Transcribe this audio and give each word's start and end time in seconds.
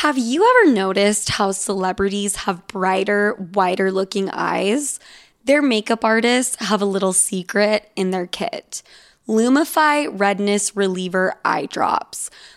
Have 0.00 0.18
you 0.18 0.46
ever 0.46 0.72
noticed 0.72 1.30
how 1.30 1.52
celebrities 1.52 2.36
have 2.36 2.66
brighter, 2.66 3.32
wider 3.54 3.90
looking 3.90 4.28
eyes? 4.28 5.00
Their 5.46 5.62
makeup 5.62 6.04
artists 6.04 6.54
have 6.66 6.82
a 6.82 6.84
little 6.84 7.14
secret 7.14 7.90
in 7.96 8.10
their 8.10 8.26
kit 8.26 8.82
Lumify 9.26 10.06
Redness 10.12 10.76
Reliever 10.76 11.36
Eye 11.46 11.64
Drops. 11.64 12.28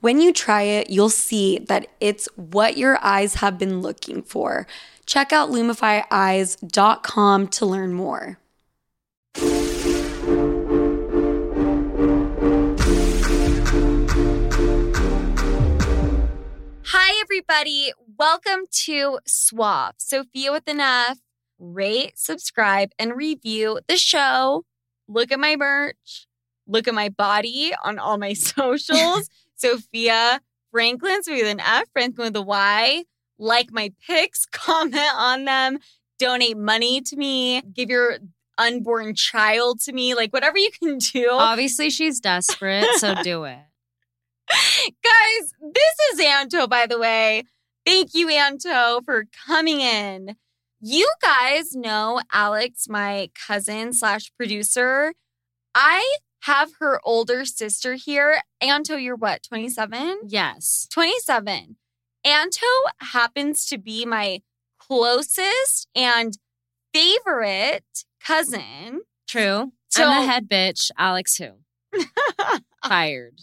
When 0.00 0.20
you 0.20 0.32
try 0.32 0.62
it, 0.62 0.90
you'll 0.90 1.08
see 1.08 1.58
that 1.58 1.88
it's 2.00 2.28
what 2.36 2.76
your 2.76 2.98
eyes 3.02 3.34
have 3.36 3.58
been 3.58 3.80
looking 3.80 4.22
for. 4.22 4.66
Check 5.06 5.32
out 5.32 5.50
lumifyeyes.com 5.50 7.48
to 7.48 7.66
learn 7.66 7.92
more. 7.92 8.38
Hi, 16.88 17.20
everybody. 17.20 17.92
Welcome 18.18 18.66
to 18.84 19.18
Swap. 19.26 19.96
Sofia 19.98 20.52
with 20.52 20.68
an 20.68 20.80
F. 20.80 21.18
Rate, 21.58 22.18
subscribe, 22.18 22.90
and 22.98 23.16
review 23.16 23.80
the 23.88 23.96
show. 23.96 24.64
Look 25.08 25.32
at 25.32 25.40
my 25.40 25.56
merch. 25.56 26.26
Look 26.66 26.86
at 26.86 26.94
my 26.94 27.08
body 27.08 27.72
on 27.82 27.98
all 27.98 28.18
my 28.18 28.32
socials. 28.34 29.30
Sofia 29.56 30.40
Franklyn's 30.70 31.28
with 31.28 31.46
an 31.46 31.60
F, 31.60 31.88
Franklyn 31.92 32.26
with 32.26 32.36
a 32.36 32.42
Y. 32.42 33.04
Like 33.38 33.72
my 33.72 33.92
pics, 34.06 34.46
comment 34.52 35.12
on 35.14 35.44
them, 35.44 35.78
donate 36.18 36.56
money 36.56 37.00
to 37.02 37.16
me, 37.16 37.62
give 37.62 37.90
your 37.90 38.18
unborn 38.58 39.14
child 39.14 39.80
to 39.80 39.92
me, 39.92 40.14
like 40.14 40.32
whatever 40.32 40.58
you 40.58 40.70
can 40.70 40.98
do. 40.98 41.28
Obviously, 41.30 41.90
she's 41.90 42.20
desperate, 42.20 42.86
so 42.96 43.14
do 43.22 43.44
it. 43.44 43.58
Guys, 44.48 45.52
this 45.74 45.94
is 46.12 46.20
Anto, 46.20 46.66
by 46.66 46.86
the 46.86 46.98
way. 46.98 47.44
Thank 47.84 48.14
you, 48.14 48.28
Anto, 48.28 49.00
for 49.04 49.24
coming 49.46 49.80
in. 49.80 50.36
You 50.80 51.10
guys 51.22 51.74
know 51.74 52.20
Alex, 52.32 52.88
my 52.88 53.30
cousin 53.46 53.92
slash 53.92 54.30
producer. 54.36 55.14
I 55.74 56.16
have 56.46 56.72
her 56.78 57.00
older 57.04 57.44
sister 57.44 57.94
here. 57.94 58.40
Anto, 58.60 58.96
you're 58.96 59.16
what, 59.16 59.42
27? 59.42 60.20
Yes. 60.28 60.86
27. 60.92 61.76
Anto 62.24 62.66
happens 63.00 63.66
to 63.66 63.78
be 63.78 64.04
my 64.04 64.42
closest 64.78 65.88
and 65.94 66.38
favorite 66.94 68.04
cousin. 68.24 69.02
True. 69.28 69.72
So- 69.88 70.04
I'm 70.08 70.24
the 70.26 70.30
head 70.32 70.48
bitch. 70.48 70.90
Alex 70.96 71.36
who? 71.36 71.50
Fired. 72.86 73.40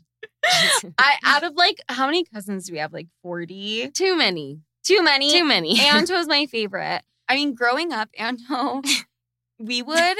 I 0.97 1.15
out 1.23 1.43
of 1.43 1.55
like 1.55 1.77
how 1.89 2.05
many 2.05 2.25
cousins 2.25 2.67
do 2.67 2.73
we 2.73 2.79
have? 2.79 2.93
Like 2.93 3.07
40? 3.21 3.91
Too 3.91 4.17
many. 4.17 4.59
Too 4.83 5.01
many. 5.03 5.31
Too 5.31 5.45
many. 5.45 5.79
Anto 5.79 6.13
Anto's 6.13 6.27
my 6.27 6.45
favorite. 6.45 7.01
I 7.29 7.35
mean, 7.35 7.53
growing 7.55 7.93
up, 7.93 8.09
Anto, 8.17 8.81
we 9.59 9.81
would 9.81 10.17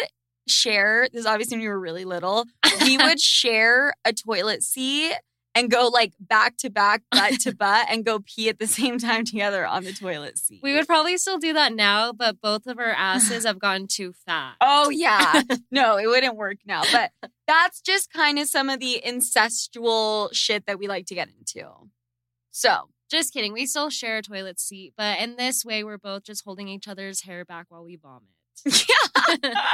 share 0.48 1.08
this 1.12 1.22
is 1.22 1.26
obviously 1.26 1.58
when 1.58 1.62
we 1.64 1.68
were 1.70 1.80
really 1.80 2.06
little. 2.06 2.46
We 2.81 2.98
would 2.98 3.20
share 3.22 3.94
a 4.06 4.14
toilet 4.14 4.64
seat 4.64 5.14
and 5.56 5.70
go 5.70 5.88
like 5.88 6.14
back 6.20 6.58
to 6.58 6.70
back, 6.70 7.04
butt 7.12 7.40
to 7.42 7.54
butt, 7.58 7.86
and 7.90 8.04
go 8.04 8.20
pee 8.20 8.50
at 8.50 8.58
the 8.59 8.66
same 8.68 8.98
time 8.98 9.24
together 9.24 9.66
on 9.66 9.84
the 9.84 9.94
toilet 9.94 10.38
seat. 10.38 10.62
we 10.64 10.74
would 10.74 10.88
probably 10.88 11.18
still 11.18 11.38
do 11.38 11.54
that 11.54 11.74
now, 11.74 12.12
but 12.12 12.42
both 12.42 12.66
of 12.66 12.80
our 12.80 12.90
asses 12.92 13.46
have 13.48 13.59
gotten 13.59 13.88
too 13.88 14.14
fat. 14.26 14.56
Oh 14.62 14.90
yeah. 14.90 15.44
no, 15.72 15.98
it 15.98 16.08
wouldn't 16.08 16.36
work 16.36 16.58
now. 16.66 16.81
But 16.92 17.12
that's 17.48 17.81
just 17.81 18.12
kind 18.12 18.40
of 18.40 18.48
some 18.48 18.70
of 18.70 18.80
the 18.80 19.02
incestual 19.06 20.30
shit 20.34 20.66
that 20.66 20.80
we 20.80 20.88
like 20.88 21.06
to 21.08 21.16
get 21.16 21.30
into. 21.38 21.70
So 22.52 22.90
Just 23.12 23.31
kidding. 23.34 23.54
We 23.54 23.68
still 23.68 23.92
share 23.92 24.18
a 24.18 24.22
toilet 24.24 24.60
seat, 24.60 24.94
but 24.98 25.20
in 25.20 25.36
this 25.36 25.64
way, 25.64 25.84
we're 25.84 26.00
both 26.00 26.24
just 26.24 26.44
holding 26.44 26.68
each 26.68 26.88
other's 26.88 27.22
hair 27.22 27.46
back 27.46 27.68
while 27.70 27.84
we 27.84 27.96
vomit. 27.96 28.30
Yeah. 28.66 29.68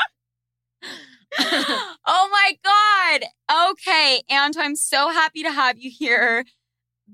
oh 1.40 2.30
my 2.32 2.58
God. 2.64 3.70
Okay. 3.72 4.22
Anto, 4.30 4.60
I'm 4.60 4.76
so 4.76 5.10
happy 5.10 5.44
to 5.44 5.52
have 5.52 5.78
you 5.80 5.92
here. 5.92 6.46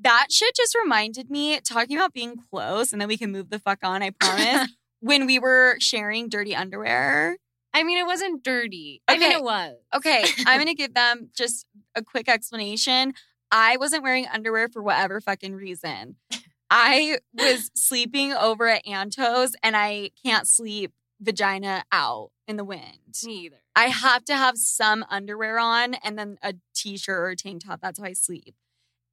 That 0.01 0.27
shit 0.29 0.55
just 0.55 0.75
reminded 0.75 1.29
me, 1.29 1.59
talking 1.61 1.97
about 1.97 2.13
being 2.13 2.35
close, 2.49 2.91
and 2.91 3.01
then 3.01 3.07
we 3.07 3.17
can 3.17 3.31
move 3.31 3.49
the 3.49 3.59
fuck 3.59 3.79
on, 3.83 4.03
I 4.03 4.09
promise. 4.19 4.69
when 4.99 5.25
we 5.25 5.39
were 5.39 5.77
sharing 5.79 6.27
dirty 6.29 6.55
underwear. 6.55 7.37
I 7.73 7.83
mean, 7.83 7.97
it 7.97 8.05
wasn't 8.05 8.43
dirty. 8.43 9.01
I 9.07 9.17
mean, 9.17 9.31
it 9.31 9.43
was. 9.43 9.75
Okay, 9.93 10.23
I'm 10.45 10.59
gonna 10.59 10.73
give 10.75 10.93
them 10.93 11.29
just 11.35 11.65
a 11.93 12.01
quick 12.01 12.29
explanation. 12.29 13.13
I 13.51 13.77
wasn't 13.77 14.03
wearing 14.03 14.27
underwear 14.27 14.69
for 14.69 14.81
whatever 14.81 15.21
fucking 15.21 15.53
reason. 15.53 16.15
I 16.69 17.19
was 17.33 17.69
sleeping 17.75 18.33
over 18.33 18.67
at 18.67 18.87
Anto's 18.87 19.55
and 19.61 19.75
I 19.77 20.11
can't 20.25 20.47
sleep 20.47 20.93
vagina 21.19 21.83
out 21.91 22.31
in 22.47 22.57
the 22.57 22.63
wind. 22.63 23.15
Me 23.25 23.45
either. 23.45 23.61
I 23.75 23.85
have 23.85 24.25
to 24.25 24.35
have 24.35 24.57
some 24.57 25.05
underwear 25.09 25.59
on 25.59 25.95
and 25.95 26.17
then 26.17 26.37
a 26.41 26.55
t-shirt 26.75 27.17
or 27.17 27.29
a 27.29 27.35
tank 27.35 27.65
top. 27.65 27.81
That's 27.81 27.99
how 27.99 28.05
I 28.05 28.13
sleep. 28.13 28.55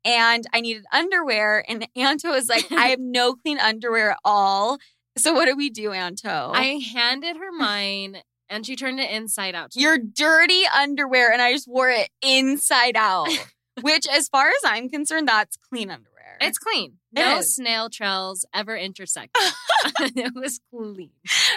And 0.04 0.46
I 0.52 0.60
needed 0.60 0.84
underwear, 0.92 1.64
and 1.68 1.86
Anto 1.96 2.30
was 2.30 2.48
like, 2.48 2.70
I 2.72 2.88
have 2.88 2.98
no 3.00 3.34
clean 3.34 3.58
underwear 3.58 4.12
at 4.12 4.18
all. 4.24 4.78
So 5.16 5.32
what 5.32 5.46
do 5.46 5.54
we 5.56 5.70
do, 5.70 5.92
Anto? 5.92 6.50
I 6.52 6.80
handed 6.92 7.36
her 7.36 7.52
mine, 7.52 8.18
and 8.48 8.66
she 8.66 8.74
turned 8.76 8.98
it 8.98 9.10
inside 9.10 9.54
out. 9.54 9.76
your 9.76 9.98
dirty 9.98 10.64
underwear, 10.76 11.30
and 11.32 11.40
I 11.40 11.52
just 11.52 11.68
wore 11.68 11.90
it 11.90 12.08
inside 12.20 12.96
out. 12.96 13.28
Which, 13.80 14.06
as 14.06 14.28
far 14.28 14.48
as 14.48 14.60
I'm 14.64 14.90
concerned, 14.90 15.28
that's 15.28 15.56
clean 15.56 15.90
underwear. 15.90 16.11
It's 16.46 16.58
clean. 16.58 16.98
It 17.14 17.20
No 17.20 17.38
is. 17.38 17.54
snail 17.54 17.88
trails 17.90 18.44
ever 18.54 18.76
intersect. 18.76 19.36
it 20.00 20.32
was 20.34 20.60
clean. 20.72 21.10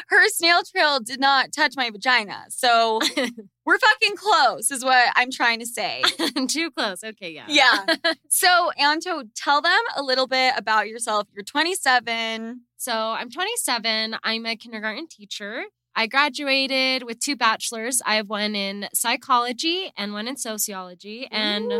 her 0.09 0.27
snail 0.29 0.61
trail 0.63 0.99
did 0.99 1.19
not 1.19 1.51
touch 1.51 1.73
my 1.77 1.89
vagina, 1.91 2.45
so 2.49 2.99
we're 3.65 3.77
fucking 3.77 4.15
close, 4.15 4.71
is 4.71 4.83
what 4.83 5.11
I'm 5.15 5.29
trying 5.31 5.59
to 5.59 5.65
say. 5.65 6.01
Too 6.47 6.71
close. 6.71 7.03
Okay, 7.03 7.31
yeah. 7.31 7.45
Yeah. 7.47 7.85
So, 8.29 8.71
Anto, 8.79 9.23
tell 9.35 9.61
them 9.61 9.79
a 9.95 10.01
little 10.01 10.25
bit 10.27 10.53
about 10.57 10.87
yourself. 10.87 11.27
You're 11.35 11.43
27. 11.43 12.61
So 12.77 12.91
I'm 12.93 13.29
27. 13.29 14.17
I'm 14.23 14.45
a 14.45 14.55
kindergarten 14.55 15.07
teacher. 15.07 15.63
I 15.95 16.07
graduated 16.07 17.03
with 17.03 17.19
two 17.19 17.35
bachelors. 17.35 18.01
I 18.05 18.15
have 18.15 18.27
one 18.29 18.53
in 18.55 18.87
psychology 18.93 19.91
and 19.97 20.13
one 20.13 20.27
in 20.27 20.35
sociology. 20.35 21.27
And 21.31 21.71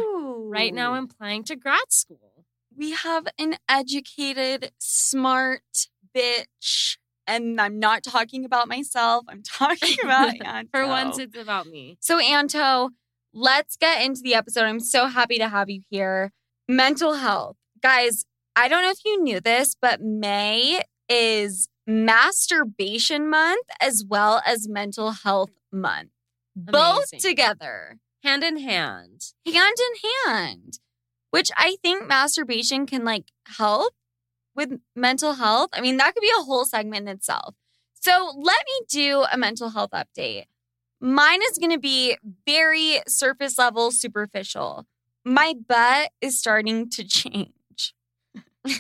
right 0.50 0.74
now 0.74 0.94
I'm 0.94 1.06
applying 1.06 1.44
to 1.46 1.56
grad 1.56 1.92
school. 1.92 2.35
We 2.78 2.92
have 2.92 3.28
an 3.40 3.56
educated, 3.70 4.72
smart 4.80 5.62
bitch. 6.16 6.98
And 7.28 7.60
I'm 7.60 7.80
not 7.80 8.04
talking 8.04 8.46
about 8.46 8.68
myself. 8.68 9.26
I'm 9.28 9.42
talking 9.42 9.96
about 10.04 10.34
Anto. 10.46 10.70
For 10.72 10.88
once, 10.88 11.18
it's 11.18 11.38
about 11.38 11.66
me. 11.68 11.98
So, 12.00 12.20
Anto, 12.20 12.90
let's 13.34 13.76
get 13.78 14.04
into 14.04 14.22
the 14.22 14.36
episode. 14.36 14.64
I'm 14.66 14.80
so 14.80 15.08
happy 15.08 15.38
to 15.40 15.50
have 15.50 15.70
you 15.70 15.82
here. 15.90 16.32
Mental 16.68 17.14
health. 17.14 17.58
Guys, 17.82 18.26
I 18.56 18.68
don't 18.68 18.84
know 18.84 18.92
if 18.92 19.04
you 19.06 19.22
knew 19.22 19.40
this, 19.40 19.76
but 19.80 20.02
May 20.02 20.82
is 21.10 21.68
masturbation 21.88 23.30
month 23.30 23.66
as 23.82 24.04
well 24.08 24.42
as 24.46 24.68
mental 24.68 25.12
health 25.12 25.52
month. 25.72 26.10
Both 26.56 27.10
together, 27.20 27.98
Hand 28.24 28.44
in 28.44 28.58
hand. 28.58 29.22
hand 29.46 29.76
in 29.78 30.32
hand, 30.32 30.80
which 31.36 31.52
I 31.58 31.76
think 31.82 32.08
masturbation 32.08 32.86
can 32.86 33.04
like 33.04 33.26
help 33.58 33.94
with 34.56 34.80
mental 34.96 35.34
health. 35.34 35.70
I 35.74 35.82
mean, 35.82 35.98
that 35.98 36.14
could 36.14 36.22
be 36.22 36.32
a 36.40 36.44
whole 36.44 36.64
segment 36.64 37.10
in 37.10 37.16
itself. 37.16 37.56
So 37.94 38.32
let 38.38 38.64
me 38.66 38.86
do 38.88 39.26
a 39.30 39.38
mental 39.38 39.72
health 39.72 39.90
update. 39.92 40.46
Mine 41.02 41.42
is 41.52 41.58
going 41.58 41.74
to 41.74 41.78
be 41.78 42.16
very 42.46 43.02
surface 43.06 43.58
level, 43.58 43.92
superficial. 43.92 44.86
My 45.26 45.54
butt 45.68 46.12
is 46.22 46.40
starting 46.40 46.90
to 46.92 47.04
change. 47.04 47.94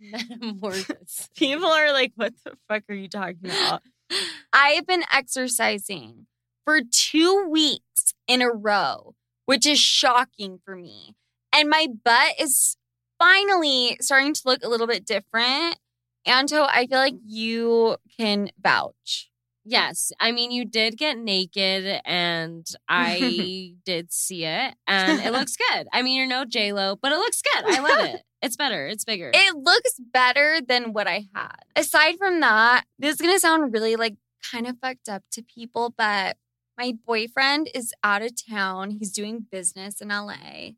Metamorphosis. 0.00 1.28
People 1.36 1.68
are 1.68 1.92
like, 1.92 2.12
what 2.16 2.32
the 2.46 2.56
fuck 2.66 2.84
are 2.88 2.94
you 2.94 3.10
talking 3.10 3.50
about? 3.50 3.82
I 4.54 4.70
have 4.70 4.86
been 4.86 5.04
exercising 5.12 6.28
for 6.64 6.80
two 6.90 7.46
weeks 7.46 8.14
in 8.26 8.40
a 8.40 8.48
row, 8.48 9.16
which 9.44 9.66
is 9.66 9.78
shocking 9.78 10.58
for 10.64 10.76
me. 10.76 11.14
And 11.52 11.68
my 11.68 11.88
butt 12.04 12.34
is 12.40 12.76
finally 13.18 13.96
starting 14.00 14.34
to 14.34 14.42
look 14.44 14.64
a 14.64 14.68
little 14.68 14.86
bit 14.86 15.04
different. 15.04 15.78
Anto, 16.24 16.62
I 16.62 16.86
feel 16.86 16.98
like 16.98 17.14
you 17.24 17.96
can 18.18 18.50
vouch. 18.60 19.30
Yes. 19.64 20.10
I 20.18 20.32
mean, 20.32 20.50
you 20.50 20.64
did 20.64 20.98
get 20.98 21.18
naked 21.18 22.00
and 22.04 22.66
I 22.88 23.74
did 23.84 24.12
see 24.12 24.44
it 24.44 24.74
and 24.86 25.20
it 25.20 25.32
looks 25.32 25.56
good. 25.56 25.86
I 25.92 26.02
mean, 26.02 26.16
you're 26.16 26.26
no 26.26 26.44
J-Lo, 26.44 26.96
but 27.00 27.12
it 27.12 27.18
looks 27.18 27.42
good. 27.42 27.64
I 27.66 27.80
love 27.80 28.14
it. 28.14 28.22
It's 28.42 28.56
better. 28.56 28.88
It's 28.88 29.04
bigger. 29.04 29.30
It 29.32 29.54
looks 29.54 30.00
better 30.12 30.58
than 30.66 30.92
what 30.92 31.06
I 31.06 31.28
had. 31.32 31.58
Aside 31.76 32.16
from 32.18 32.40
that, 32.40 32.82
this 32.98 33.14
is 33.14 33.20
going 33.20 33.32
to 33.32 33.38
sound 33.38 33.72
really 33.72 33.94
like 33.94 34.16
kind 34.50 34.66
of 34.66 34.78
fucked 34.82 35.08
up 35.08 35.22
to 35.30 35.44
people, 35.44 35.94
but 35.96 36.36
my 36.76 36.94
boyfriend 37.06 37.70
is 37.72 37.94
out 38.02 38.20
of 38.22 38.32
town. 38.50 38.90
He's 38.90 39.12
doing 39.12 39.46
business 39.48 40.00
in 40.00 40.08
LA. 40.08 40.70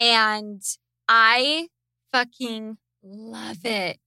And 0.00 0.62
I 1.06 1.68
fucking 2.12 2.78
love 3.02 3.64
it. 3.64 4.00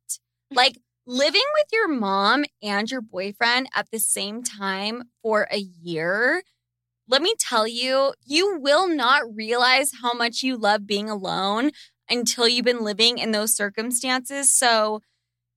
Like 0.52 0.80
living 1.06 1.42
with 1.54 1.68
your 1.72 1.88
mom 1.88 2.46
and 2.62 2.90
your 2.90 3.02
boyfriend 3.02 3.68
at 3.76 3.88
the 3.92 4.00
same 4.00 4.42
time 4.44 5.04
for 5.22 5.48
a 5.52 5.58
year. 5.58 6.44
Let 7.08 7.22
me 7.22 7.36
tell 7.38 7.68
you, 7.68 8.14
you 8.26 8.58
will 8.60 8.88
not 8.88 9.22
realize 9.36 9.92
how 10.02 10.14
much 10.14 10.42
you 10.42 10.58
love 10.58 10.88
being 10.88 11.10
alone 11.10 11.72
until 12.10 12.48
you've 12.48 12.66
been 12.66 12.84
living 12.84 13.18
in 13.18 13.32
those 13.32 13.56
circumstances. 13.56 14.54
So 14.54 15.02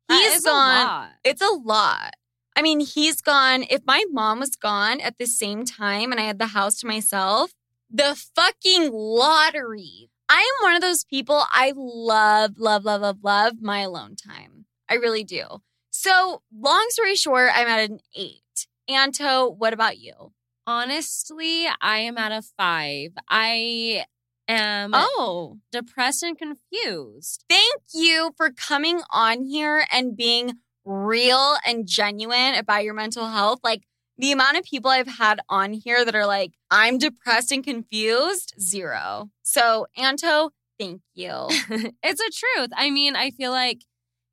he's 0.09 0.43
gone. 0.45 0.87
It's 1.25 1.43
a 1.43 1.51
lot. 1.51 2.15
I 2.57 2.63
mean, 2.63 2.81
he's 2.81 3.21
gone. 3.21 3.65
If 3.69 3.83
my 3.87 4.05
mom 4.11 4.41
was 4.41 4.57
gone 4.57 5.01
at 5.01 5.19
the 5.19 5.27
same 5.27 5.65
time 5.65 6.11
and 6.11 6.21
I 6.21 6.25
had 6.25 6.39
the 6.39 6.49
house 6.49 6.81
to 6.81 6.87
myself, 6.87 7.53
the 7.91 8.21
fucking 8.35 8.91
lottery. 8.93 10.11
I 10.29 10.41
am 10.41 10.67
one 10.67 10.75
of 10.75 10.83
those 10.83 11.05
people 11.05 11.43
I 11.53 11.73
love, 11.77 12.59
love, 12.59 12.85
love, 12.85 13.01
love, 13.03 13.19
love 13.23 13.55
my 13.61 13.81
alone 13.81 14.17
time. 14.17 14.67
I 14.89 14.95
really 14.95 15.25
do. 15.25 15.45
So, 15.91 16.43
long 16.57 16.87
story 16.91 17.17
short, 17.17 17.51
I'm 17.55 17.69
at 17.69 17.91
an 17.91 18.01
eight. 18.17 18.43
Anto, 18.89 19.49
what 19.49 19.73
about 19.73 19.99
you? 19.99 20.33
Honestly, 20.67 21.67
I 21.81 21.99
am 21.99 22.19
at 22.19 22.33
a 22.33 22.43
five. 22.43 23.13
I 23.29 24.05
am 24.49 24.91
Oh, 24.95 25.59
depressed 25.73 26.23
and 26.23 26.37
confused. 26.37 27.45
thank 27.49 27.83
you 27.95 28.33
for 28.37 28.51
coming 28.51 29.01
on 29.11 29.45
here 29.45 29.87
and 29.93 30.17
being 30.17 30.55
real 30.85 31.57
and 31.67 31.87
genuine 31.87 32.55
about 32.55 32.85
your 32.85 32.95
mental 32.95 33.27
health. 33.29 33.61
Like 33.65 33.83
the 34.19 34.33
amount 34.33 34.57
of 34.57 34.65
people 34.65 34.91
I've 34.91 35.07
had 35.19 35.41
on 35.49 35.73
here 35.73 36.05
that 36.05 36.15
are 36.15 36.27
like, 36.27 36.53
I'm 36.71 36.99
depressed 36.99 37.53
and 37.53 37.63
confused, 37.63 38.55
zero. 38.61 39.31
So, 39.43 39.87
Anto, 39.97 40.51
thank 40.79 41.03
you. 41.15 41.33
it's 42.03 42.21
a 42.21 42.31
truth. 42.31 42.71
I 42.77 42.91
mean, 42.91 43.17
I 43.17 43.31
feel 43.31 43.51
like 43.51 43.83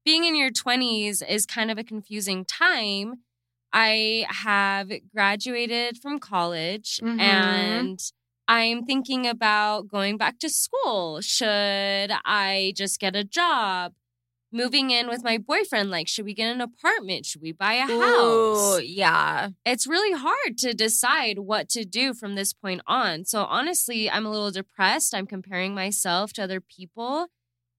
being 0.06 0.24
in 0.26 0.36
your 0.36 0.52
20s 0.52 1.22
is 1.28 1.46
kind 1.46 1.72
of 1.72 1.78
a 1.78 1.84
confusing 1.84 2.46
time. 2.46 3.16
I 3.72 4.26
have 4.30 4.92
graduated 5.14 5.98
from 5.98 6.20
college 6.20 7.00
Mhm. 7.02 7.20
and 7.20 8.00
I'm 8.48 8.86
thinking 8.86 9.26
about 9.26 9.88
going 9.88 10.18
back 10.18 10.38
to 10.40 10.50
school. 10.50 11.22
Should 11.22 12.12
I 12.26 12.74
just 12.76 13.00
get 13.00 13.16
a 13.16 13.24
job? 13.24 13.94
Moving 14.54 14.92
in 14.92 15.08
with 15.08 15.24
my 15.24 15.40
boyfriend, 15.40 15.90
like, 15.90 16.08
should 16.08 16.26
we 16.26 16.36
get 16.36 16.54
an 16.54 16.62
apartment? 16.62 17.26
Should 17.26 17.42
we 17.42 17.52
buy 17.52 17.74
a 17.74 17.90
Ooh, 17.90 18.00
house? 18.00 18.82
yeah. 18.84 19.50
It's 19.66 19.88
really 19.88 20.18
hard 20.18 20.58
to 20.60 20.74
decide 20.74 21.40
what 21.40 21.70
to 21.70 21.84
do 21.86 22.14
from 22.14 22.36
this 22.36 22.54
point 22.54 22.82
on. 22.86 23.26
So, 23.26 23.46
honestly, 23.46 24.10
I'm 24.10 24.28
a 24.28 24.30
little 24.30 24.52
depressed. 24.52 25.16
I'm 25.16 25.26
comparing 25.26 25.74
myself 25.74 26.34
to 26.34 26.44
other 26.44 26.62
people. 26.62 27.28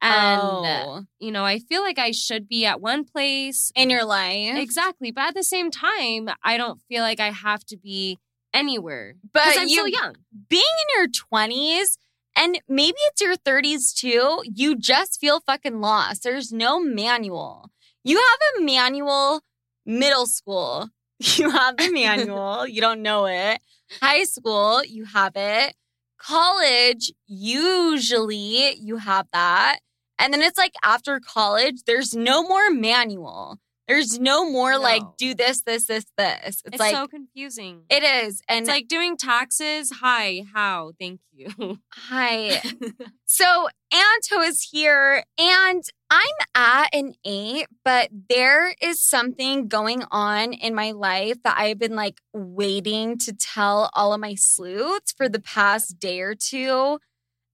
And, 0.03 0.41
oh. 0.43 1.05
you 1.19 1.31
know, 1.31 1.45
I 1.45 1.61
feel 1.61 1.81
like 1.81 1.99
I 1.99 2.11
should 2.11 2.49
be 2.49 2.67
at 2.67 2.81
one 2.81 3.05
place. 3.05 3.73
in 3.75 3.89
your 3.89 4.05
life. 4.05 4.57
Exactly. 4.57 5.13
But 5.13 5.29
at 5.29 5.35
the 5.35 5.45
same 5.45 5.71
time, 5.71 6.29
I 6.43 6.59
don't 6.59 6.83
feel 6.89 7.03
like 7.03 7.21
I 7.21 7.31
have 7.31 7.65
to 7.67 7.77
be 7.77 8.19
anywhere. 8.53 9.15
But 9.33 9.59
I'm 9.59 9.69
you 9.69 9.75
still 9.75 9.89
young. 9.89 10.17
being 10.49 10.63
in 10.63 10.99
your 10.99 11.09
20s 11.09 11.99
and 12.37 12.61
maybe 12.69 12.97
it's 13.09 13.21
your 13.21 13.37
30s 13.37 13.95
too, 13.95 14.43
you 14.45 14.77
just 14.77 15.21
feel 15.21 15.41
fucking 15.41 15.81
lost. 15.81 16.23
There's 16.23 16.53
no 16.53 16.81
manual. 16.81 17.71
You 18.03 18.17
have 18.19 18.39
a 18.59 18.65
manual 18.65 19.41
middle 19.87 20.27
school. 20.27 20.89
You 21.37 21.49
have 21.49 21.77
the 21.77 21.91
manual. 21.91 22.67
you 22.67 22.81
don't 22.81 23.01
know 23.01 23.27
it. 23.27 23.61
High 24.03 24.25
school, 24.25 24.85
you 24.85 25.05
have 25.05 25.33
it. 25.37 25.75
College, 26.19 27.13
usually 27.27 28.75
you 28.75 28.97
have 28.97 29.27
that. 29.33 29.79
And 30.19 30.35
then 30.35 30.43
it's 30.43 30.59
like 30.59 30.75
after 30.85 31.21
college, 31.21 31.85
there's 31.87 32.15
no 32.15 32.43
more 32.43 32.69
manual. 32.71 33.59
There's 33.87 34.19
no 34.19 34.51
more 34.51 34.79
like 34.79 35.03
do 35.19 35.35
this, 35.35 35.63
this, 35.63 35.87
this, 35.87 36.07
this. 36.17 36.39
It's, 36.47 36.63
It's, 36.65 36.79
like 36.79 36.95
so 36.95 37.07
confusing. 37.07 37.83
it 37.91 38.03
is. 38.03 38.41
And 38.49 38.61
it's 38.61 38.69
like 38.69 38.89
doing 38.89 39.17
taxes. 39.17 39.93
Hi, 40.01 40.45
how? 40.55 40.93
Thank 40.99 41.21
you. 41.33 41.79
Hi. 41.93 42.63
so 43.27 43.69
Anto 43.93 44.41
is 44.41 44.63
here 44.63 45.25
and 45.39 45.85
I'm 46.11 46.21
at 46.55 46.95
an 46.95 47.15
eight, 47.27 47.67
but 47.85 48.09
there 48.31 48.75
is 48.81 49.03
something 49.03 49.69
going 49.69 50.03
on 50.11 50.55
in 50.55 50.75
my 50.75 50.93
life 50.93 51.43
that 51.43 51.57
I've 51.59 51.79
been 51.79 51.97
like 51.97 52.21
waiting 52.33 53.19
to 53.19 53.35
tell 53.35 53.91
all 53.95 54.15
of 54.15 54.21
my 54.21 54.35
sleuths 54.35 55.13
for 55.13 55.29
the 55.29 55.41
past 55.41 55.99
day 55.99 56.21
or 56.21 56.35
two. 56.35 56.99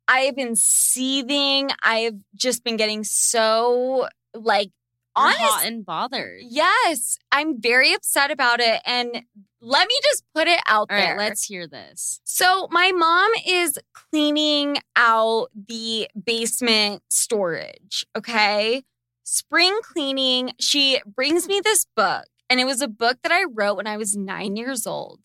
I 0.06 0.20
have 0.20 0.36
been 0.36 0.56
seething. 0.56 1.70
I've 1.82 2.16
just 2.34 2.62
been 2.62 2.76
getting 2.76 3.02
so 3.02 4.08
like 4.34 4.70
honest. 5.16 5.40
hot 5.40 5.66
and 5.66 5.84
bothered. 5.84 6.40
Yes, 6.42 7.18
I'm 7.32 7.60
very 7.60 7.92
upset 7.92 8.30
about 8.30 8.60
it. 8.60 8.80
And 8.84 9.22
let 9.60 9.88
me 9.88 9.94
just 10.02 10.24
put 10.34 10.48
it 10.48 10.60
out 10.66 10.88
All 10.90 10.96
there. 10.96 11.16
right, 11.16 11.18
let's 11.28 11.44
hear 11.44 11.66
this. 11.66 12.20
So, 12.24 12.68
my 12.70 12.92
mom 12.92 13.30
is 13.46 13.78
cleaning 13.92 14.78
out 14.96 15.48
the 15.54 16.08
basement 16.24 17.02
storage. 17.10 18.06
Okay. 18.16 18.82
Spring 19.24 19.78
cleaning. 19.82 20.52
She 20.58 21.00
brings 21.06 21.46
me 21.46 21.60
this 21.62 21.86
book, 21.96 22.24
and 22.48 22.58
it 22.58 22.64
was 22.64 22.80
a 22.80 22.88
book 22.88 23.18
that 23.22 23.32
I 23.32 23.44
wrote 23.44 23.76
when 23.76 23.86
I 23.86 23.96
was 23.96 24.16
nine 24.16 24.56
years 24.56 24.86
old. 24.86 25.20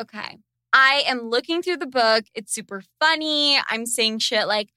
Okay. 0.00 0.38
I 0.72 1.02
am 1.06 1.28
looking 1.28 1.60
through 1.60 1.76
the 1.78 1.86
book. 1.86 2.24
It's 2.34 2.54
super 2.54 2.82
funny. 2.98 3.58
I'm 3.68 3.84
saying 3.84 4.20
shit 4.20 4.46
like, 4.46 4.70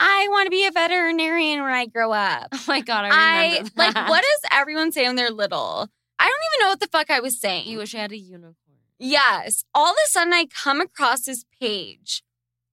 I 0.00 0.28
want 0.30 0.46
to 0.46 0.50
be 0.50 0.66
a 0.66 0.70
veterinarian 0.70 1.62
when 1.62 1.72
I 1.72 1.86
grow 1.86 2.12
up. 2.12 2.48
Oh 2.52 2.64
my 2.68 2.80
god, 2.80 3.04
I 3.06 3.10
I 3.12 3.62
like, 3.76 3.94
what 4.08 4.22
does 4.22 4.50
everyone 4.52 4.92
say 4.92 5.06
when 5.06 5.16
they're 5.16 5.30
little? 5.30 5.88
I 6.18 6.24
don't 6.24 6.34
even 6.52 6.66
know 6.66 6.70
what 6.70 6.80
the 6.80 6.88
fuck 6.88 7.10
I 7.10 7.20
was 7.20 7.40
saying. 7.40 7.68
You 7.68 7.78
wish 7.78 7.94
I 7.94 7.98
had 7.98 8.12
a 8.12 8.18
unicorn. 8.18 8.54
Yes. 8.98 9.64
All 9.74 9.90
of 9.92 9.96
a 10.04 10.08
sudden, 10.08 10.32
I 10.32 10.46
come 10.46 10.80
across 10.80 11.22
this 11.22 11.44
page 11.60 12.22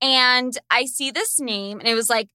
and 0.01 0.57
I 0.69 0.85
see 0.85 1.11
this 1.11 1.39
name, 1.39 1.79
and 1.79 1.87
it 1.87 1.95
was 1.95 2.09
like 2.09 2.29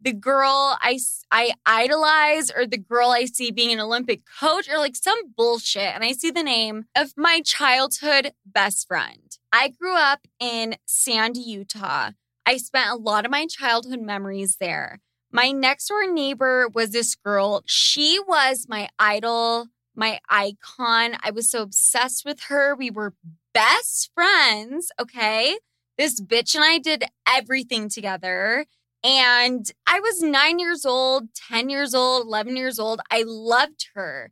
the 0.00 0.12
girl 0.12 0.76
I, 0.80 0.98
I 1.30 1.52
idolize, 1.64 2.50
or 2.50 2.66
the 2.66 2.78
girl 2.78 3.10
I 3.10 3.26
see 3.26 3.52
being 3.52 3.72
an 3.72 3.78
Olympic 3.80 4.22
coach, 4.40 4.68
or 4.68 4.78
like 4.78 4.96
some 4.96 5.32
bullshit. 5.36 5.94
And 5.94 6.02
I 6.02 6.12
see 6.12 6.30
the 6.30 6.42
name 6.42 6.86
of 6.96 7.12
my 7.16 7.40
childhood 7.44 8.32
best 8.44 8.88
friend. 8.88 9.38
I 9.52 9.68
grew 9.68 9.96
up 9.96 10.26
in 10.40 10.76
Sandy, 10.86 11.40
Utah. 11.40 12.10
I 12.46 12.56
spent 12.56 12.90
a 12.90 12.96
lot 12.96 13.24
of 13.24 13.30
my 13.30 13.46
childhood 13.46 14.00
memories 14.00 14.56
there. 14.60 15.00
My 15.30 15.50
next 15.50 15.88
door 15.88 16.10
neighbor 16.12 16.68
was 16.68 16.90
this 16.90 17.14
girl. 17.14 17.62
She 17.66 18.20
was 18.26 18.66
my 18.68 18.88
idol, 18.98 19.68
my 19.94 20.20
icon. 20.28 21.16
I 21.22 21.30
was 21.30 21.50
so 21.50 21.62
obsessed 21.62 22.24
with 22.24 22.44
her. 22.44 22.74
We 22.74 22.90
were 22.90 23.14
best 23.54 24.10
friends. 24.14 24.90
Okay. 25.00 25.58
This 25.96 26.20
bitch 26.20 26.54
and 26.54 26.64
I 26.64 26.78
did 26.78 27.04
everything 27.26 27.88
together. 27.88 28.66
And 29.04 29.70
I 29.86 30.00
was 30.00 30.22
nine 30.22 30.58
years 30.58 30.84
old, 30.84 31.34
10 31.34 31.68
years 31.70 31.94
old, 31.94 32.26
11 32.26 32.56
years 32.56 32.78
old. 32.78 33.00
I 33.10 33.24
loved 33.26 33.88
her. 33.94 34.30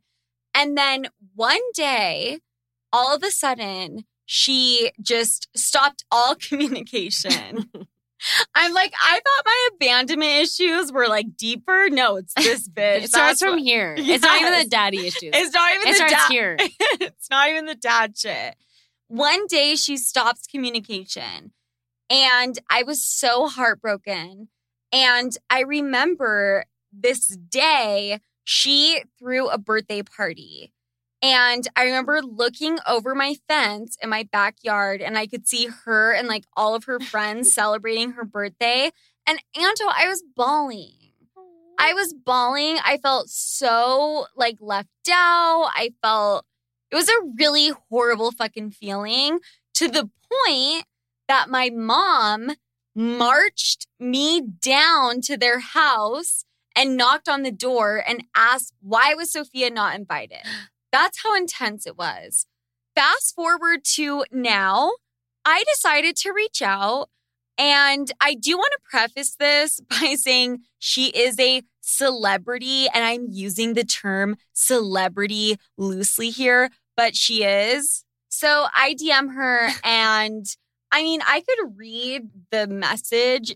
And 0.53 0.77
then 0.77 1.07
one 1.35 1.61
day, 1.73 2.39
all 2.93 3.15
of 3.15 3.23
a 3.23 3.31
sudden, 3.31 4.05
she 4.25 4.91
just 5.01 5.49
stopped 5.55 6.05
all 6.11 6.35
communication. 6.39 7.69
I'm 8.55 8.73
like, 8.73 8.93
I 9.01 9.13
thought 9.15 9.45
my 9.45 9.67
abandonment 9.75 10.31
issues 10.41 10.91
were 10.91 11.07
like 11.07 11.35
deeper. 11.37 11.89
No, 11.89 12.17
it's 12.17 12.33
this 12.35 12.67
bitch. 12.73 13.03
It 13.03 13.09
starts 13.09 13.39
That's 13.39 13.41
from 13.41 13.51
what- 13.53 13.61
here. 13.63 13.95
It's 13.97 14.23
not 14.23 14.39
even 14.41 14.59
the 14.59 14.67
daddy 14.69 15.07
issues. 15.07 15.31
It's 15.33 15.53
not 15.53 15.73
even 15.75 15.87
it 15.87 15.91
the 15.91 15.95
starts 15.95 16.13
dad. 16.13 16.31
here. 16.31 16.57
it's 16.59 17.29
not 17.29 17.49
even 17.49 17.65
the 17.65 17.75
dad 17.75 18.17
shit. 18.17 18.55
One 19.07 19.47
day 19.47 19.75
she 19.75 19.97
stops 19.97 20.45
communication. 20.47 21.51
And 22.09 22.59
I 22.69 22.83
was 22.83 23.03
so 23.05 23.47
heartbroken. 23.47 24.49
And 24.93 25.31
I 25.49 25.61
remember 25.61 26.65
this 26.91 27.27
day 27.27 28.19
she 28.43 29.03
threw 29.17 29.47
a 29.47 29.57
birthday 29.57 30.03
party. 30.03 30.73
And 31.21 31.67
I 31.75 31.83
remember 31.83 32.21
looking 32.21 32.79
over 32.87 33.13
my 33.13 33.35
fence 33.47 33.95
in 34.01 34.09
my 34.09 34.27
backyard 34.31 35.01
and 35.01 35.17
I 35.17 35.27
could 35.27 35.47
see 35.47 35.67
her 35.85 36.13
and 36.13 36.27
like 36.27 36.45
all 36.57 36.73
of 36.73 36.85
her 36.85 36.99
friends 37.11 37.53
celebrating 37.53 38.13
her 38.13 38.25
birthday. 38.25 38.91
And 39.27 39.41
Anto, 39.55 39.85
I 39.87 40.07
was 40.07 40.23
bawling. 40.35 40.93
I 41.77 41.93
was 41.93 42.13
bawling. 42.13 42.77
I 42.83 42.97
felt 42.97 43.29
so 43.29 44.25
like 44.35 44.57
left 44.59 44.89
out. 45.11 45.69
I 45.75 45.93
felt 46.01 46.45
it 46.91 46.95
was 46.95 47.09
a 47.09 47.31
really 47.37 47.71
horrible 47.89 48.31
fucking 48.31 48.71
feeling 48.71 49.39
to 49.75 49.87
the 49.87 50.09
point 50.29 50.85
that 51.27 51.49
my 51.49 51.69
mom 51.69 52.51
marched 52.95 53.87
me 53.99 54.41
down 54.41 55.21
to 55.21 55.37
their 55.37 55.59
house 55.59 56.45
and 56.75 56.97
knocked 56.97 57.29
on 57.29 57.43
the 57.43 57.51
door 57.51 58.03
and 58.05 58.25
asked 58.35 58.73
why 58.81 59.13
was 59.13 59.31
Sofia 59.31 59.69
not 59.69 59.95
invited. 59.95 60.41
That's 60.91 61.23
how 61.23 61.35
intense 61.35 61.85
it 61.87 61.97
was. 61.97 62.45
Fast 62.95 63.35
forward 63.35 63.83
to 63.95 64.25
now, 64.31 64.91
I 65.45 65.63
decided 65.73 66.15
to 66.17 66.33
reach 66.33 66.61
out. 66.61 67.09
And 67.57 68.11
I 68.19 68.33
do 68.33 68.57
want 68.57 68.71
to 68.73 68.89
preface 68.89 69.35
this 69.35 69.79
by 69.89 70.15
saying 70.15 70.61
she 70.79 71.07
is 71.07 71.39
a 71.39 71.63
celebrity, 71.81 72.87
and 72.93 73.03
I'm 73.03 73.27
using 73.29 73.73
the 73.73 73.83
term 73.83 74.37
celebrity 74.53 75.57
loosely 75.77 76.29
here, 76.29 76.69
but 76.95 77.15
she 77.15 77.43
is. 77.43 78.03
So 78.29 78.67
I 78.73 78.95
DM 78.95 79.35
her, 79.35 79.69
and 79.83 80.45
I 80.91 81.03
mean, 81.03 81.21
I 81.27 81.41
could 81.41 81.77
read 81.77 82.29
the 82.51 82.67
message 82.67 83.55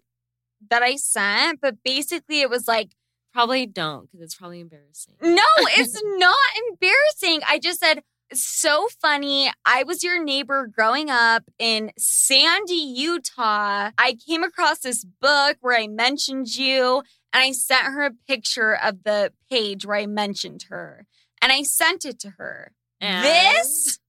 that 0.69 0.83
I 0.83 0.95
sent, 0.95 1.61
but 1.61 1.77
basically 1.83 2.41
it 2.41 2.49
was 2.49 2.67
like, 2.67 2.91
Probably 3.35 3.65
don't 3.65 4.09
because 4.09 4.21
it's 4.21 4.35
probably 4.35 4.61
embarrassing. 4.61 5.15
no, 5.21 5.43
it's 5.77 6.01
not 6.17 6.35
embarrassing. 6.69 7.41
I 7.45 7.59
just 7.59 7.81
said, 7.81 8.01
so 8.33 8.87
funny. 9.01 9.51
I 9.65 9.83
was 9.83 10.03
your 10.03 10.23
neighbor 10.23 10.67
growing 10.73 11.09
up 11.09 11.43
in 11.59 11.91
Sandy, 11.97 12.73
Utah. 12.75 13.91
I 13.97 14.17
came 14.25 14.41
across 14.41 14.79
this 14.79 15.03
book 15.03 15.57
where 15.59 15.77
I 15.77 15.87
mentioned 15.87 16.55
you 16.55 17.03
and 17.33 17.43
I 17.43 17.51
sent 17.51 17.83
her 17.87 18.03
a 18.05 18.11
picture 18.25 18.73
of 18.73 19.03
the 19.03 19.33
page 19.51 19.85
where 19.85 19.97
I 19.97 20.05
mentioned 20.05 20.67
her 20.69 21.05
and 21.41 21.51
I 21.51 21.63
sent 21.63 22.05
it 22.05 22.17
to 22.19 22.29
her. 22.37 22.71
And- 23.01 23.25
This 23.25 23.99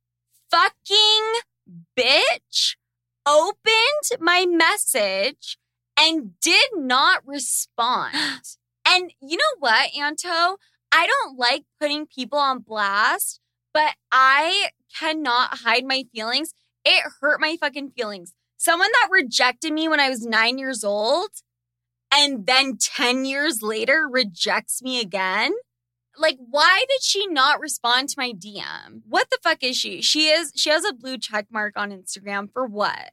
fucking 0.53 1.41
bitch 1.99 2.77
opened 3.27 4.21
my 4.21 4.47
message 4.47 5.59
and 5.99 6.39
did 6.41 6.71
not 6.77 7.23
respond. 7.27 8.15
And 8.97 9.13
you 9.21 9.37
know 9.37 9.45
what, 9.59 9.95
Anto? 9.95 10.57
I 10.91 11.07
don't 11.07 11.37
like 11.39 11.65
putting 11.79 12.07
people 12.07 12.39
on 12.39 12.61
blast, 12.61 13.41
but 13.75 13.95
I 14.11 14.71
cannot 14.99 15.59
hide 15.59 15.85
my 15.85 16.05
feelings. 16.15 16.55
It 16.83 17.03
hurt 17.21 17.39
my 17.39 17.59
fucking 17.61 17.91
feelings. 17.91 18.33
Someone 18.57 18.89
that 18.93 19.09
rejected 19.11 19.75
me 19.75 19.87
when 19.87 20.01
I 20.01 20.09
was 20.09 20.25
nine 20.25 20.57
years 20.57 20.83
old 20.83 21.29
and 22.11 22.47
then 22.47 22.79
10 22.79 23.27
years 23.27 23.61
later 23.61 24.09
rejects 24.11 24.81
me 24.81 24.99
again. 25.01 25.53
Like, 26.17 26.39
why 26.39 26.87
did 26.89 27.03
she 27.03 27.27
not 27.27 27.61
respond 27.61 28.09
to 28.09 28.15
my 28.17 28.33
DM? 28.33 29.03
What 29.07 29.29
the 29.29 29.37
fuck 29.43 29.63
is 29.63 29.77
she? 29.77 30.01
She 30.01 30.29
is, 30.29 30.53
she 30.57 30.71
has 30.71 30.87
a 30.87 30.95
blue 30.95 31.19
check 31.19 31.49
mark 31.51 31.75
on 31.77 31.91
Instagram 31.91 32.51
for 32.51 32.65
what? 32.65 33.11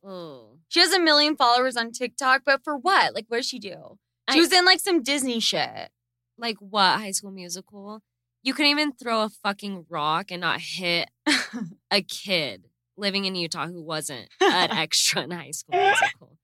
She 0.70 0.80
has 0.80 0.94
a 0.94 1.02
million 1.02 1.36
followers 1.36 1.76
on 1.76 1.92
TikTok, 1.92 2.44
but 2.46 2.64
for 2.64 2.78
what? 2.78 3.14
Like, 3.14 3.26
what 3.28 3.38
does 3.38 3.48
she 3.50 3.60
do? 3.60 3.98
She 4.32 4.38
I- 4.40 4.42
was 4.42 4.52
in 4.54 4.66
like 4.66 4.80
some 4.80 5.02
Disney 5.04 5.40
shit. 5.40 5.90
Like 6.38 6.58
what? 6.60 7.00
High 7.00 7.12
School 7.12 7.32
Musical? 7.32 8.02
You 8.42 8.54
couldn't 8.54 8.72
even 8.72 8.92
throw 8.94 9.22
a 9.24 9.30
fucking 9.30 9.86
rock 9.90 10.32
and 10.32 10.42
not 10.42 10.60
hit 10.60 11.10
a 11.92 12.02
kid 12.02 12.66
living 12.98 13.26
in 13.26 13.36
Utah 13.36 13.68
who 13.68 13.82
wasn't 13.82 14.28
an 14.42 14.72
extra 14.78 15.22
in 15.24 15.32
High 15.32 15.52
School 15.52 15.80
Musical. 15.80 16.38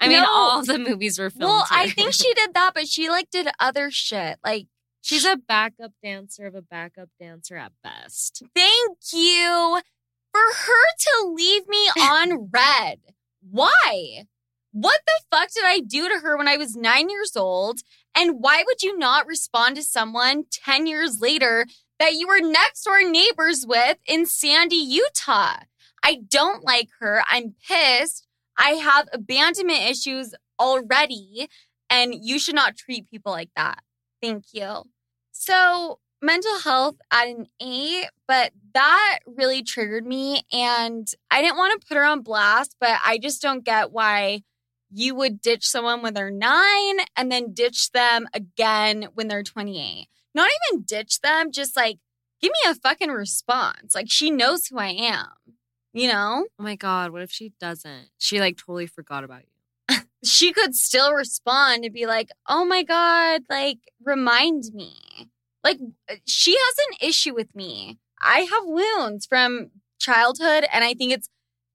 I 0.00 0.08
mean, 0.08 0.20
No. 0.22 0.26
all 0.28 0.64
the 0.64 0.78
movies 0.78 1.18
were 1.18 1.30
filmed. 1.30 1.44
Well, 1.44 1.66
I 1.70 1.90
think 1.90 2.12
she 2.14 2.32
did 2.34 2.54
that, 2.54 2.72
but 2.74 2.88
she 2.88 3.08
like 3.10 3.30
did 3.30 3.48
other 3.60 3.90
shit. 3.90 4.38
Like, 4.44 4.66
she's 5.02 5.24
a 5.26 5.36
backup 5.36 5.92
dancer 6.02 6.46
of 6.46 6.54
a 6.54 6.62
backup 6.62 7.10
dancer 7.20 7.56
at 7.56 7.72
best. 7.82 8.42
thank 8.54 8.98
you 9.12 9.80
for 10.32 10.40
her 10.40 10.84
to 10.98 11.28
leave 11.34 11.68
me 11.68 11.86
on 12.00 12.48
red. 12.52 13.00
Why? 13.48 14.24
What 14.74 15.02
the 15.06 15.20
fuck 15.30 15.50
did 15.52 15.62
I 15.64 15.78
do 15.78 16.08
to 16.08 16.18
her 16.18 16.36
when 16.36 16.48
I 16.48 16.56
was 16.56 16.74
nine 16.74 17.08
years 17.08 17.36
old? 17.36 17.78
And 18.12 18.40
why 18.40 18.64
would 18.66 18.82
you 18.82 18.98
not 18.98 19.24
respond 19.24 19.76
to 19.76 19.84
someone 19.84 20.46
10 20.50 20.88
years 20.88 21.20
later 21.20 21.66
that 22.00 22.14
you 22.14 22.26
were 22.26 22.40
next 22.40 22.82
door 22.82 23.08
neighbors 23.08 23.64
with 23.68 23.98
in 24.04 24.26
Sandy, 24.26 24.74
Utah? 24.74 25.60
I 26.02 26.22
don't 26.28 26.64
like 26.64 26.88
her. 26.98 27.22
I'm 27.30 27.54
pissed. 27.64 28.26
I 28.58 28.70
have 28.70 29.08
abandonment 29.12 29.78
issues 29.88 30.34
already, 30.58 31.48
and 31.88 32.12
you 32.12 32.40
should 32.40 32.56
not 32.56 32.76
treat 32.76 33.08
people 33.08 33.30
like 33.30 33.50
that. 33.54 33.78
Thank 34.20 34.46
you. 34.52 34.82
So, 35.30 36.00
mental 36.20 36.58
health 36.58 36.96
at 37.12 37.28
an 37.28 37.46
eight, 37.60 38.06
but 38.26 38.50
that 38.74 39.20
really 39.24 39.62
triggered 39.62 40.04
me. 40.04 40.42
And 40.52 41.06
I 41.30 41.42
didn't 41.42 41.58
want 41.58 41.80
to 41.80 41.86
put 41.86 41.96
her 41.96 42.04
on 42.04 42.22
blast, 42.22 42.74
but 42.80 42.98
I 43.06 43.18
just 43.18 43.40
don't 43.40 43.64
get 43.64 43.92
why 43.92 44.42
you 44.94 45.14
would 45.16 45.40
ditch 45.40 45.66
someone 45.66 46.02
when 46.02 46.14
they're 46.14 46.30
nine 46.30 46.98
and 47.16 47.30
then 47.30 47.52
ditch 47.52 47.90
them 47.90 48.28
again 48.32 49.08
when 49.14 49.28
they're 49.28 49.42
28. 49.42 50.06
Not 50.34 50.50
even 50.70 50.82
ditch 50.82 51.20
them, 51.20 51.50
just 51.52 51.76
like 51.76 51.98
give 52.40 52.50
me 52.50 52.70
a 52.70 52.74
fucking 52.74 53.10
response. 53.10 53.94
Like 53.94 54.10
she 54.10 54.30
knows 54.30 54.66
who 54.66 54.78
I 54.78 54.88
am, 54.88 55.28
you 55.92 56.08
know? 56.08 56.46
Oh 56.58 56.62
my 56.62 56.76
God, 56.76 57.10
what 57.10 57.22
if 57.22 57.30
she 57.30 57.52
doesn't? 57.60 58.10
She 58.18 58.40
like 58.40 58.56
totally 58.56 58.86
forgot 58.86 59.24
about 59.24 59.42
you. 59.42 59.96
She 60.24 60.54
could 60.54 60.74
still 60.74 61.12
respond 61.12 61.84
and 61.84 61.92
be 61.92 62.06
like, 62.06 62.30
oh 62.48 62.64
my 62.64 62.82
God, 62.82 63.42
like 63.50 63.78
remind 64.02 64.64
me. 64.72 64.96
Like 65.62 65.78
uh, 66.10 66.14
she 66.26 66.56
has 66.56 66.74
an 66.78 67.08
issue 67.08 67.34
with 67.34 67.54
me. 67.54 67.98
I 68.22 68.40
have 68.40 68.64
wounds 68.64 69.26
from 69.26 69.70
childhood, 69.98 70.64
and 70.72 70.82
I 70.82 70.94
think 70.94 71.12
it's 71.12 71.28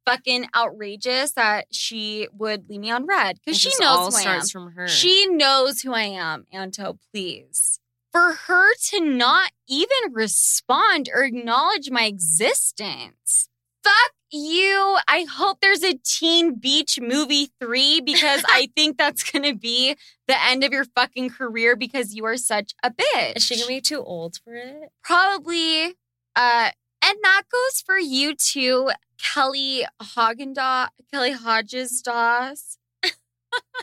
fucking 0.05 0.47
outrageous 0.55 1.33
that 1.33 1.67
she 1.71 2.27
would 2.33 2.69
leave 2.69 2.79
me 2.81 2.91
on 2.91 3.05
red 3.05 3.37
because 3.43 3.59
she 3.59 3.69
knows 3.79 3.81
all 3.81 4.11
who 4.11 4.17
I 4.17 4.19
am. 4.19 4.21
starts 4.21 4.51
from 4.51 4.71
her. 4.71 4.87
She 4.87 5.27
knows 5.27 5.81
who 5.81 5.93
I 5.93 6.03
am, 6.03 6.45
Anto, 6.51 6.97
please. 7.11 7.79
For 8.11 8.33
her 8.33 8.73
to 8.89 9.01
not 9.01 9.51
even 9.67 10.13
respond 10.13 11.09
or 11.13 11.23
acknowledge 11.23 11.91
my 11.91 12.05
existence. 12.05 13.49
Fuck 13.83 14.13
you. 14.31 14.97
I 15.07 15.25
hope 15.29 15.59
there's 15.61 15.83
a 15.83 15.99
Teen 16.03 16.55
Beach 16.55 16.99
movie 17.01 17.51
three 17.59 18.01
because 18.01 18.43
I 18.49 18.69
think 18.75 18.97
that's 18.97 19.29
going 19.29 19.43
to 19.43 19.55
be 19.55 19.95
the 20.27 20.43
end 20.43 20.63
of 20.63 20.71
your 20.71 20.85
fucking 20.85 21.29
career 21.31 21.75
because 21.75 22.15
you 22.15 22.25
are 22.25 22.37
such 22.37 22.73
a 22.83 22.91
bitch. 22.91 23.37
Is 23.37 23.43
she 23.45 23.55
gonna 23.57 23.67
be 23.67 23.81
too 23.81 24.01
old 24.03 24.37
for 24.43 24.53
it? 24.55 24.89
Probably. 25.03 25.95
Uh, 26.35 26.69
and 27.03 27.17
that 27.23 27.43
goes 27.51 27.81
for 27.85 27.97
you 27.97 28.35
too, 28.35 28.91
Kelly 29.21 29.85
Haagen-Dazs, 30.01 30.89
Kelly 31.11 31.31
Hodges 31.31 32.01
Doss. 32.01 32.77
I, 33.03 33.11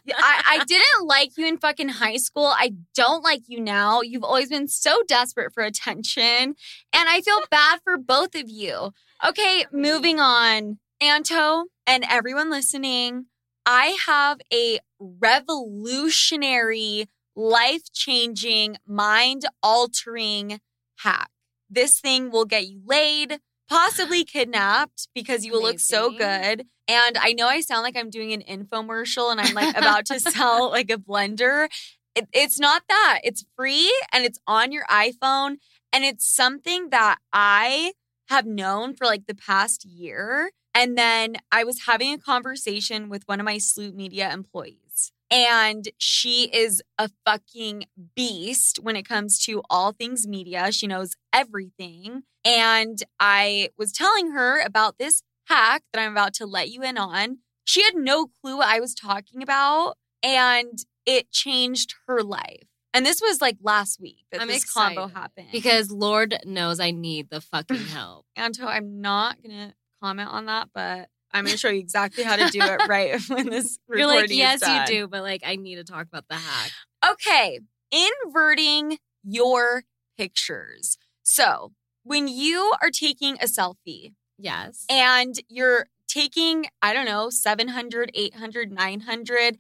I 0.09 0.65
didn't 0.67 1.07
like 1.07 1.37
you 1.37 1.47
in 1.47 1.59
fucking 1.59 1.91
high 1.91 2.17
school. 2.17 2.47
I 2.47 2.75
don't 2.95 3.23
like 3.23 3.43
you 3.49 3.61
now. 3.61 4.01
You've 4.01 4.25
always 4.25 4.49
been 4.49 4.69
so 4.69 5.03
desperate 5.07 5.53
for 5.53 5.63
attention. 5.63 6.23
And 6.23 6.57
I 6.93 7.21
feel 7.21 7.41
bad 7.51 7.81
for 7.85 7.97
both 7.97 8.35
of 8.35 8.49
you. 8.49 8.93
Okay, 9.27 9.65
moving 9.73 10.21
on. 10.21 10.79
Anto 11.01 11.65
and 11.87 12.05
everyone 12.09 12.51
listening, 12.51 13.27
I 13.67 13.97
have 14.07 14.39
a 14.53 14.81
revolutionary, 14.99 17.07
life 17.35 17.93
changing, 17.93 18.77
mind 18.87 19.45
altering 19.63 20.61
hack. 21.01 21.31
This 21.69 22.01
thing 22.01 22.31
will 22.31 22.47
get 22.47 22.67
you 22.67 22.81
laid, 22.87 23.41
possibly 23.69 24.25
kidnapped 24.25 25.09
because 25.15 25.45
you 25.45 25.53
will 25.53 25.63
look 25.63 25.81
so 25.81 26.11
good. 26.11 26.67
And 26.89 27.19
I 27.19 27.33
know 27.33 27.49
I 27.49 27.61
sound 27.61 27.83
like 27.83 27.97
I'm 27.97 28.11
doing 28.11 28.33
an 28.33 28.43
infomercial 28.43 29.31
and 29.31 29.41
I'm 29.41 29.55
like 29.55 29.77
about 29.77 30.07
to 30.07 30.21
sell 30.21 30.71
like 30.71 30.91
a 30.91 30.97
blender. 30.97 31.69
It, 32.15 32.29
it's 32.33 32.59
not 32.59 32.83
that. 32.89 33.21
It's 33.25 33.45
free 33.57 33.93
and 34.13 34.25
it's 34.25 34.39
on 34.47 34.73
your 34.73 34.85
iPhone. 34.87 35.57
And 35.93 36.05
it's 36.05 36.27
something 36.27 36.91
that 36.91 37.19
I 37.33 37.93
have 38.29 38.47
known 38.47 38.95
for 38.95 39.05
like 39.05 39.27
the 39.27 39.35
past 39.35 39.85
year. 39.85 40.51
And 40.75 40.97
then 40.97 41.37
I 41.51 41.65
was 41.65 41.87
having 41.87 42.13
a 42.13 42.19
conversation 42.19 43.09
with 43.09 43.23
one 43.27 43.41
of 43.41 43.45
my 43.45 43.59
Sloot 43.59 43.95
Media 43.95 44.33
employees. 44.33 44.86
And 45.31 45.89
she 45.99 46.45
is 46.53 46.83
a 46.99 47.11
fucking 47.25 47.87
beast 48.15 48.79
when 48.81 48.97
it 48.97 49.09
comes 49.09 49.39
to 49.47 49.63
all 49.69 49.93
things 49.93 50.27
media. 50.27 50.71
She 50.71 50.87
knows 50.87 51.17
everything. 51.33 52.23
And 52.45 53.03
I 53.19 53.71
was 53.77 53.91
telling 53.93 54.31
her 54.31 54.61
about 54.61 54.99
this 54.99 55.23
hack 55.49 55.83
that 55.93 56.01
I'm 56.01 56.13
about 56.13 56.35
to 56.35 56.47
let 56.47 56.71
you 56.71 56.83
in 56.83 56.97
on. 56.97 57.39
She 57.65 57.83
had 57.83 57.97
no 57.97 58.27
clue 58.27 58.59
what 58.59 58.69
I 58.69 58.79
was 58.79 58.95
talking 58.95 59.43
about, 59.43 59.97
and 60.23 60.79
it 61.05 61.33
changed 61.33 61.95
her 62.07 62.23
life. 62.23 62.69
And 62.95 63.05
this 63.05 63.21
was 63.21 63.41
like 63.41 63.59
last 63.61 64.01
week 64.01 64.25
that 64.31 64.41
I'm 64.41 64.49
this 64.49 64.63
excited 64.63 64.97
combo 64.97 65.13
happened. 65.13 65.49
Because 65.53 65.91
Lord 65.91 66.37
knows 66.45 66.81
I 66.81 66.93
need 66.93 67.29
the 67.29 67.41
fucking 67.41 67.77
help. 67.89 68.25
Anto, 68.37 68.65
I'm 68.65 69.01
not 69.01 69.43
gonna 69.43 69.75
comment 70.03 70.31
on 70.31 70.47
that, 70.47 70.69
but 70.73 71.09
I'm 71.37 71.45
gonna 71.45 71.57
show 71.57 71.69
you 71.69 71.81
exactly 71.81 72.25
how 72.25 72.37
to 72.37 72.49
do 72.51 72.61
it 72.61 72.81
right 72.89 73.21
when 73.29 73.51
this 73.51 73.79
You're 73.89 74.07
like, 74.07 74.31
yes, 74.31 74.61
you 74.67 74.85
do, 74.87 75.09
but 75.09 75.23
like, 75.23 75.43
I 75.45 75.57
need 75.57 75.77
to 75.77 75.85
talk 75.85 76.07
about 76.07 76.25
the 76.29 76.37
hack. 76.37 76.71
Okay, 77.13 77.61
inverting 77.91 78.99
your 79.23 79.85
pictures. 80.17 80.97
So 81.23 81.73
when 82.05 82.29
you 82.29 82.73
are 82.81 82.91
taking 82.91 83.35
a 83.35 83.47
selfie 83.47 84.15
Yes. 84.39 84.85
and 84.89 85.35
you're 85.49 85.89
taking, 86.09 86.67
I 86.83 86.93
don't 86.93 87.07
know, 87.07 87.31
700, 87.31 88.11
800, 88.15 88.73
900, 88.73 89.59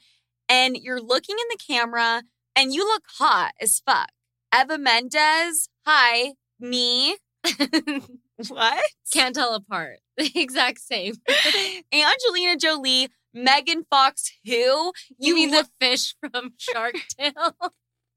and 0.48 0.76
you're 0.76 1.00
looking 1.00 1.36
in 1.38 1.46
the 1.50 1.58
camera 1.58 2.22
and 2.54 2.72
you 2.72 2.86
look 2.86 3.04
hot 3.18 3.52
as 3.60 3.82
fuck. 3.84 4.10
Eva 4.54 4.78
Mendes, 4.78 5.68
hi, 5.84 6.34
me. 6.58 7.16
What? 8.48 8.84
Can't 9.12 9.34
tell 9.34 9.54
apart. 9.54 9.98
The 10.18 10.30
exact 10.34 10.80
same. 10.80 11.14
Angelina 11.92 12.56
Jolie, 12.56 13.08
Megan 13.34 13.84
Fox, 13.90 14.32
who? 14.46 14.52
You, 14.52 14.92
You 15.18 15.34
mean 15.34 15.50
look- 15.50 15.66
the 15.78 15.86
fish 15.86 16.14
from 16.20 16.52
Shark 16.58 16.94
Tale? 17.18 17.54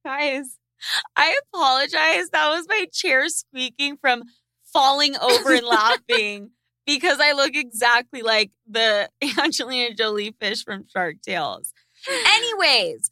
Guys, 0.05 0.57
I 1.17 1.37
apologize. 1.53 2.29
That 2.31 2.49
was 2.49 2.65
my 2.69 2.85
chair 2.93 3.27
squeaking 3.27 3.97
from 3.97 4.23
falling 4.73 5.17
over 5.17 5.53
and 5.53 5.65
laughing 5.65 6.51
because 6.85 7.19
I 7.19 7.33
look 7.33 7.53
exactly 7.55 8.21
like 8.21 8.51
the 8.65 9.09
Angelina 9.37 9.93
Jolie 9.93 10.35
fish 10.39 10.63
from 10.63 10.85
Shark 10.87 11.15
Tales. 11.21 11.73
Anyways, 12.27 13.09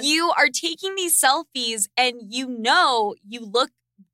you 0.00 0.32
are 0.38 0.48
taking 0.48 0.94
these 0.94 1.20
selfies 1.20 1.88
and 1.96 2.16
you 2.30 2.48
know 2.48 3.14
you 3.28 3.40
look 3.44 3.70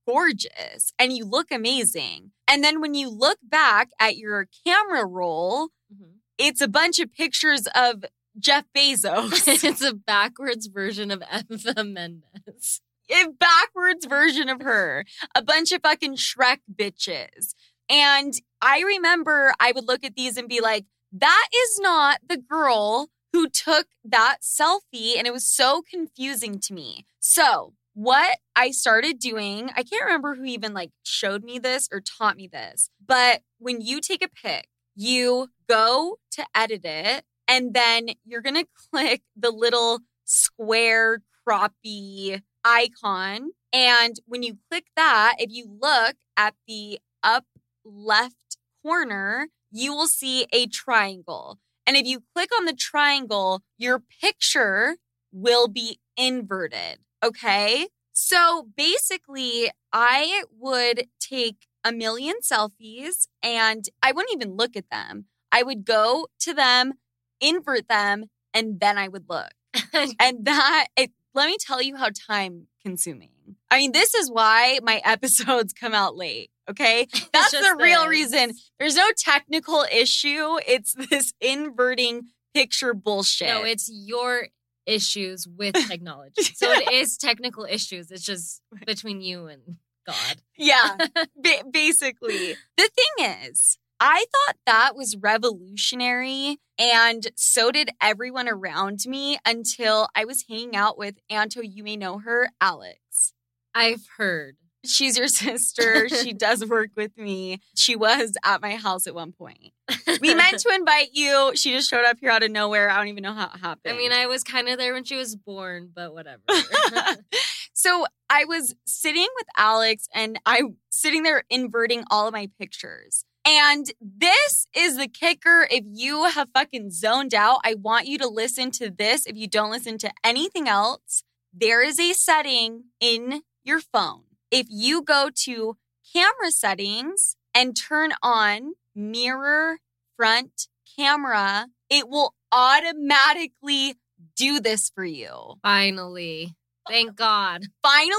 gorgeous 0.06 0.92
and 0.98 1.16
you 1.16 1.24
look 1.24 1.52
amazing. 1.52 2.32
And 2.48 2.62
then 2.62 2.80
when 2.80 2.94
you 2.94 3.08
look 3.10 3.38
back 3.42 3.88
at 3.98 4.16
your 4.16 4.48
camera 4.66 5.04
roll, 5.06 5.68
Mhm. 5.92 6.18
it's 6.38 6.60
a 6.60 6.68
bunch 6.68 6.98
of 6.98 7.12
pictures 7.12 7.66
of 7.74 8.04
Jeff 8.38 8.64
Bezos. 8.76 9.46
it's 9.64 9.82
a 9.82 9.94
backwards 9.94 10.66
version 10.66 11.10
of 11.10 11.22
Eva 11.50 11.84
Mendes. 11.84 12.80
a 13.10 13.28
backwards 13.28 14.04
version 14.06 14.48
of 14.48 14.60
her. 14.62 15.04
A 15.34 15.42
bunch 15.42 15.72
of 15.72 15.80
fucking 15.82 16.16
Shrek 16.16 16.58
bitches. 16.72 17.54
And 17.88 18.34
I 18.60 18.80
remember 18.80 19.54
I 19.60 19.72
would 19.72 19.86
look 19.86 20.04
at 20.04 20.16
these 20.16 20.36
and 20.36 20.48
be 20.48 20.60
like, 20.60 20.86
that 21.12 21.48
is 21.54 21.78
not 21.80 22.18
the 22.28 22.36
girl 22.36 23.10
who 23.32 23.48
took 23.48 23.86
that 24.04 24.38
selfie. 24.42 25.16
And 25.16 25.26
it 25.26 25.32
was 25.32 25.48
so 25.48 25.82
confusing 25.88 26.58
to 26.60 26.74
me. 26.74 27.06
So, 27.20 27.74
what 27.96 28.36
I 28.54 28.72
started 28.72 29.18
doing, 29.18 29.70
I 29.74 29.82
can't 29.82 30.04
remember 30.04 30.34
who 30.34 30.44
even 30.44 30.74
like 30.74 30.90
showed 31.02 31.42
me 31.42 31.58
this 31.58 31.88
or 31.90 32.02
taught 32.02 32.36
me 32.36 32.46
this, 32.46 32.90
but 33.04 33.40
when 33.58 33.80
you 33.80 34.02
take 34.02 34.22
a 34.22 34.28
pic, 34.28 34.68
you 34.94 35.48
go 35.66 36.18
to 36.32 36.44
edit 36.54 36.82
it 36.84 37.24
and 37.48 37.72
then 37.72 38.08
you're 38.26 38.42
going 38.42 38.54
to 38.62 38.66
click 38.92 39.22
the 39.34 39.50
little 39.50 40.00
square 40.26 41.22
croppy 41.48 42.42
icon. 42.62 43.52
And 43.72 44.16
when 44.26 44.42
you 44.42 44.58
click 44.70 44.84
that, 44.94 45.36
if 45.38 45.50
you 45.50 45.66
look 45.80 46.16
at 46.36 46.54
the 46.68 46.98
up 47.22 47.46
left 47.82 48.58
corner, 48.84 49.48
you 49.72 49.94
will 49.94 50.06
see 50.06 50.46
a 50.52 50.66
triangle. 50.66 51.60
And 51.86 51.96
if 51.96 52.06
you 52.06 52.24
click 52.34 52.50
on 52.58 52.66
the 52.66 52.74
triangle, 52.74 53.62
your 53.78 54.02
picture 54.20 54.96
will 55.32 55.66
be 55.66 55.98
inverted. 56.18 56.98
Okay. 57.26 57.88
So 58.12 58.68
basically, 58.76 59.70
I 59.92 60.44
would 60.58 61.08
take 61.20 61.66
a 61.84 61.92
million 61.92 62.36
selfies 62.42 63.26
and 63.42 63.84
I 64.02 64.12
wouldn't 64.12 64.34
even 64.34 64.56
look 64.56 64.76
at 64.76 64.90
them. 64.90 65.26
I 65.52 65.62
would 65.62 65.84
go 65.84 66.28
to 66.40 66.54
them, 66.54 66.94
invert 67.40 67.88
them, 67.88 68.26
and 68.54 68.80
then 68.80 68.96
I 68.96 69.08
would 69.08 69.24
look. 69.28 69.50
and 70.20 70.44
that, 70.44 70.86
it, 70.96 71.10
let 71.34 71.46
me 71.46 71.56
tell 71.60 71.82
you 71.82 71.96
how 71.96 72.08
time 72.08 72.68
consuming. 72.82 73.30
I 73.70 73.78
mean, 73.78 73.92
this 73.92 74.14
is 74.14 74.30
why 74.30 74.78
my 74.82 75.00
episodes 75.04 75.72
come 75.72 75.94
out 75.94 76.16
late. 76.16 76.50
Okay. 76.70 77.06
That's 77.32 77.52
the 77.52 77.76
real 77.78 78.02
this. 78.02 78.10
reason. 78.10 78.52
There's 78.78 78.96
no 78.96 79.08
technical 79.16 79.84
issue. 79.92 80.58
It's 80.66 80.94
this 80.94 81.32
inverting 81.40 82.28
picture 82.54 82.94
bullshit. 82.94 83.48
No, 83.48 83.64
it's 83.64 83.90
your 83.92 84.48
issues 84.86 85.46
with 85.46 85.74
technology. 85.88 86.42
so 86.54 86.70
it 86.70 86.92
is 86.92 87.16
technical 87.16 87.64
issues. 87.64 88.10
It's 88.10 88.24
just 88.24 88.62
between 88.86 89.20
you 89.20 89.46
and 89.46 89.76
God. 90.06 90.36
yeah, 90.56 90.96
ba- 91.36 91.64
basically. 91.70 92.54
The 92.76 92.90
thing 92.94 93.26
is, 93.48 93.78
I 93.98 94.24
thought 94.32 94.56
that 94.66 94.92
was 94.94 95.16
revolutionary, 95.16 96.58
and 96.78 97.26
so 97.36 97.70
did 97.70 97.90
everyone 98.00 98.48
around 98.48 99.00
me 99.06 99.38
until 99.44 100.08
I 100.14 100.24
was 100.24 100.44
hanging 100.48 100.76
out 100.76 100.96
with 100.98 101.16
Anto. 101.30 101.60
You 101.62 101.82
may 101.82 101.96
know 101.96 102.18
her, 102.18 102.50
Alex. 102.60 103.32
I've 103.74 104.06
heard. 104.16 104.56
She's 104.88 105.18
your 105.18 105.28
sister. 105.28 106.08
she 106.08 106.32
does 106.32 106.64
work 106.64 106.90
with 106.96 107.16
me. 107.16 107.60
She 107.74 107.96
was 107.96 108.32
at 108.44 108.60
my 108.62 108.76
house 108.76 109.06
at 109.06 109.14
one 109.14 109.32
point. 109.32 109.72
We 110.20 110.34
meant 110.34 110.58
to 110.60 110.74
invite 110.74 111.10
you. 111.12 111.52
She 111.54 111.72
just 111.72 111.88
showed 111.90 112.04
up 112.04 112.18
here 112.20 112.30
out 112.30 112.42
of 112.42 112.50
nowhere. 112.50 112.90
I 112.90 112.96
don't 112.98 113.08
even 113.08 113.22
know 113.22 113.34
how 113.34 113.50
it 113.54 113.60
happened. 113.60 113.94
I 113.94 113.96
mean, 113.96 114.12
I 114.12 114.26
was 114.26 114.42
kind 114.42 114.68
of 114.68 114.78
there 114.78 114.92
when 114.92 115.04
she 115.04 115.16
was 115.16 115.36
born, 115.36 115.90
but 115.94 116.12
whatever. 116.12 116.42
so 117.72 118.06
I 118.28 118.44
was 118.44 118.74
sitting 118.86 119.28
with 119.36 119.46
Alex 119.56 120.08
and 120.14 120.38
I 120.46 120.62
sitting 120.90 121.22
there 121.22 121.44
inverting 121.50 122.04
all 122.10 122.26
of 122.26 122.32
my 122.32 122.48
pictures. 122.58 123.24
And 123.46 123.92
this 124.00 124.66
is 124.74 124.96
the 124.96 125.06
kicker. 125.06 125.68
If 125.70 125.84
you 125.86 126.24
have 126.24 126.48
fucking 126.52 126.90
zoned 126.90 127.32
out, 127.32 127.60
I 127.64 127.74
want 127.74 128.06
you 128.06 128.18
to 128.18 128.26
listen 128.26 128.72
to 128.72 128.90
this. 128.90 129.24
If 129.24 129.36
you 129.36 129.46
don't 129.46 129.70
listen 129.70 129.98
to 129.98 130.10
anything 130.24 130.66
else, 130.66 131.22
there 131.54 131.82
is 131.82 132.00
a 132.00 132.12
setting 132.12 132.84
in 132.98 133.42
your 133.62 133.80
phone. 133.80 134.22
If 134.50 134.66
you 134.70 135.02
go 135.02 135.30
to 135.44 135.76
camera 136.12 136.50
settings 136.50 137.36
and 137.54 137.76
turn 137.76 138.12
on 138.22 138.72
mirror 138.94 139.78
front 140.16 140.68
camera, 140.96 141.66
it 141.90 142.08
will 142.08 142.34
automatically 142.52 143.94
do 144.34 144.60
this 144.60 144.90
for 144.94 145.04
you 145.04 145.54
Finally. 145.62 146.54
Thank 146.88 147.16
God. 147.16 147.64
finally 147.82 148.12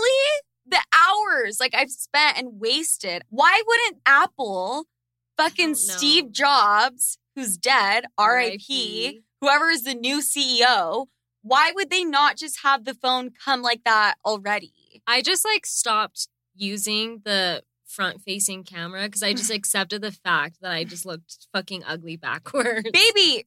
the 0.69 0.81
hours 0.93 1.59
like 1.59 1.73
I've 1.73 1.91
spent 1.91 2.37
and 2.37 2.59
wasted. 2.59 3.23
Why 3.29 3.61
wouldn't 3.65 4.01
Apple 4.05 4.85
fucking. 5.37 5.75
Steve 5.75 6.31
Jobs, 6.31 7.17
who's 7.35 7.57
dead, 7.57 8.05
RIP, 8.19 8.61
RIP. 8.69 9.23
whoever 9.39 9.69
is 9.69 9.83
the 9.83 9.93
new 9.93 10.19
CEO, 10.21 11.05
why 11.47 11.71
would 11.73 11.89
they 11.89 12.03
not 12.03 12.37
just 12.37 12.59
have 12.63 12.85
the 12.85 12.93
phone 12.93 13.31
come 13.31 13.61
like 13.61 13.83
that 13.85 14.15
already? 14.25 15.01
I 15.07 15.21
just 15.21 15.45
like 15.45 15.65
stopped 15.65 16.27
using 16.55 17.21
the 17.23 17.63
front 17.85 18.21
facing 18.21 18.63
camera 18.63 19.03
because 19.03 19.23
I 19.23 19.33
just 19.33 19.51
accepted 19.53 20.01
the 20.01 20.11
fact 20.11 20.57
that 20.61 20.71
I 20.71 20.83
just 20.83 21.05
looked 21.05 21.47
fucking 21.53 21.83
ugly 21.85 22.17
backwards. 22.17 22.89
Baby, 22.91 23.45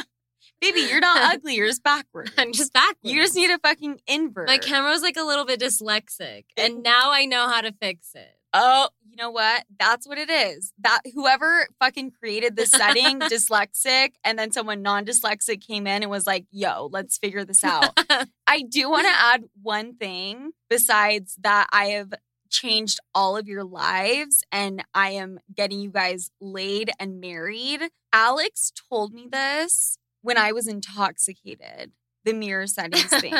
baby, 0.60 0.80
you're 0.80 1.00
not 1.00 1.18
ugly, 1.34 1.54
you're 1.54 1.68
just 1.68 1.82
backwards. 1.82 2.32
I'm 2.36 2.52
just 2.52 2.72
backwards. 2.72 2.98
You 3.02 3.22
just 3.22 3.36
need 3.36 3.50
a 3.50 3.58
fucking 3.58 4.00
invert. 4.06 4.48
My 4.48 4.58
camera 4.58 4.90
was 4.90 5.02
like 5.02 5.16
a 5.16 5.24
little 5.24 5.44
bit 5.44 5.60
dyslexic, 5.60 6.44
and 6.56 6.82
now 6.82 7.12
I 7.12 7.24
know 7.24 7.48
how 7.48 7.60
to 7.60 7.72
fix 7.72 8.14
it. 8.14 8.34
Oh, 8.52 8.88
know 9.18 9.30
what? 9.30 9.64
That's 9.78 10.08
what 10.08 10.16
it 10.16 10.30
is. 10.30 10.72
That 10.78 11.00
whoever 11.12 11.66
fucking 11.78 12.12
created 12.12 12.56
this 12.56 12.70
setting, 12.70 13.20
dyslexic, 13.20 14.12
and 14.24 14.38
then 14.38 14.52
someone 14.52 14.80
non-dyslexic 14.80 15.60
came 15.66 15.86
in 15.86 16.02
and 16.02 16.10
was 16.10 16.26
like, 16.26 16.46
"Yo, 16.50 16.88
let's 16.90 17.18
figure 17.18 17.44
this 17.44 17.64
out." 17.64 17.98
I 18.46 18.62
do 18.62 18.88
want 18.88 19.06
to 19.06 19.12
add 19.12 19.44
one 19.60 19.96
thing 19.96 20.52
besides 20.70 21.36
that 21.42 21.68
I 21.72 21.86
have 21.86 22.14
changed 22.50 22.98
all 23.14 23.36
of 23.36 23.46
your 23.46 23.64
lives 23.64 24.42
and 24.50 24.82
I 24.94 25.10
am 25.10 25.38
getting 25.54 25.80
you 25.80 25.90
guys 25.90 26.30
laid 26.40 26.90
and 26.98 27.20
married. 27.20 27.90
Alex 28.12 28.72
told 28.88 29.12
me 29.12 29.28
this 29.30 29.98
when 30.22 30.38
I 30.38 30.52
was 30.52 30.66
intoxicated. 30.66 31.92
The 32.24 32.32
mirror 32.32 32.66
settings 32.66 33.04
thing. 33.20 33.34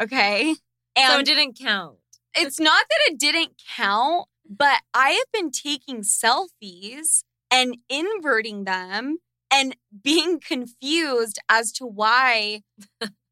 Okay? 0.00 0.54
so 0.96 1.18
it 1.18 1.26
didn't 1.26 1.58
count. 1.58 1.96
it's 2.36 2.60
not 2.60 2.84
that 2.88 3.12
it 3.12 3.18
didn't 3.18 3.60
count, 3.76 4.26
but 4.56 4.80
I 4.94 5.10
have 5.10 5.32
been 5.32 5.50
taking 5.50 6.02
selfies 6.02 7.24
and 7.50 7.76
inverting 7.88 8.64
them 8.64 9.18
and 9.50 9.76
being 10.02 10.40
confused 10.40 11.38
as 11.48 11.72
to 11.72 11.86
why 11.86 12.60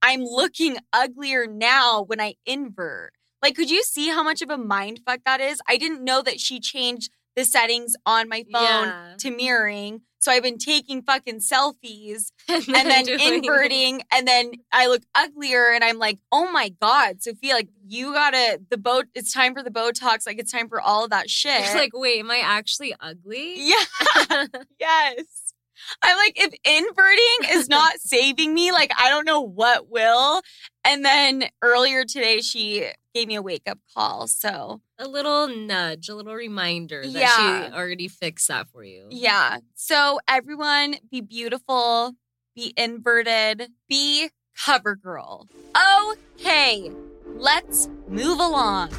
I'm 0.02 0.22
looking 0.22 0.78
uglier 0.92 1.46
now 1.46 2.02
when 2.02 2.20
I 2.20 2.34
invert. 2.46 3.12
Like, 3.42 3.56
could 3.56 3.70
you 3.70 3.82
see 3.82 4.08
how 4.08 4.22
much 4.22 4.42
of 4.42 4.50
a 4.50 4.58
mind 4.58 5.00
fuck 5.06 5.20
that 5.24 5.40
is? 5.40 5.60
I 5.68 5.76
didn't 5.76 6.04
know 6.04 6.22
that 6.22 6.40
she 6.40 6.60
changed 6.60 7.10
the 7.36 7.44
settings 7.44 7.94
on 8.04 8.28
my 8.28 8.44
phone 8.52 8.88
Yeah. 8.88 9.14
to 9.18 9.30
mirroring. 9.30 10.02
So 10.20 10.30
I've 10.30 10.42
been 10.42 10.58
taking 10.58 11.02
fucking 11.02 11.40
selfies 11.40 12.30
and 12.48 12.68
and 12.68 12.90
then 12.90 13.08
inverting 13.08 14.02
and 14.12 14.28
then 14.28 14.52
I 14.70 14.86
look 14.86 15.02
uglier 15.14 15.72
and 15.72 15.82
I'm 15.82 15.98
like, 15.98 16.18
"Oh 16.30 16.50
my 16.52 16.68
god, 16.80 17.22
Sofia, 17.22 17.54
like 17.54 17.68
you 17.86 18.12
got 18.12 18.30
to 18.30 18.60
the 18.68 18.76
boat 18.76 19.06
it's 19.14 19.32
time 19.32 19.54
for 19.54 19.62
the 19.62 19.70
botox, 19.70 20.26
like 20.26 20.38
it's 20.38 20.52
time 20.52 20.68
for 20.68 20.80
all 20.80 21.04
of 21.04 21.10
that 21.10 21.28
shit." 21.30 21.64
You're 21.64 21.74
like, 21.74 21.92
wait, 21.94 22.20
am 22.20 22.30
I 22.30 22.42
actually 22.44 22.94
ugly? 23.00 23.54
yeah. 23.56 24.46
yes. 24.78 25.54
I'm 26.02 26.16
like, 26.16 26.34
if 26.36 26.52
inverting 26.64 27.58
is 27.58 27.68
not 27.68 27.98
saving 28.00 28.52
me, 28.54 28.72
like 28.72 28.90
I 28.98 29.08
don't 29.08 29.24
know 29.24 29.40
what 29.40 29.90
will. 29.90 30.42
And 30.84 31.04
then 31.04 31.44
earlier 31.62 32.04
today, 32.04 32.40
she 32.40 32.86
gave 33.14 33.28
me 33.28 33.34
a 33.34 33.42
wake 33.42 33.68
up 33.68 33.78
call. 33.94 34.26
So 34.26 34.80
a 34.98 35.06
little 35.06 35.48
nudge, 35.48 36.08
a 36.08 36.14
little 36.14 36.34
reminder 36.34 37.02
that 37.02 37.12
Yeah. 37.12 37.68
she 37.68 37.72
already 37.74 38.08
fixed 38.08 38.48
that 38.48 38.68
for 38.70 38.82
you. 38.84 39.06
yeah. 39.10 39.58
So 39.74 40.20
everyone, 40.28 40.96
be 41.10 41.20
beautiful, 41.20 42.14
be 42.54 42.72
inverted, 42.76 43.70
be 43.88 44.30
cover 44.64 44.96
girl. 44.96 45.48
Okay, 45.76 46.90
let's 47.36 47.88
move 48.08 48.38
along. 48.40 48.90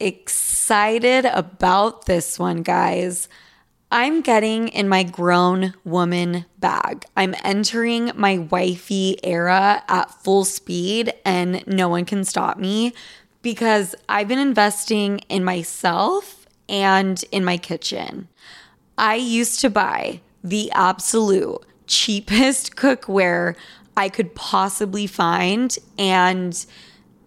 excited 0.00 1.24
about 1.26 2.06
this 2.06 2.38
one, 2.38 2.62
guys. 2.62 3.28
I'm 3.90 4.20
getting 4.20 4.68
in 4.68 4.88
my 4.88 5.02
grown 5.02 5.72
woman 5.84 6.44
bag. 6.58 7.06
I'm 7.16 7.34
entering 7.42 8.12
my 8.14 8.38
wifey 8.38 9.18
era 9.24 9.82
at 9.88 10.10
full 10.22 10.44
speed, 10.44 11.14
and 11.24 11.66
no 11.66 11.88
one 11.88 12.04
can 12.04 12.24
stop 12.24 12.58
me 12.58 12.92
because 13.40 13.94
I've 14.08 14.28
been 14.28 14.38
investing 14.38 15.20
in 15.30 15.42
myself 15.42 16.46
and 16.68 17.24
in 17.32 17.44
my 17.44 17.56
kitchen. 17.56 18.28
I 18.98 19.14
used 19.14 19.60
to 19.60 19.70
buy 19.70 20.20
the 20.44 20.70
absolute 20.72 21.64
cheapest 21.86 22.76
cookware 22.76 23.56
I 23.96 24.10
could 24.10 24.34
possibly 24.34 25.06
find, 25.06 25.76
and 25.98 26.52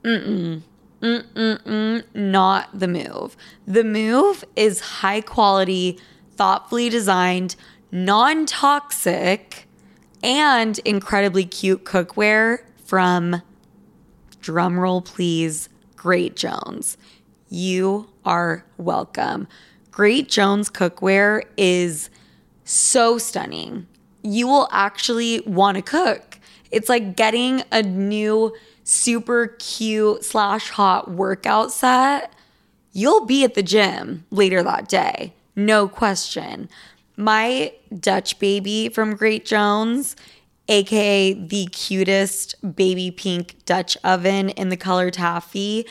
mm-mm, 0.04 0.62
Mm-mm-mm, 1.02 2.04
not 2.14 2.70
the 2.80 2.88
move. 2.88 3.36
The 3.66 3.84
move 3.84 4.46
is 4.56 4.80
high 4.80 5.22
quality, 5.22 6.00
thoughtfully 6.42 6.90
designed, 6.90 7.56
non 7.92 8.48
toxic, 8.48 9.68
and 10.24 10.80
incredibly 10.80 11.46
cute 11.46 11.84
cookware 11.84 12.64
from, 12.84 13.44
drumroll 14.42 15.06
please, 15.06 15.70
Great 15.96 16.36
Jones. 16.36 16.98
You 17.50 18.10
are 18.26 18.66
welcome. 18.78 19.48
Great 19.92 20.30
Jones 20.30 20.72
cookware 20.72 21.44
is 21.58 22.10
so 22.64 23.20
stunning. 23.20 23.86
You 24.24 24.48
will 24.48 24.68
actually 24.72 25.42
want 25.42 25.76
to 25.76 25.84
cook. 25.84 26.40
It's 26.72 26.90
like 26.90 27.16
getting 27.16 27.62
a 27.72 27.84
new 27.84 28.56
super 28.84 29.56
cute 29.60 30.26
slash 30.26 30.72
hot 30.72 31.12
workout 31.12 31.72
set. 31.72 32.34
You'll 32.94 33.28
be 33.28 33.44
at 33.44 33.54
the 33.54 33.62
gym 33.62 34.26
later 34.32 34.64
that 34.64 34.90
day, 34.90 35.36
no 35.66 35.88
question. 35.88 36.70
My 37.18 37.74
Dutch 37.98 38.40
baby 38.40 38.90
from 38.90 39.16
Great 39.16 39.46
Jones, 39.46 40.16
aka 40.68 41.34
the 41.34 41.66
cutest 41.68 42.56
baby 42.76 43.12
pink 43.12 43.64
Dutch 43.66 43.98
oven 44.04 44.50
in 44.50 44.70
the 44.70 44.78
color 44.78 45.12
taffy, 45.12 45.86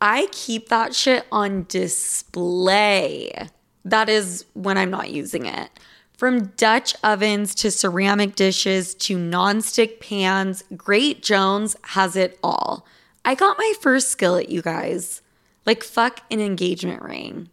I 0.00 0.28
keep 0.32 0.68
that 0.68 0.94
shit 0.94 1.26
on 1.30 1.66
display. 1.68 3.48
That 3.84 4.08
is 4.08 4.44
when 4.54 4.78
I'm 4.78 4.90
not 4.90 5.10
using 5.10 5.46
it. 5.46 5.70
From 6.16 6.46
Dutch 6.56 6.94
ovens 7.02 7.54
to 7.56 7.70
ceramic 7.70 8.36
dishes 8.36 8.94
to 8.94 9.16
nonstick 9.16 9.98
pans, 9.98 10.62
Great 10.76 11.22
Jones 11.22 11.74
has 11.82 12.14
it 12.14 12.38
all. 12.44 12.86
I 13.24 13.34
got 13.34 13.58
my 13.58 13.72
first 13.80 14.08
skillet, 14.08 14.48
you 14.48 14.62
guys. 14.62 15.22
Like, 15.66 15.82
fuck 15.82 16.20
an 16.30 16.40
engagement 16.40 17.02
ring. 17.02 17.48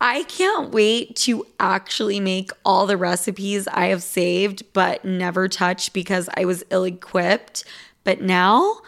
I 0.00 0.22
can't 0.24 0.70
wait 0.70 1.14
to 1.16 1.46
actually 1.58 2.20
make 2.20 2.52
all 2.64 2.86
the 2.86 2.96
recipes 2.96 3.68
I 3.68 3.86
have 3.86 4.02
saved 4.02 4.72
but 4.72 5.04
never 5.04 5.46
touched 5.46 5.92
because 5.92 6.28
I 6.34 6.46
was 6.46 6.64
ill 6.70 6.84
equipped. 6.84 7.64
But 8.02 8.22
now 8.22 8.80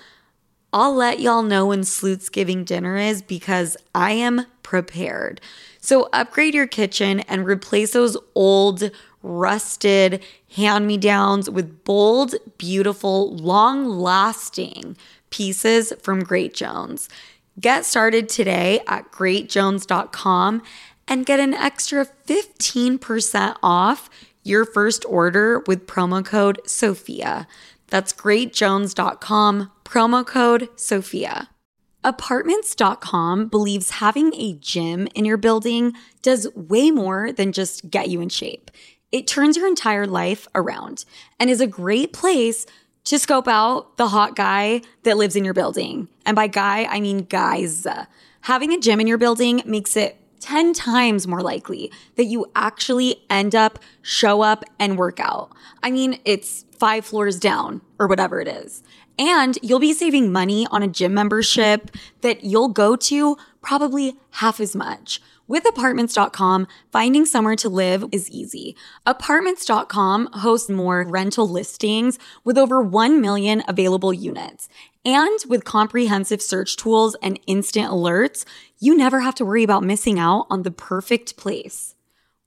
I'll 0.72 0.94
let 0.94 1.20
y'all 1.20 1.42
know 1.42 1.66
when 1.66 1.84
Sleuth's 1.84 2.30
Giving 2.30 2.64
dinner 2.64 2.96
is 2.96 3.20
because 3.20 3.76
I 3.94 4.12
am 4.12 4.46
prepared. 4.62 5.42
So 5.80 6.08
upgrade 6.14 6.54
your 6.54 6.66
kitchen 6.66 7.20
and 7.20 7.44
replace 7.44 7.92
those 7.92 8.16
old, 8.34 8.90
rusted 9.22 10.22
hand 10.56 10.86
me 10.86 10.96
downs 10.96 11.50
with 11.50 11.84
bold, 11.84 12.34
beautiful, 12.56 13.36
long 13.36 13.86
lasting 13.86 14.96
pieces 15.28 15.92
from 16.00 16.24
Great 16.24 16.54
Jones. 16.54 17.10
Get 17.60 17.84
started 17.84 18.30
today 18.30 18.80
at 18.86 19.12
greatjones.com 19.12 20.62
and 21.12 21.26
get 21.26 21.38
an 21.38 21.52
extra 21.52 22.06
15% 22.26 23.56
off 23.62 24.08
your 24.42 24.64
first 24.64 25.04
order 25.06 25.62
with 25.66 25.86
promo 25.86 26.24
code 26.24 26.58
SOFIA. 26.64 27.46
That's 27.88 28.14
greatjones.com, 28.14 29.70
promo 29.84 30.26
code 30.26 30.70
SOFIA. 30.74 31.48
Apartments.com 32.02 33.48
believes 33.48 33.90
having 33.90 34.32
a 34.36 34.54
gym 34.54 35.06
in 35.14 35.26
your 35.26 35.36
building 35.36 35.92
does 36.22 36.48
way 36.54 36.90
more 36.90 37.30
than 37.30 37.52
just 37.52 37.90
get 37.90 38.08
you 38.08 38.22
in 38.22 38.30
shape. 38.30 38.70
It 39.12 39.26
turns 39.26 39.58
your 39.58 39.66
entire 39.66 40.06
life 40.06 40.48
around 40.54 41.04
and 41.38 41.50
is 41.50 41.60
a 41.60 41.66
great 41.66 42.14
place 42.14 42.64
to 43.04 43.18
scope 43.18 43.48
out 43.48 43.98
the 43.98 44.08
hot 44.08 44.34
guy 44.34 44.80
that 45.02 45.18
lives 45.18 45.36
in 45.36 45.44
your 45.44 45.52
building. 45.52 46.08
And 46.24 46.34
by 46.34 46.46
guy, 46.46 46.84
I 46.84 47.00
mean 47.00 47.24
guys. 47.24 47.86
Having 48.40 48.72
a 48.72 48.80
gym 48.80 48.98
in 48.98 49.06
your 49.06 49.18
building 49.18 49.62
makes 49.66 49.94
it 49.94 50.16
10 50.42 50.74
times 50.74 51.26
more 51.26 51.40
likely 51.40 51.90
that 52.16 52.24
you 52.24 52.46
actually 52.54 53.24
end 53.30 53.54
up, 53.54 53.78
show 54.02 54.42
up, 54.42 54.64
and 54.78 54.98
work 54.98 55.20
out. 55.20 55.52
I 55.82 55.90
mean, 55.90 56.18
it's 56.24 56.64
five 56.78 57.06
floors 57.06 57.38
down 57.38 57.80
or 57.98 58.08
whatever 58.08 58.40
it 58.40 58.48
is. 58.48 58.82
And 59.18 59.58
you'll 59.62 59.78
be 59.78 59.92
saving 59.92 60.32
money 60.32 60.66
on 60.70 60.82
a 60.82 60.88
gym 60.88 61.14
membership 61.14 61.90
that 62.22 62.42
you'll 62.44 62.68
go 62.68 62.96
to 62.96 63.36
probably 63.60 64.16
half 64.30 64.58
as 64.58 64.74
much. 64.74 65.20
With 65.46 65.68
apartments.com, 65.68 66.66
finding 66.90 67.26
somewhere 67.26 67.56
to 67.56 67.68
live 67.68 68.04
is 68.10 68.30
easy. 68.30 68.74
Apartments.com 69.06 70.30
hosts 70.32 70.70
more 70.70 71.04
rental 71.06 71.48
listings 71.48 72.18
with 72.42 72.56
over 72.56 72.80
1 72.80 73.20
million 73.20 73.62
available 73.68 74.14
units. 74.14 74.68
And 75.04 75.38
with 75.48 75.64
comprehensive 75.64 76.40
search 76.40 76.76
tools 76.76 77.16
and 77.22 77.40
instant 77.48 77.90
alerts, 77.90 78.44
you 78.78 78.96
never 78.96 79.20
have 79.20 79.34
to 79.36 79.44
worry 79.44 79.64
about 79.64 79.82
missing 79.82 80.20
out 80.20 80.46
on 80.48 80.62
the 80.62 80.70
perfect 80.70 81.36
place 81.36 81.96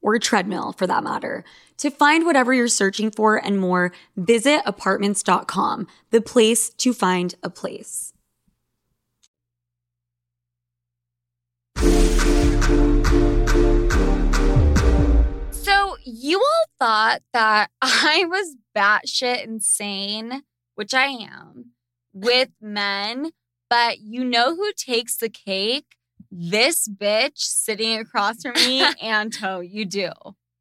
or 0.01 0.17
treadmill 0.19 0.71
for 0.71 0.87
that 0.87 1.03
matter. 1.03 1.43
To 1.79 1.89
find 1.89 2.25
whatever 2.25 2.53
you're 2.53 2.69
searching 2.69 3.11
for 3.11 3.35
and 3.35 3.59
more, 3.59 3.91
visit 4.15 4.61
apartments.com, 4.65 5.87
the 6.11 6.21
place 6.21 6.69
to 6.69 6.93
find 6.93 7.35
a 7.43 7.49
place. 7.49 8.13
So, 15.51 15.97
you 16.05 16.39
all 16.39 16.65
thought 16.79 17.21
that 17.33 17.69
I 17.81 18.25
was 18.29 18.55
batshit 18.73 19.43
insane, 19.43 20.43
which 20.75 20.93
I 20.93 21.07
am, 21.07 21.74
with 22.15 22.49
men, 22.61 23.29
but 23.69 23.99
you 23.99 24.23
know 24.23 24.55
who 24.55 24.71
takes 24.75 25.17
the 25.17 25.29
cake? 25.29 25.85
This 26.31 26.87
bitch 26.87 27.37
sitting 27.37 27.99
across 27.99 28.41
from 28.41 28.53
me, 28.55 28.83
Anto, 29.01 29.59
you 29.59 29.85
do. 29.85 30.09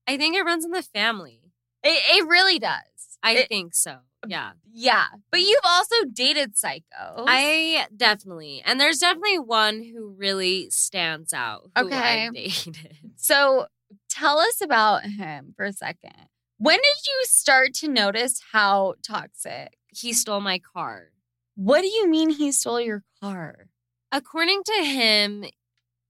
I 0.06 0.16
think 0.18 0.36
it 0.36 0.42
runs 0.44 0.64
in 0.64 0.72
the 0.72 0.82
family. 0.82 1.40
It, 1.82 2.02
it 2.18 2.26
really 2.28 2.58
does. 2.58 3.18
I 3.22 3.32
It- 3.36 3.48
think 3.48 3.74
so. 3.74 3.98
Yeah. 4.26 4.52
Yeah. 4.72 5.04
But 5.30 5.40
you've 5.40 5.60
also 5.64 5.96
dated 6.10 6.54
psychos. 6.56 6.82
I 7.28 7.86
definitely. 7.94 8.62
And 8.64 8.80
there's 8.80 8.98
definitely 8.98 9.38
one 9.38 9.82
who 9.82 10.14
really 10.16 10.70
stands 10.70 11.34
out. 11.34 11.70
Who 11.78 11.86
Okay. 11.86 12.26
I've 12.26 12.32
dated. 12.34 12.96
so 13.16 13.66
tell 14.08 14.38
us 14.38 14.62
about 14.62 15.02
him 15.04 15.52
for 15.56 15.66
a 15.66 15.72
second. 15.74 16.14
When 16.56 16.76
did 16.78 17.06
you 17.06 17.20
start 17.24 17.74
to 17.74 17.88
notice 17.88 18.40
how 18.52 18.94
toxic? 19.06 19.76
He 19.88 20.12
stole 20.14 20.40
my 20.40 20.58
car. 20.58 21.08
What 21.54 21.82
do 21.82 21.88
you 21.88 22.08
mean 22.08 22.30
he 22.30 22.52
stole 22.52 22.80
your 22.80 23.02
car? 23.22 23.68
According 24.10 24.62
to 24.64 24.84
him, 24.84 25.44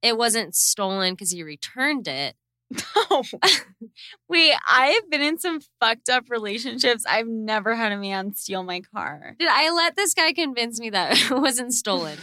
it 0.03 0.17
wasn't 0.17 0.55
stolen 0.55 1.15
because 1.15 1.31
he 1.31 1.43
returned 1.43 2.09
it. 2.09 2.37
Oh, 3.11 3.23
wait, 4.29 4.55
I 4.67 4.87
have 4.87 5.11
been 5.11 5.21
in 5.21 5.39
some 5.39 5.61
fucked 5.79 6.09
up 6.09 6.31
relationships. 6.31 7.05
I've 7.07 7.29
never 7.29 7.77
had 7.77 7.93
a 7.93 7.99
man 7.99 8.35
steal 8.35 8.63
my 8.63 8.81
car. 8.81 9.37
Did 9.39 9.49
I 9.49 9.71
let 9.71 9.95
this 9.95 10.15
guy 10.15 10.33
convince 10.33 10.81
me 10.81 10.91
that 10.91 11.13
it 11.31 11.39
wasn't 11.39 11.75
stolen? 11.75 12.19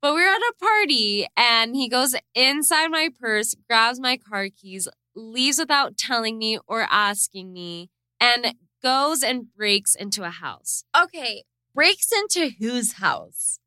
But 0.00 0.14
we 0.14 0.22
were 0.22 0.28
at 0.28 0.38
a 0.38 0.54
party 0.60 1.26
and 1.36 1.74
he 1.74 1.88
goes 1.88 2.14
inside 2.34 2.88
my 2.88 3.10
purse, 3.18 3.54
grabs 3.68 3.98
my 3.98 4.16
car 4.16 4.48
keys, 4.48 4.88
leaves 5.14 5.58
without 5.58 5.96
telling 5.96 6.38
me 6.38 6.58
or 6.66 6.86
asking 6.88 7.52
me, 7.52 7.90
and 8.20 8.54
goes 8.82 9.22
and 9.22 9.52
breaks 9.54 9.94
into 9.94 10.22
a 10.22 10.30
house. 10.30 10.84
Okay, 10.96 11.42
breaks 11.76 12.10
into 12.10 12.50
whose 12.58 12.94
house? 12.94 13.60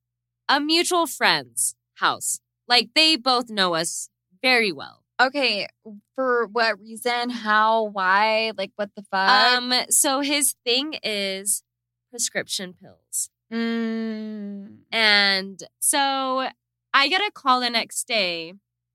A 0.49 0.59
mutual 0.59 1.05
friend's 1.05 1.75
house. 1.95 2.41
Like 2.67 2.89
they 2.95 3.15
both 3.15 3.49
know 3.49 3.75
us 3.75 4.09
very 4.41 4.71
well. 4.71 5.03
Okay, 5.21 5.67
for 6.15 6.47
what 6.47 6.79
reason? 6.79 7.29
How? 7.29 7.83
Why? 7.83 8.51
Like 8.57 8.71
what 8.75 8.89
the 8.95 9.03
fuck? 9.03 9.29
Um, 9.29 9.73
so 9.89 10.21
his 10.21 10.55
thing 10.65 10.95
is 11.03 11.63
prescription 12.09 12.73
pills. 12.81 13.29
Mm. 13.53 14.79
And 14.91 15.63
so 15.79 16.47
I 16.93 17.07
get 17.09 17.21
a 17.21 17.31
call 17.31 17.59
the 17.59 17.69
next 17.69 18.07
day 18.07 18.53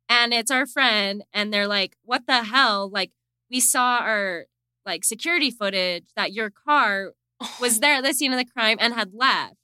and 0.08 0.34
it's 0.34 0.50
our 0.50 0.66
friend 0.66 1.24
and 1.32 1.52
they're 1.52 1.68
like, 1.68 1.96
"What 2.02 2.26
the 2.26 2.44
hell? 2.44 2.90
Like 2.90 3.12
we 3.50 3.60
saw 3.60 3.98
our 3.98 4.46
like 4.84 5.04
security 5.04 5.50
footage 5.50 6.06
that 6.16 6.32
your 6.32 6.50
car 6.50 7.12
was 7.60 7.80
there 7.80 7.94
at 7.94 8.04
the 8.04 8.12
scene 8.14 8.32
of 8.32 8.38
the 8.38 8.44
crime 8.44 8.78
and 8.80 8.94
had 8.94 9.10
left." 9.14 9.54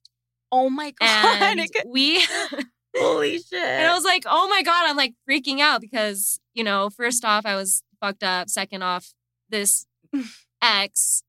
Oh 0.52 0.68
my 0.70 0.90
god! 1.00 1.58
And 1.58 1.68
we 1.86 2.24
Holy 2.96 3.38
shit! 3.38 3.54
And 3.54 3.86
I 3.86 3.94
was 3.94 4.04
like, 4.04 4.24
oh 4.26 4.48
my 4.48 4.62
God, 4.62 4.88
I'm 4.88 4.96
like 4.96 5.14
freaking 5.28 5.60
out 5.60 5.80
because, 5.80 6.40
you 6.54 6.64
know, 6.64 6.90
first 6.90 7.24
off, 7.24 7.46
I 7.46 7.54
was 7.54 7.82
fucked 8.00 8.24
up. 8.24 8.48
Second 8.48 8.82
off, 8.82 9.12
this 9.48 9.86
ex 10.62 11.22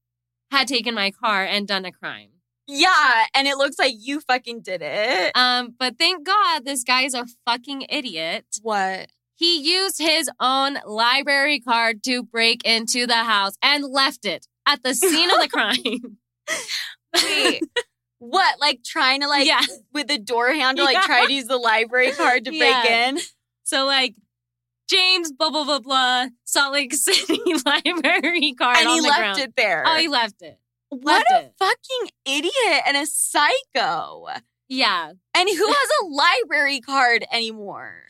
had 0.50 0.68
taken 0.68 0.96
my 0.96 1.12
car 1.12 1.44
and 1.44 1.68
done 1.68 1.86
a 1.86 1.92
crime. 1.92 2.30
yeah, 2.68 3.26
and 3.36 3.48
it 3.48 3.58
looks 3.58 3.78
like 3.78 3.94
you 3.98 4.22
fucking 4.22 4.62
did 4.62 4.82
it. 4.84 5.32
Um, 5.36 5.76
but 5.78 5.98
thank 6.00 6.26
God 6.26 6.66
this 6.66 6.84
guy's 6.84 7.14
a 7.14 7.26
fucking 7.46 7.86
idiot. 7.90 8.46
what? 8.64 9.10
He 9.36 9.60
used 9.60 10.00
his 10.00 10.30
own 10.40 10.78
library 10.86 11.60
card 11.60 12.04
to 12.04 12.22
break 12.24 12.64
into 12.66 13.06
the 13.08 13.24
house 13.24 13.54
and 13.62 13.84
left 13.86 14.26
it 14.26 14.48
at 14.68 14.84
the 14.84 14.94
scene 14.94 15.30
of 15.32 15.40
the 15.40 15.48
crime. 15.48 16.18
Wait. 17.24 17.64
What, 18.20 18.60
like 18.60 18.84
trying 18.86 19.22
to 19.22 19.28
like 19.28 19.48
yeah. 19.48 19.62
with 19.94 20.08
the 20.08 20.20
door 20.20 20.54
handle, 20.54 20.86
like 20.86 20.94
Yeah. 20.96 21.06
try 21.06 21.26
to 21.26 21.34
use 21.34 21.46
the 21.46 21.58
library 21.58 22.12
card 22.12 22.46
to 22.46 22.52
break 22.52 22.62
Yeah. 22.62 23.10
in? 23.10 23.20
So 23.64 23.86
like 23.86 24.16
James 24.90 25.32
blah 25.32 25.50
blah 25.50 25.64
blah 25.64 25.80
blah 25.80 26.28
Salt 26.44 26.74
Lake 26.74 26.94
City 26.96 27.40
library 27.66 28.54
card 28.54 28.78
and 28.78 28.88
on 28.88 28.94
he 28.96 29.00
the 29.02 29.08
left 29.08 29.20
ground. 29.20 29.40
it 29.40 29.54
there. 29.56 29.84
Oh, 29.88 29.96
he 29.98 30.08
left 30.08 30.42
it. 30.42 30.60
what 30.90 31.04
left 31.04 31.32
a 31.32 31.40
it. 31.48 31.54
fucking 31.58 32.10
idiot 32.26 32.84
and 32.86 32.96
a 32.98 33.06
psycho. 33.08 34.28
Yeah. 34.70 35.12
And 35.36 35.50
who 35.50 35.68
has 35.68 35.90
a 36.02 36.06
library 36.06 36.80
card 36.80 37.26
anymore? 37.32 38.04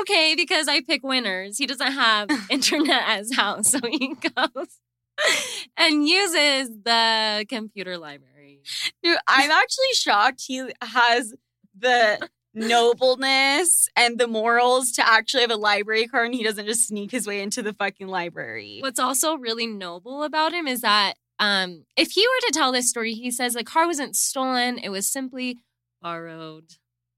Okay, 0.00 0.34
because 0.36 0.66
I 0.66 0.80
pick 0.80 1.04
winners. 1.04 1.58
He 1.58 1.66
doesn't 1.66 1.92
have 1.92 2.28
internet 2.50 3.02
at 3.08 3.18
his 3.20 3.36
house, 3.36 3.70
so 3.70 3.78
he 3.84 4.14
goes 4.14 4.80
and 5.76 6.06
uses 6.06 6.70
the 6.84 7.46
computer 7.48 7.98
library. 7.98 8.60
Dude, 9.02 9.18
I'm 9.28 9.50
actually 9.50 9.92
shocked 9.94 10.42
he 10.46 10.70
has 10.82 11.34
the 11.76 12.28
nobleness 12.54 13.88
and 13.96 14.18
the 14.18 14.28
morals 14.28 14.92
to 14.92 15.06
actually 15.06 15.42
have 15.42 15.50
a 15.50 15.56
library 15.56 16.06
card 16.06 16.26
and 16.26 16.34
he 16.34 16.44
doesn't 16.44 16.66
just 16.66 16.86
sneak 16.86 17.10
his 17.10 17.26
way 17.26 17.40
into 17.40 17.62
the 17.62 17.72
fucking 17.72 18.06
library. 18.06 18.78
What's 18.80 19.00
also 19.00 19.36
really 19.36 19.66
noble 19.66 20.22
about 20.22 20.52
him 20.52 20.66
is 20.68 20.80
that 20.82 21.14
um, 21.38 21.84
if 21.96 22.12
he 22.12 22.22
were 22.22 22.46
to 22.46 22.52
tell 22.52 22.72
this 22.72 22.88
story, 22.88 23.14
he 23.14 23.30
says 23.30 23.54
the 23.54 23.64
car 23.64 23.86
wasn't 23.86 24.14
stolen; 24.14 24.78
it 24.78 24.90
was 24.90 25.08
simply 25.08 25.58
borrowed. 26.00 26.76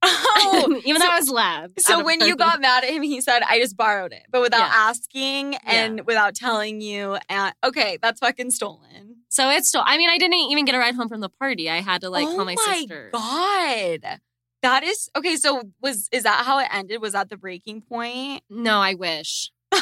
Oh, 0.08 0.80
Even 0.84 1.00
though 1.00 1.12
it 1.14 1.18
was 1.20 1.30
lab. 1.30 1.78
so 1.80 2.04
when 2.04 2.20
you 2.20 2.36
got 2.36 2.60
mad 2.60 2.84
at 2.84 2.90
him, 2.90 3.02
he 3.02 3.20
said, 3.20 3.42
I 3.48 3.58
just 3.58 3.76
borrowed 3.76 4.12
it, 4.12 4.22
but 4.30 4.40
without 4.40 4.60
Yeah. 4.60 4.72
asking 4.72 5.56
and 5.66 6.06
without 6.06 6.34
telling 6.34 6.80
you. 6.80 7.18
And 7.28 7.54
okay, 7.64 7.98
that's 8.00 8.20
fucking 8.20 8.50
stolen. 8.50 9.16
so 9.28 9.50
it's 9.50 9.68
still. 9.68 9.82
I 9.84 9.98
mean, 9.98 10.08
I 10.10 10.18
didn't 10.18 10.34
even 10.50 10.64
get 10.64 10.74
a 10.74 10.78
ride 10.78 10.94
home 10.94 11.08
from 11.08 11.20
the 11.20 11.28
party. 11.28 11.68
I 11.70 11.80
had 11.80 12.02
to 12.02 12.10
like 12.10 12.26
oh 12.26 12.36
call 12.36 12.44
my, 12.44 12.54
my 12.54 12.74
sister. 12.74 13.10
God. 13.12 14.20
That 14.62 14.82
is 14.82 15.10
okay. 15.16 15.36
So 15.36 15.62
was 15.80 16.08
is 16.12 16.22
that 16.24 16.44
how 16.44 16.58
it 16.58 16.68
ended? 16.72 17.00
Was 17.00 17.12
that 17.12 17.28
the 17.28 17.36
breaking 17.36 17.82
point? 17.82 18.42
No, 18.50 18.78
I 18.78 18.94
wish. 18.94 19.50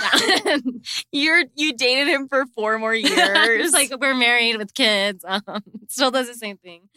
You're 1.12 1.44
you 1.54 1.72
dated 1.74 2.08
him 2.08 2.28
for 2.28 2.44
four 2.54 2.78
more 2.78 2.94
years. 2.94 3.72
like 3.72 3.92
we're 4.00 4.14
married 4.14 4.56
with 4.56 4.74
kids. 4.74 5.24
Um, 5.26 5.62
still 5.88 6.10
does 6.10 6.26
the 6.26 6.34
same 6.34 6.56
thing. 6.58 6.88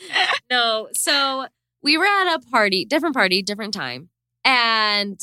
No, 0.49 0.89
so 0.93 1.47
we 1.87 1.97
were 1.97 2.05
at 2.05 2.35
a 2.35 2.39
party, 2.51 2.83
different 2.85 3.15
party, 3.15 3.41
different 3.41 3.73
time, 3.73 4.09
and 4.43 5.19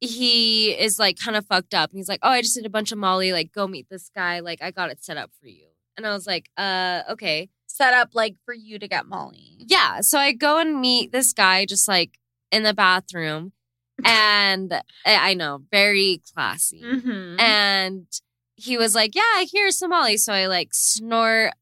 he 0.00 0.70
is 0.70 0.98
like 0.98 1.16
kind 1.18 1.36
of 1.36 1.46
fucked 1.46 1.74
up, 1.74 1.90
and 1.90 1.98
he's 1.98 2.08
like, 2.08 2.20
"Oh, 2.22 2.30
I 2.30 2.42
just 2.42 2.54
did 2.54 2.66
a 2.66 2.70
bunch 2.70 2.92
of 2.92 2.98
Molly. 2.98 3.32
Like, 3.32 3.52
go 3.52 3.66
meet 3.66 3.88
this 3.90 4.10
guy. 4.14 4.40
Like, 4.40 4.62
I 4.62 4.70
got 4.70 4.90
it 4.90 5.02
set 5.04 5.16
up 5.16 5.30
for 5.40 5.48
you." 5.48 5.66
And 5.96 6.06
I 6.06 6.12
was 6.12 6.26
like, 6.26 6.46
"Uh, 6.56 7.02
okay." 7.10 7.48
set 7.66 7.92
up 7.92 8.10
like 8.14 8.36
for 8.44 8.54
you 8.54 8.78
to 8.78 8.86
get 8.86 9.04
Molly. 9.04 9.56
Yeah. 9.58 10.00
So 10.00 10.16
I 10.16 10.30
go 10.30 10.58
and 10.60 10.80
meet 10.80 11.10
this 11.10 11.32
guy 11.32 11.66
just 11.66 11.88
like 11.88 12.20
in 12.52 12.62
the 12.62 12.72
bathroom, 12.72 13.50
and 14.04 14.72
I 15.04 15.34
know, 15.34 15.62
very 15.72 16.20
classy. 16.32 16.82
Mm-hmm. 16.84 17.40
And 17.40 18.06
he 18.54 18.76
was 18.78 18.94
like, 18.94 19.16
Yeah, 19.16 19.42
here's 19.52 19.76
some 19.78 19.90
Molly. 19.90 20.18
So 20.18 20.32
I 20.32 20.46
like 20.46 20.68
snort 20.72 21.54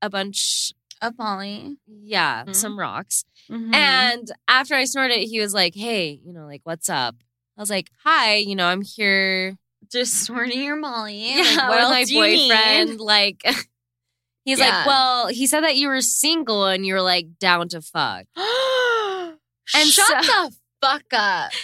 a 0.00 0.08
bunch, 0.08 0.72
Of 1.02 1.18
Molly. 1.18 1.76
yeah, 1.86 2.44
Mhm. 2.46 2.54
some 2.56 2.78
rocks. 2.78 3.26
Mhm. 3.50 3.74
And 3.74 4.30
after 4.48 4.74
I 4.74 4.84
snorted 4.84 5.18
he 5.18 5.40
was 5.40 5.52
like, 5.54 5.74
Hey, 5.74 6.20
you 6.24 6.32
know, 6.32 6.46
like, 6.46 6.60
what's 6.64 6.88
up? 6.88 7.16
I 7.56 7.60
was 7.60 7.70
like, 7.70 7.90
Hi, 8.04 8.36
you 8.36 8.54
know, 8.56 8.66
I'm 8.66 8.82
here. 8.82 9.56
just 9.90 10.14
snorting 10.24 10.62
your 10.62 10.76
Molly. 10.76 11.18
Yeah, 11.36 11.42
Like, 11.42 11.68
what 11.68 11.70
with 11.70 11.80
else 11.84 11.90
my 11.92 12.04
do 12.04 12.14
you 12.14 12.22
need? 12.22 12.48
boyfriend. 12.50 13.00
Like, 13.00 13.42
he's 14.44 14.58
Yeah. 14.58 14.68
like, 14.78 14.86
Well, 14.86 15.26
he 15.28 15.46
said 15.46 15.62
that 15.62 15.76
you 15.76 15.88
were 15.88 16.00
single 16.00 16.66
and 16.66 16.86
you 16.86 16.94
were 16.94 17.02
like 17.02 17.38
down 17.38 17.68
to 17.70 17.80
fuck. 17.82 18.26
and 18.36 19.36
And 19.74 19.88
shut 19.88 20.24
so- 20.24 20.48
the 20.48 20.56
fuck 20.82 21.04
up. 21.12 21.52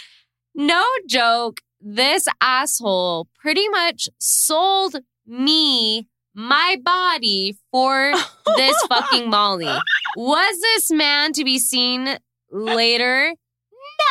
No 0.59 0.85
joke. 1.07 1.61
This 1.83 2.27
asshole 2.41 3.29
pretty 3.39 3.69
much 3.69 4.09
sold 4.19 4.97
me 5.27 6.09
my 6.37 6.77
body 6.85 7.57
for 7.73 8.13
this 8.57 8.77
fucking 8.89 9.29
Molly. 9.31 9.73
Was 10.17 10.61
this 10.61 10.91
man 10.93 11.33
to 11.33 11.43
be 11.45 11.59
seen 11.59 12.19
later? 12.53 13.35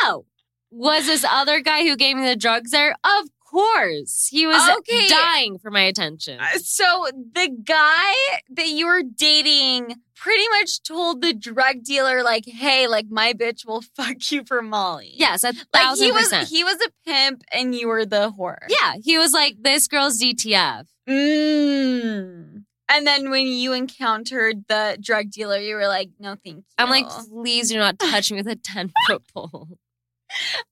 No. 0.02 0.26
Was 0.70 1.06
this 1.06 1.24
other 1.24 1.60
guy 1.60 1.84
who 1.84 1.96
gave 1.96 2.16
me 2.16 2.26
the 2.26 2.36
drugs 2.36 2.72
there? 2.72 2.94
Of 3.04 3.28
course. 3.48 4.28
He 4.30 4.46
was 4.46 4.60
Okay. 4.78 5.06
dying 5.08 5.58
for 5.58 5.70
my 5.70 5.82
attention. 5.82 6.40
Uh, 6.40 6.58
So 6.58 7.06
the 7.32 7.48
guy 7.64 8.12
that 8.50 8.68
you 8.68 8.86
were 8.86 9.02
dating 9.02 9.94
pretty 10.16 10.48
much 10.58 10.82
told 10.82 11.22
the 11.22 11.32
drug 11.32 11.82
dealer, 11.84 12.22
like, 12.22 12.44
"Hey, 12.46 12.86
like 12.86 13.06
my 13.10 13.32
bitch 13.32 13.66
will 13.66 13.82
fuck 13.96 14.30
you 14.32 14.44
for 14.44 14.62
Molly." 14.62 15.12
Yes, 15.14 15.44
a 15.44 15.52
like 15.72 15.98
he 15.98 16.10
was 16.10 16.24
percent. 16.24 16.48
he 16.48 16.64
was 16.64 16.76
a 16.76 16.90
pimp 17.04 17.42
and 17.52 17.74
you 17.74 17.88
were 17.88 18.04
the 18.04 18.32
whore. 18.36 18.58
yeah, 18.68 18.94
he 19.02 19.18
was 19.18 19.32
like, 19.32 19.56
this 19.60 19.86
girl's 19.88 20.20
DTF. 20.20 20.86
Mm. 21.08 22.64
And 22.88 23.06
then 23.06 23.30
when 23.30 23.46
you 23.46 23.72
encountered 23.72 24.64
the 24.68 24.96
drug 25.00 25.30
dealer, 25.30 25.58
you 25.58 25.74
were 25.74 25.88
like, 25.88 26.10
"No, 26.18 26.36
thank 26.44 26.56
you." 26.58 26.64
I'm 26.78 26.90
like, 26.90 27.08
please 27.08 27.68
do 27.70 27.78
not 27.78 27.98
touch 28.10 28.30
me 28.30 28.38
with 28.38 28.48
a 28.48 28.56
10 28.56 28.92
foot 29.06 29.22
pole. 29.34 29.68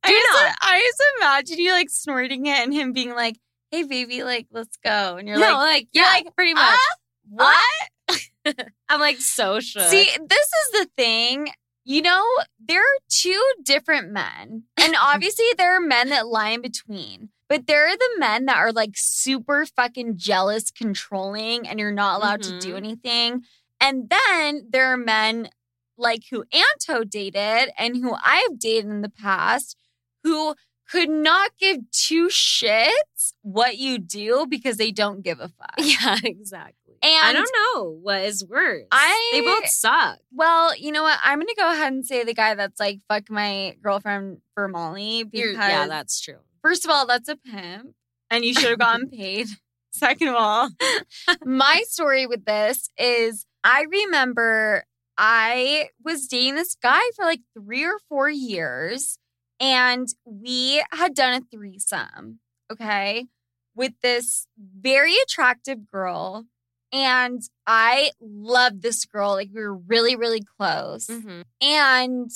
I 0.03 0.09
do 0.09 0.15
just, 0.15 0.33
not. 0.33 0.57
I 0.63 0.81
just 0.81 1.03
imagine 1.19 1.59
you 1.59 1.73
like 1.73 1.91
snorting 1.91 2.47
it 2.47 2.59
and 2.59 2.73
him 2.73 2.93
being 2.93 3.15
like, 3.15 3.37
"Hey, 3.71 3.83
baby, 3.85 4.23
like 4.23 4.47
let's 4.53 4.77
go," 4.85 5.17
and 5.17 5.29
you're 5.29 5.39
no, 5.39 5.53
like, 5.53 5.57
like, 5.59 5.89
you're 5.93 6.05
yeah, 6.05 6.11
like, 6.11 6.37
pretty 6.37 6.55
much. 6.55 6.63
"Ah, 6.65 6.95
"What?" 7.29 7.89
I'm 8.89 9.01
like 9.01 9.19
so 9.19 9.61
shook. 9.61 9.83
See, 9.89 10.05
this 10.05 10.49
is 10.49 10.71
the 10.73 10.89
thing. 10.97 11.49
You 11.85 12.01
know, 12.03 12.25
there 12.59 12.81
are 12.81 12.99
two 13.11 13.43
different 13.63 14.11
men. 14.11 14.65
And 14.77 14.95
obviously, 15.01 15.47
there 15.57 15.77
are 15.77 15.81
men 15.81 16.09
that 16.11 16.27
lie 16.27 16.51
in 16.51 16.63
between. 16.63 17.31
But 17.49 17.67
there 17.67 17.87
are 17.89 17.97
the 17.97 18.11
men 18.19 18.47
that 18.47 18.57
are 18.57 18.73
like 18.73 18.93
super 18.95 19.67
fucking 19.67 20.17
jealous, 20.17 20.71
controlling, 20.71 21.69
and 21.69 21.79
you're 21.79 21.93
not 21.93 22.19
allowed 22.21 22.43
to 22.45 22.59
do 22.59 22.73
Mhm. 22.73 22.77
anything. 22.79 23.43
And 23.81 24.09
then 24.11 24.67
there 24.71 24.93
are 24.93 24.97
men 24.97 25.51
like 25.99 26.23
who 26.31 26.45
Anto 26.53 27.05
dated 27.05 27.71
and 27.79 27.97
who 27.97 28.15
I've 28.25 28.59
dated 28.59 28.91
in 28.91 29.03
the 29.03 29.11
past 29.11 29.77
who 30.23 30.55
could 30.91 31.09
not 31.11 31.53
give 31.59 31.79
two 31.93 32.29
shits 32.29 33.35
what 33.43 33.77
you 33.79 33.99
do 33.99 34.47
because 34.49 34.77
they 34.79 34.91
don't 34.91 35.23
give 35.23 35.39
a 35.41 35.49
fuck. 35.49 35.75
yeah, 35.79 36.17
exactly. 36.25 36.84
And 37.05 37.27
I 37.27 37.33
don't 37.33 37.51
know 37.75 37.91
what 38.03 38.23
is 38.23 38.45
worse. 38.45 38.87
I- 38.91 39.31
they 39.33 39.41
both 39.43 39.69
suck. 39.69 40.19
Well, 40.33 40.75
you 40.77 40.91
know 40.91 41.03
what? 41.03 41.19
I'm 41.23 41.39
gonna 41.39 41.53
go 41.57 41.71
ahead 41.71 41.93
and 41.93 42.05
say 42.07 42.25
the 42.25 42.35
guy 42.35 42.55
that's 42.55 42.81
like 42.81 43.01
fuck 43.09 43.31
my 43.31 43.77
girlfriend 43.83 44.39
for 44.55 44.69
Molly 44.69 45.25
because 45.25 45.53
You're- 45.53 45.59
yeah, 45.59 45.87
that's 45.87 46.21
true. 46.21 46.39
first 46.63 46.85
of 46.85 46.91
all, 46.91 47.07
that's 47.07 47.29
a 47.29 47.37
pimp, 47.37 47.95
and 48.31 48.45
you 48.45 48.55
should 48.55 48.71
have 48.71 48.79
gotten 48.89 49.11
paid. 49.11 49.49
Second 49.93 50.29
of 50.29 50.35
all, 50.37 50.71
my 51.45 51.83
story 51.87 52.27
with 52.27 52.45
this 52.47 52.89
is 52.99 53.47
I 53.63 53.83
remember 53.89 54.85
I 55.17 55.91
was 56.03 56.27
dating 56.27 56.57
this 56.57 56.75
guy 56.83 57.01
for 57.15 57.25
like 57.25 57.41
three 57.57 57.85
or 57.85 57.99
four 58.09 58.29
years, 58.31 59.19
and 59.61 60.09
we 60.25 60.83
had 60.91 61.15
done 61.15 61.35
a 61.35 61.57
threesome, 61.57 62.41
okay, 62.73 63.27
with 63.77 63.93
this 64.03 64.47
very 64.59 65.15
attractive 65.19 65.87
girl. 65.91 66.47
And 66.95 67.43
I 67.67 68.13
loved 68.21 68.83
this 68.83 69.05
girl. 69.05 69.33
Like, 69.33 69.51
we 69.53 69.61
were 69.61 69.77
really, 69.77 70.15
really 70.15 70.43
close. 70.59 71.09
Mhm. 71.09 71.43
And 71.61 72.31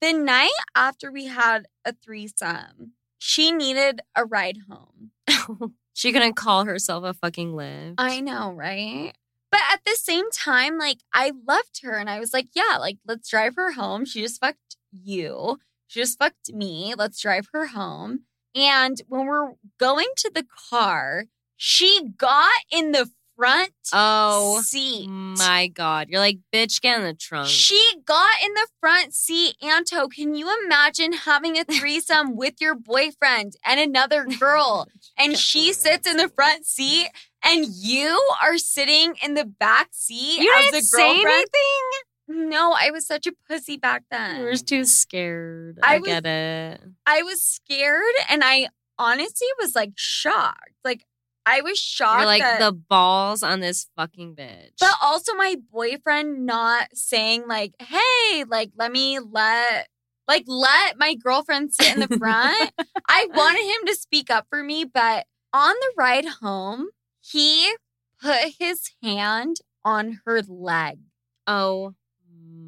the 0.00 0.12
night 0.12 0.50
after 0.76 1.10
we 1.10 1.26
had 1.26 1.66
a 1.84 1.92
threesome, 1.92 2.92
she 3.18 3.50
needed 3.50 4.02
a 4.14 4.24
ride 4.24 4.58
home. 4.70 5.10
she 5.94 6.12
couldn't 6.12 6.34
call 6.34 6.64
herself 6.64 7.02
a 7.04 7.12
fucking 7.14 7.56
live. 7.56 7.94
I 7.98 8.20
know, 8.20 8.52
right? 8.52 9.12
But 9.50 9.62
at 9.72 9.84
the 9.84 9.96
same 9.96 10.30
time, 10.30 10.78
like 10.78 10.98
I 11.12 11.32
loved 11.46 11.80
her 11.82 11.96
and 11.96 12.08
I 12.08 12.20
was 12.20 12.32
like, 12.32 12.48
yeah, 12.54 12.76
like 12.78 12.98
let's 13.06 13.28
drive 13.28 13.56
her 13.56 13.72
home. 13.72 14.04
She 14.04 14.20
just 14.20 14.40
fucked 14.40 14.76
you. 14.92 15.58
She 15.88 16.00
just 16.00 16.18
fucked 16.18 16.52
me. 16.52 16.94
Let's 16.96 17.20
drive 17.20 17.48
her 17.52 17.66
home. 17.68 18.20
And 18.54 19.00
when 19.08 19.26
we're 19.26 19.52
going 19.78 20.08
to 20.18 20.30
the 20.32 20.46
car, 20.70 21.24
she 21.56 22.10
got 22.16 22.52
in 22.70 22.92
the 22.92 23.10
front 23.36 23.72
Oh 23.92 24.60
seat. 24.62 25.08
my 25.08 25.66
god. 25.68 26.08
You're 26.08 26.20
like, 26.20 26.38
bitch, 26.52 26.80
get 26.80 26.98
in 26.98 27.04
the 27.04 27.14
trunk. 27.14 27.48
She 27.48 27.80
got 28.04 28.30
in 28.44 28.54
the 28.54 28.66
front 28.80 29.14
seat. 29.14 29.56
Anto, 29.62 30.08
can 30.08 30.34
you 30.34 30.48
imagine 30.64 31.12
having 31.12 31.58
a 31.58 31.64
threesome 31.70 32.36
with 32.36 32.54
your 32.60 32.74
boyfriend 32.74 33.54
and 33.64 33.80
another 33.80 34.24
girl? 34.40 34.86
And 35.18 35.36
she 35.36 35.72
sits 35.72 36.08
in 36.08 36.16
the 36.16 36.28
front 36.28 36.66
seat 36.66 37.08
and 37.44 37.66
you 37.68 38.20
are 38.42 38.56
sitting 38.58 39.14
in 39.22 39.34
the 39.34 39.44
back 39.44 39.88
seat 39.92 40.40
you 40.40 40.54
as 40.58 40.64
didn't 40.66 40.78
a 40.78 40.86
say 40.86 41.10
anything? 41.10 41.90
No, 42.26 42.74
I 42.78 42.90
was 42.90 43.06
such 43.06 43.26
a 43.26 43.32
pussy 43.48 43.76
back 43.76 44.04
then. 44.10 44.36
You 44.40 44.44
were 44.44 44.56
too 44.56 44.84
scared. 44.86 45.78
I 45.82 45.96
I, 45.96 45.98
was- 45.98 46.06
get 46.08 46.24
it. 46.26 46.80
I 47.04 47.22
was 47.22 47.42
scared 47.42 48.02
and 48.30 48.42
I 48.42 48.68
honestly 48.98 49.48
was 49.60 49.74
like 49.74 49.92
shocked. 49.96 50.70
Like 50.84 51.04
I 51.46 51.60
was 51.60 51.78
shocked. 51.78 52.18
You're 52.20 52.26
like 52.26 52.42
that- 52.42 52.60
the 52.60 52.72
balls 52.72 53.42
on 53.42 53.60
this 53.60 53.86
fucking 53.96 54.34
bitch. 54.34 54.72
But 54.80 54.94
also 55.02 55.34
my 55.34 55.56
boyfriend 55.72 56.46
not 56.46 56.88
saying 56.94 57.46
like, 57.48 57.74
"Hey, 57.80 58.44
like 58.48 58.70
let 58.78 58.90
me 58.92 59.18
let 59.18 59.88
like 60.26 60.44
let 60.46 60.98
my 60.98 61.14
girlfriend 61.14 61.74
sit 61.74 61.94
in 61.94 62.00
the 62.00 62.18
front." 62.18 62.72
I 63.08 63.26
wanted 63.34 63.62
him 63.64 63.86
to 63.86 63.94
speak 63.94 64.30
up 64.30 64.46
for 64.48 64.62
me, 64.62 64.84
but 64.84 65.26
on 65.52 65.74
the 65.80 65.92
ride 65.96 66.26
home, 66.40 66.88
he 67.20 67.74
put 68.20 68.54
his 68.58 68.90
hand 69.02 69.56
on 69.84 70.20
her 70.24 70.40
leg. 70.42 70.98
oh 71.46 71.94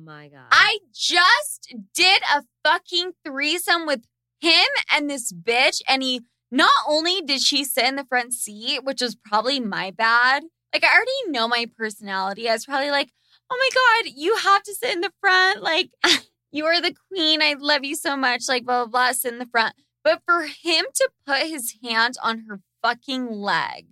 my 0.05 0.29
god. 0.29 0.47
I 0.53 0.79
just 0.95 1.75
did 1.95 2.23
a 2.33 2.43
fucking 2.63 3.13
threesome 3.25 3.87
with 3.87 4.05
him 4.39 4.67
and 4.93 5.09
this 5.11 5.33
bitch 5.33 5.81
and 5.89 6.03
he 6.03 6.21
not 6.51 6.73
only 6.89 7.21
did 7.23 7.41
she 7.41 7.65
sit 7.65 7.85
in 7.85 7.97
the 7.97 8.05
front 8.05 8.33
seat, 8.35 8.85
which 8.85 9.01
was 9.03 9.17
probably 9.17 9.61
my 9.61 9.91
bad. 9.91 10.45
Like 10.73 10.85
I 10.85 10.95
already 10.95 11.31
know 11.31 11.49
my 11.49 11.67
personality. 11.77 12.49
I 12.49 12.53
was 12.53 12.67
probably 12.67 12.91
like, 12.91 13.11
"Oh 13.51 13.57
my 13.59 14.03
god, 14.05 14.13
you 14.17 14.37
have 14.37 14.63
to 14.65 14.75
sit 14.75 14.93
in 14.95 15.01
the 15.01 15.13
front. 15.21 15.63
Like 15.63 15.91
you 16.53 16.65
are 16.67 16.81
the 16.81 16.95
queen. 17.11 17.43
I 17.43 17.55
love 17.59 17.85
you 17.85 17.95
so 17.97 18.17
much." 18.17 18.43
Like 18.49 18.65
blah 18.65 18.85
blah 18.85 18.91
blah, 18.91 19.13
sit 19.13 19.33
in 19.33 19.39
the 19.39 19.47
front. 19.47 19.75
But 20.05 20.23
for 20.27 20.43
him 20.43 20.85
to 20.95 21.11
put 21.27 21.41
his 21.47 21.75
hand 21.83 22.15
on 22.23 22.45
her 22.49 22.61
fucking 22.83 23.27
leg. 23.33 23.87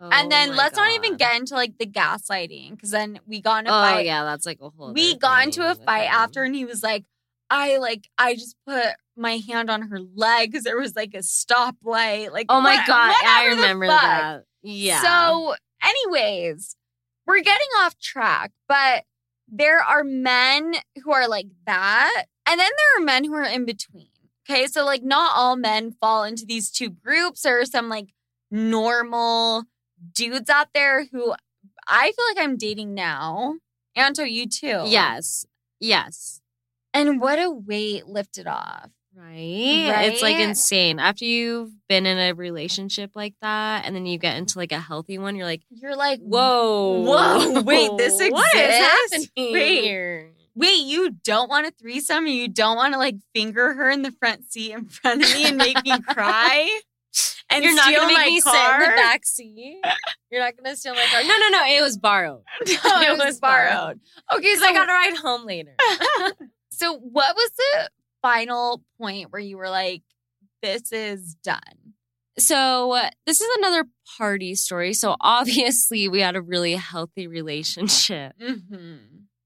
and 0.00 0.26
Oh 0.26 0.28
then 0.30 0.56
let's 0.56 0.76
not 0.76 0.90
even 0.92 1.16
get 1.16 1.36
into 1.36 1.54
like 1.54 1.78
the 1.78 1.86
gaslighting 1.86 2.70
because 2.72 2.90
then 2.90 3.20
we 3.26 3.40
got 3.40 3.64
in 3.64 3.66
a 3.66 3.70
Oh 3.70 3.82
fight 3.82 4.06
yeah, 4.06 4.24
that's 4.24 4.46
like 4.46 4.58
a 4.60 4.70
whole. 4.70 4.92
we 4.92 5.16
got 5.16 5.44
into 5.44 5.68
a 5.70 5.74
fight 5.74 6.08
after 6.10 6.42
and 6.42 6.54
he 6.56 6.64
was 6.64 6.82
like 6.82 7.04
i 7.50 7.76
like 7.78 8.08
i 8.18 8.34
just 8.34 8.56
put 8.66 8.86
my 9.16 9.36
hand 9.38 9.68
on 9.70 9.82
her 9.82 9.98
leg 10.14 10.50
because 10.50 10.64
there 10.64 10.78
was 10.78 10.96
like 10.96 11.12
a 11.14 11.18
stoplight 11.18 12.30
like 12.32 12.46
Oh 12.48 12.60
my 12.60 12.76
what- 12.76 12.86
god, 12.86 13.14
I 13.26 13.46
remember 13.48 13.86
that. 13.86 14.44
Yeah. 14.62 15.02
so 15.02 15.54
anyways 15.82 16.76
we're 17.26 17.40
getting 17.42 17.68
off 17.78 17.98
track 17.98 18.52
but 18.68 19.04
there 19.48 19.80
are 19.80 20.04
men 20.04 20.74
who 21.02 21.12
are 21.12 21.28
like 21.28 21.46
that 21.66 22.24
and 22.46 22.58
then 22.60 22.68
there 22.76 23.02
are 23.02 23.04
men 23.04 23.24
who 23.24 23.34
are 23.34 23.42
in 23.42 23.64
between 23.64 24.08
okay 24.48 24.66
so 24.66 24.84
like 24.84 25.02
not 25.02 25.32
all 25.34 25.56
men 25.56 25.92
fall 26.00 26.24
into 26.24 26.44
these 26.46 26.70
two 26.70 26.88
groups 26.90 27.42
there 27.42 27.60
are 27.60 27.64
some 27.66 27.88
like 27.88 28.08
normal 28.50 29.64
dudes 30.14 30.48
out 30.50 30.68
there 30.74 31.06
who 31.06 31.34
i 31.88 32.12
feel 32.12 32.24
like 32.34 32.44
i'm 32.44 32.56
dating 32.56 32.94
now 32.94 33.54
anto 33.96 34.22
you 34.22 34.46
too 34.48 34.82
yes, 34.86 35.44
yes. 35.78 36.39
And 36.94 37.20
what 37.20 37.38
a 37.38 37.50
weight 37.50 38.06
lifted 38.06 38.46
off. 38.46 38.90
Right? 39.14 40.06
It's 40.06 40.22
like 40.22 40.36
insane. 40.36 40.98
After 40.98 41.24
you've 41.24 41.72
been 41.88 42.06
in 42.06 42.16
a 42.16 42.32
relationship 42.32 43.10
like 43.14 43.34
that 43.42 43.84
and 43.84 43.94
then 43.94 44.06
you 44.06 44.18
get 44.18 44.36
into 44.36 44.56
like 44.58 44.72
a 44.72 44.78
healthy 44.78 45.18
one, 45.18 45.36
you're 45.36 45.44
like, 45.44 45.62
You're 45.68 45.96
like, 45.96 46.20
whoa. 46.20 47.00
Whoa, 47.02 47.60
wait, 47.62 47.90
this 47.98 48.14
What 48.30 48.54
is 48.54 48.76
happening 48.78 49.28
Wait. 49.36 49.82
here? 49.82 50.30
wait, 50.54 50.84
you 50.84 51.10
don't 51.24 51.48
want 51.48 51.66
a 51.66 51.70
threesome? 51.70 52.26
And 52.26 52.34
you 52.34 52.48
don't 52.48 52.76
want 52.76 52.94
to 52.94 52.98
like 52.98 53.16
finger 53.34 53.74
her 53.74 53.90
in 53.90 54.02
the 54.02 54.12
front 54.12 54.50
seat 54.50 54.72
in 54.72 54.86
front 54.86 55.22
of 55.24 55.32
me 55.34 55.46
and 55.46 55.56
make 55.56 55.82
me 55.84 55.98
cry? 56.00 56.78
And 57.52 57.64
You're 57.64 57.74
not 57.74 57.92
gonna 57.92 58.06
make 58.06 58.16
my 58.16 58.26
me 58.26 58.40
car? 58.40 58.52
sit 58.54 58.84
in 58.84 58.90
the 58.90 58.96
back 58.96 59.26
seat. 59.26 59.80
You're 60.30 60.40
not 60.40 60.56
gonna 60.56 60.76
steal 60.76 60.94
my 60.94 61.04
car. 61.10 61.20
No, 61.24 61.36
no, 61.36 61.48
no. 61.48 61.64
It 61.66 61.82
was 61.82 61.98
borrowed. 61.98 62.42
no, 62.84 63.00
it, 63.00 63.18
was 63.18 63.40
borrowed. 63.40 63.72
borrowed. 63.72 64.00
Okay, 64.36 64.54
so 64.54 64.64
I 64.64 64.72
got 64.72 64.86
to 64.86 64.92
ride 64.92 65.16
home 65.16 65.44
later. 65.44 65.74
So 66.80 66.94
what 66.96 67.36
was 67.36 67.50
the 67.56 67.90
final 68.22 68.82
point 68.98 69.30
where 69.30 69.40
you 69.40 69.56
were 69.58 69.68
like, 69.68 70.02
this 70.62 70.92
is 70.92 71.34
done? 71.44 71.60
So 72.38 72.92
uh, 72.92 73.10
this 73.26 73.40
is 73.40 73.48
another 73.58 73.84
party 74.16 74.54
story. 74.54 74.94
So 74.94 75.14
obviously 75.20 76.08
we 76.08 76.20
had 76.20 76.36
a 76.36 76.40
really 76.42 76.74
healthy 76.74 77.26
relationship. 77.26 78.32
Mm-hmm. 78.40 78.96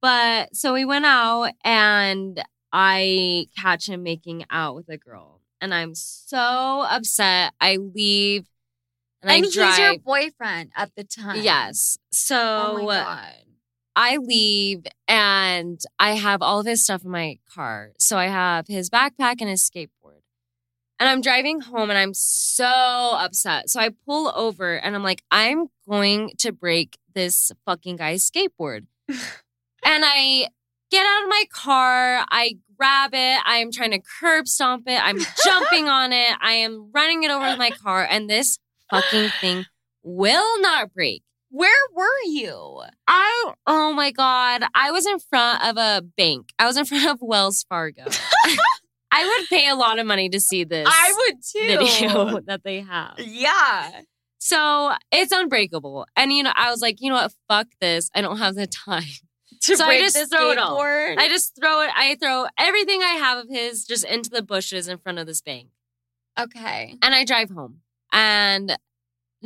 But 0.01 0.55
so 0.55 0.75
we 0.75 0.85
went 0.85 1.07
out 1.07 1.51
and 1.64 2.40
I 2.73 3.47
catch 3.61 3.88
him 3.88 4.03
making 4.03 4.44
out 4.51 4.75
with 4.77 4.88
a 4.88 4.99
girl. 4.99 5.40
And 5.61 5.73
I'm 5.75 5.94
so 5.94 6.85
upset. 6.88 7.53
I 7.61 7.77
leave 7.77 8.44
and, 9.23 9.31
And 9.33 9.42
I 9.44 9.47
he's 9.47 9.55
drive. 9.55 9.79
your 9.79 9.99
boyfriend 9.99 10.70
at 10.77 10.90
the 10.94 11.05
time. 11.05 11.40
yes. 11.42 11.97
So 12.12 12.37
Oh 12.37 12.85
my 12.87 12.97
god. 13.03 13.33
I 13.96 14.16
leave 14.16 14.87
and 15.07 15.80
I 15.98 16.12
have 16.12 16.42
all 16.42 16.61
of 16.61 16.66
his 16.66 16.83
stuff 16.83 17.04
in 17.04 17.11
my 17.11 17.38
car. 17.52 17.92
So 17.98 18.18
I 18.18 18.26
have 18.26 18.66
his 18.66 18.90
backpack 18.90 19.37
and 19.40 19.48
his 19.48 19.68
skateboard. 19.68 20.22
And 21.00 21.09
I'm 21.09 21.20
driving 21.20 21.61
home 21.61 21.90
and 21.90 21.98
I'm 21.98 22.14
so 22.14 22.64
upset. 22.64 23.68
So 23.68 23.80
I 23.80 23.90
pull 24.07 24.33
over 24.35 24.74
and 24.76 24.94
I'm 24.94 25.02
like, 25.02 25.22
I'm 25.30 25.66
going 25.88 26.30
to 26.38 26.52
break 26.52 26.98
this 27.14 27.52
fucking 27.66 27.96
guy's 27.96 28.28
skateboard. 28.28 28.87
and 29.09 29.18
I 29.85 30.48
get 30.90 31.07
out 31.07 31.24
of 31.24 31.28
my 31.28 31.44
car, 31.52 32.24
I 32.30 32.59
grab 32.76 33.11
it, 33.12 33.40
I 33.44 33.57
am 33.57 33.70
trying 33.70 33.90
to 33.92 34.00
curb 34.20 34.46
stomp 34.46 34.85
it, 34.87 35.00
I'm 35.02 35.18
jumping 35.44 35.88
on 35.88 36.12
it, 36.12 36.37
I 36.40 36.52
am 36.52 36.90
running 36.92 37.24
it 37.24 37.30
over 37.30 37.48
with 37.48 37.59
my 37.59 37.70
car, 37.70 38.07
and 38.09 38.30
this 38.30 38.59
fucking 38.90 39.30
thing 39.40 39.66
will 40.02 40.61
not 40.61 40.92
break. 40.94 41.22
Where 41.56 41.70
were 41.94 42.24
you? 42.26 42.82
I 43.06 43.52
oh 43.68 43.92
my 43.92 44.10
god, 44.10 44.64
I 44.74 44.90
was 44.90 45.06
in 45.06 45.20
front 45.20 45.62
of 45.64 45.76
a 45.76 46.02
bank. 46.16 46.48
I 46.58 46.66
was 46.66 46.76
in 46.76 46.84
front 46.90 47.06
of 47.08 47.18
Wells 47.22 47.64
Fargo. 47.68 48.02
I 49.12 49.24
would 49.24 49.48
pay 49.48 49.68
a 49.68 49.76
lot 49.76 50.00
of 50.00 50.06
money 50.06 50.28
to 50.30 50.40
see 50.40 50.64
this 50.64 50.88
I 50.90 51.14
would 51.16 51.36
too. 51.48 51.66
video 51.78 52.40
that 52.46 52.62
they 52.64 52.80
have. 52.80 53.14
Yeah. 53.20 54.00
So 54.38 54.94
it's 55.12 55.30
unbreakable. 55.30 56.06
And 56.16 56.32
you 56.32 56.42
know, 56.42 56.52
I 56.56 56.72
was 56.72 56.82
like, 56.82 56.96
you 57.00 57.10
know 57.10 57.14
what, 57.16 57.32
fuck 57.48 57.68
this. 57.80 58.10
I 58.16 58.20
don't 58.20 58.38
have 58.38 58.56
the 58.56 58.66
time. 58.66 59.04
To 59.62 59.76
So 59.76 59.84
I 59.84 60.00
just 60.00 60.16
throw 60.32 60.50
it 60.50 60.58
all. 60.58 60.76
skateboard? 60.76 61.18
I 61.18 61.28
just 61.28 61.54
throw 61.58 61.82
it, 61.82 61.90
I 61.94 62.16
throw 62.20 62.46
everything 62.58 63.00
I 63.00 63.12
have 63.12 63.38
of 63.38 63.46
his 63.48 63.84
just 63.84 64.04
into 64.04 64.28
the 64.28 64.42
bushes 64.42 64.88
in 64.88 64.98
front 64.98 65.20
of 65.20 65.28
this 65.28 65.40
bank. 65.40 65.68
Okay. 66.38 66.96
And 67.00 67.14
I 67.14 67.24
drive 67.24 67.50
home. 67.50 67.78
And 68.12 68.76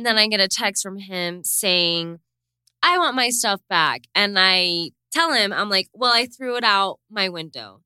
then 0.05 0.17
I 0.17 0.27
get 0.27 0.39
a 0.39 0.47
text 0.47 0.83
from 0.83 0.97
him 0.97 1.43
saying, 1.43 2.19
I 2.81 2.97
want 2.97 3.15
my 3.15 3.29
stuff 3.29 3.61
back. 3.69 4.03
And 4.15 4.37
I 4.37 4.91
tell 5.11 5.33
him, 5.33 5.51
I'm 5.51 5.69
like, 5.69 5.89
well, 5.93 6.13
I 6.13 6.25
threw 6.25 6.55
it 6.55 6.63
out 6.63 6.99
my 7.09 7.29
window. 7.29 7.81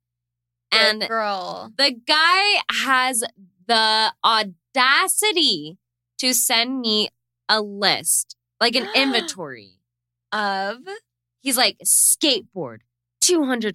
Good 0.71 0.79
And 0.79 1.07
girl. 1.07 1.71
the 1.77 1.95
guy 2.05 2.61
has 2.83 3.23
the 3.67 4.13
audacity 4.23 5.77
to 6.19 6.33
send 6.33 6.81
me 6.81 7.09
a 7.49 7.61
list, 7.61 8.35
like 8.59 8.75
an 8.75 8.87
inventory. 8.95 9.79
Of 10.31 10.77
He's 11.41 11.57
like, 11.57 11.77
skateboard, 11.85 12.79
$200, 13.23 13.73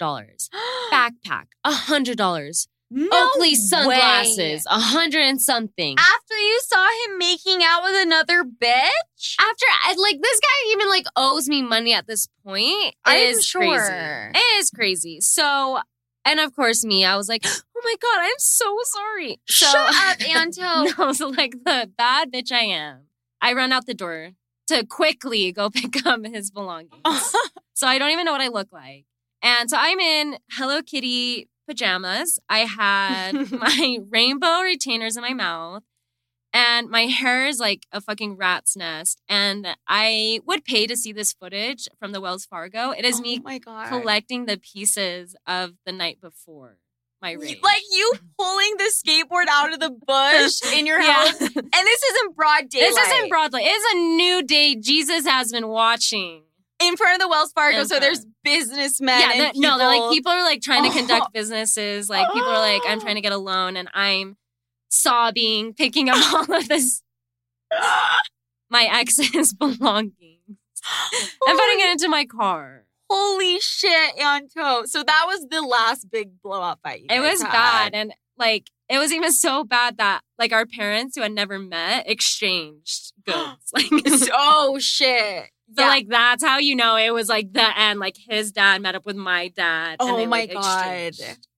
backpack, 0.93 1.45
$100, 1.67 2.67
no 2.91 3.09
Oakley 3.35 3.55
sunglasses, 3.55 4.65
a 4.69 4.79
hundred 4.81 5.23
and 5.23 5.41
something. 5.41 5.97
After 5.99 6.35
you 6.37 6.61
saw 6.65 6.87
him 7.07 7.19
making 7.19 7.63
out 7.63 7.83
with 7.83 8.03
another 8.03 8.45
bitch? 8.45 9.35
After, 9.39 9.65
I- 9.85 9.95
like, 9.99 10.21
this 10.23 10.41
guy 10.41 10.73
even 10.73 10.89
like 10.89 11.07
owes 11.17 11.49
me 11.49 11.63
money 11.63 11.93
at 11.93 12.07
this 12.07 12.29
point. 12.45 12.63
It 12.65 12.95
I'm 13.05 13.19
is 13.19 13.45
sure. 13.45 13.61
crazy. 13.63 13.93
It 14.35 14.59
is 14.61 14.71
crazy. 14.71 15.21
So 15.21 15.81
And 16.25 16.41
of 16.41 16.55
course, 16.55 16.85
me, 16.85 17.05
I 17.05 17.17
was 17.17 17.29
like, 17.29 17.45
oh 17.47 17.81
my 17.85 17.95
God, 18.01 18.19
I'm 18.21 18.39
so 18.39 18.77
sorry. 18.85 19.41
So, 19.49 19.67
Shut 19.67 19.95
up, 19.95 20.29
Anto. 20.37 21.03
no, 21.03 21.13
so 21.13 21.29
like 21.29 21.53
the 21.65 21.91
bad 21.97 22.33
bitch 22.33 22.53
I 22.53 22.65
am, 22.65 23.03
I 23.41 23.53
run 23.55 23.73
out 23.73 23.87
the 23.87 23.95
door 23.95 24.31
to 24.69 24.85
quickly 24.87 25.53
go 25.53 25.71
pick 25.75 26.05
up 26.07 26.25
his 26.27 26.51
belongings. 26.51 27.03
so 27.75 27.87
I 27.87 27.99
don't 27.99 28.11
even 28.11 28.25
know 28.25 28.33
what 28.33 28.41
I 28.41 28.49
look 28.49 28.73
like. 28.73 29.05
And 29.43 29.71
so 29.71 29.77
I'm 29.79 30.01
in 30.01 30.37
Hello 30.53 30.83
Kitty 30.83 31.49
pajamas. 31.69 32.41
I 32.49 32.61
had 32.61 33.33
my 33.53 33.99
rainbow 34.11 34.61
retainers 34.63 35.17
in 35.17 35.23
my 35.23 35.35
mouth. 35.35 35.83
And 36.55 36.89
my 36.89 37.03
hair 37.03 37.47
is 37.47 37.61
like 37.61 37.85
a 37.93 38.01
fucking 38.01 38.37
rat's 38.39 38.75
nest. 38.75 39.21
And 39.29 39.67
I 39.87 40.41
would 40.47 40.65
pay 40.65 40.87
to 40.87 40.97
see 40.97 41.13
this 41.13 41.35
footage 41.35 41.89
from 42.01 42.13
the 42.13 42.23
Wells 42.23 42.47
Fargo. 42.47 42.91
It 42.91 43.05
is 43.05 43.19
oh 43.19 43.23
me 43.23 43.39
my 43.39 43.59
god. 43.59 43.89
collecting 43.89 44.47
the 44.47 44.57
pieces 44.57 45.37
of 45.47 45.73
the 45.85 45.93
night 45.93 46.21
before 46.23 46.79
my 47.21 47.33
rave. 47.33 47.59
Like 47.63 47.83
you 47.93 48.13
pulling 48.39 48.77
the 48.79 48.91
skateboard 48.95 49.45
out 49.51 49.75
of 49.75 49.81
the 49.81 49.91
bush 50.07 50.63
in 50.75 50.87
your 50.87 51.01
Yeah. 51.01 51.27
house. 51.27 51.39
And 51.41 51.51
this 51.55 52.03
isn't 52.03 52.35
broad 52.35 52.71
daylight. 52.71 52.95
This 52.95 53.07
isn't 53.09 53.29
Broadway. 53.29 53.61
It's 53.65 53.95
a 53.95 53.97
new 54.17 54.43
day. 54.43 54.75
Jesus 54.75 55.27
has 55.27 55.53
been 55.53 55.69
watching. 55.69 56.43
In 56.81 56.97
front 56.97 57.15
of 57.15 57.21
the 57.21 57.29
Wells 57.29 57.53
Fargo, 57.53 57.85
so 57.85 57.99
there's 57.99 58.25
businessmen. 58.45 59.21
yeah, 59.21 59.31
and 59.33 59.41
that- 59.41 59.57
no, 59.57 59.79
they're 59.79 59.87
like 59.89 60.13
people- 60.13 60.33
are 60.33 60.43
like 60.43 60.63
trying 60.63 60.85
to 60.91 60.97
conduct 60.97 61.33
businesses. 61.35 62.09
Like 62.09 62.27
people 62.33 62.49
are 62.49 62.61
like, 62.61 62.83
I'm 62.87 63.01
trying 63.01 63.17
to 63.17 63.21
get 63.21 63.33
a 63.33 63.39
loan, 63.39 63.77
and 63.77 63.89
I'm 63.95 64.37
sobbing, 64.89 65.75
picking 65.75 66.09
up 66.09 66.17
all 66.35 66.55
of 66.57 66.69
this 66.69 67.03
my 68.71 68.89
ex's 68.91 69.53
belongings 69.55 70.41
and 70.49 71.59
putting 71.59 71.81
it 71.81 71.91
into 71.93 72.09
my 72.09 72.25
car. 72.25 72.85
Holy 73.11 73.59
shit, 73.61 74.19
Anto. 74.19 74.85
So 74.85 75.03
that 75.03 75.25
was 75.27 75.47
the 75.51 75.63
last 75.63 76.11
big 76.11 76.43
blowout 76.43 76.79
fight. 76.83 77.07
It 77.11 77.21
was 77.21 77.41
had. 77.43 77.53
bad, 77.53 77.95
and 77.95 78.13
like 78.37 78.71
it 78.89 78.99
was 78.99 79.13
even 79.13 79.33
so 79.33 79.65
bad 79.65 79.97
that 79.99 80.21
like 80.39 80.53
our 80.53 80.67
parents 80.67 81.17
who 81.17 81.23
had 81.23 81.33
never 81.33 81.59
met 81.59 82.09
exchanged 82.09 83.13
goods. 83.25 83.73
Like 83.75 83.87
oh 84.33 84.79
shit. 84.79 85.51
Yeah. 85.77 85.89
like 85.89 86.09
that's 86.09 86.43
how 86.43 86.59
you 86.59 86.75
know 86.75 86.97
it 86.97 87.13
was 87.13 87.29
like 87.29 87.53
the 87.53 87.79
end. 87.79 88.01
Like 88.01 88.17
his 88.17 88.53
dad 88.53 88.81
met 88.83 88.95
up 88.95 89.05
with 89.05 89.17
my 89.17 89.49
dad. 89.49 89.97
Oh 90.01 90.17
they, 90.17 90.27
my 90.27 90.41
like, 90.41 90.53
God. 90.53 91.13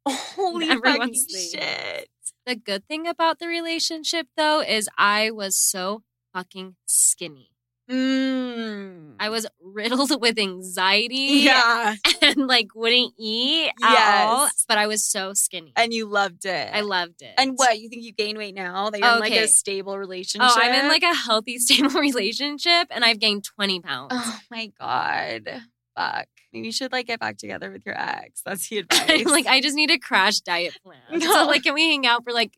Holy 0.08 0.68
Everyone's 0.70 1.26
fucking 1.26 1.60
shit. 1.60 2.08
The 2.46 2.56
good 2.56 2.86
thing 2.86 3.06
about 3.06 3.38
the 3.38 3.46
relationship 3.46 4.26
though 4.36 4.62
is 4.62 4.88
I 4.98 5.30
was 5.30 5.56
so 5.56 6.02
fucking 6.32 6.76
skinny. 6.86 7.50
Mm. 7.90 9.16
I 9.18 9.28
was 9.28 9.46
riddled 9.60 10.10
with 10.20 10.38
anxiety 10.38 11.42
yeah. 11.44 11.94
and 12.22 12.46
like 12.46 12.68
wouldn't 12.74 13.14
eat 13.18 13.70
at 13.82 14.26
all. 14.28 14.44
Yes. 14.46 14.64
But 14.68 14.78
I 14.78 14.86
was 14.86 15.04
so 15.04 15.34
skinny. 15.34 15.72
And 15.76 15.92
you 15.92 16.06
loved 16.06 16.44
it. 16.44 16.70
I 16.72 16.80
loved 16.80 17.22
it. 17.22 17.34
And 17.36 17.54
what? 17.56 17.78
You 17.78 17.88
think 17.88 18.04
you 18.04 18.12
gain 18.12 18.38
weight 18.38 18.54
now 18.54 18.90
that 18.90 19.00
you're 19.00 19.14
in 19.14 19.20
like 19.20 19.32
a 19.32 19.48
stable 19.48 19.98
relationship? 19.98 20.50
Oh, 20.50 20.60
I'm 20.60 20.72
in 20.72 20.88
like 20.88 21.02
a 21.02 21.14
healthy, 21.14 21.58
stable 21.58 22.00
relationship 22.00 22.88
and 22.90 23.04
I've 23.04 23.18
gained 23.18 23.44
20 23.44 23.80
pounds. 23.80 24.12
Oh 24.14 24.40
my 24.50 24.70
god. 24.78 25.62
Fuck. 25.96 26.28
Maybe 26.52 26.66
you 26.66 26.72
should 26.72 26.92
like 26.92 27.06
get 27.06 27.20
back 27.20 27.38
together 27.38 27.70
with 27.70 27.82
your 27.84 27.98
ex. 27.98 28.42
That's 28.44 28.68
the 28.68 28.78
advice. 28.78 29.24
Like, 29.26 29.46
I 29.46 29.60
just 29.60 29.76
need 29.76 29.90
a 29.90 29.98
crash 29.98 30.40
diet 30.40 30.76
plan. 30.82 30.98
No. 31.12 31.32
So, 31.32 31.46
like, 31.46 31.62
can 31.62 31.74
we 31.74 31.88
hang 31.88 32.06
out 32.06 32.24
for 32.24 32.32
like 32.32 32.56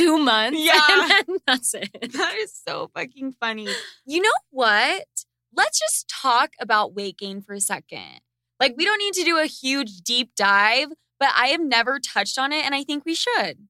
two 0.00 0.18
months? 0.18 0.58
Yeah. 0.60 1.20
That's 1.46 1.74
it. 1.74 1.90
that 2.12 2.34
is 2.38 2.60
so 2.66 2.90
fucking 2.94 3.32
funny. 3.40 3.68
You 4.06 4.22
know 4.22 4.30
what? 4.50 5.06
Let's 5.54 5.78
just 5.78 6.08
talk 6.08 6.50
about 6.60 6.94
weight 6.94 7.18
gain 7.18 7.42
for 7.42 7.54
a 7.54 7.60
second. 7.60 8.20
Like, 8.58 8.74
we 8.76 8.84
don't 8.84 8.98
need 8.98 9.14
to 9.14 9.24
do 9.24 9.38
a 9.38 9.46
huge 9.46 10.02
deep 10.02 10.32
dive, 10.36 10.88
but 11.18 11.30
I 11.34 11.48
have 11.48 11.60
never 11.60 11.98
touched 11.98 12.38
on 12.38 12.52
it 12.52 12.64
and 12.64 12.74
I 12.74 12.84
think 12.84 13.04
we 13.04 13.14
should. 13.14 13.68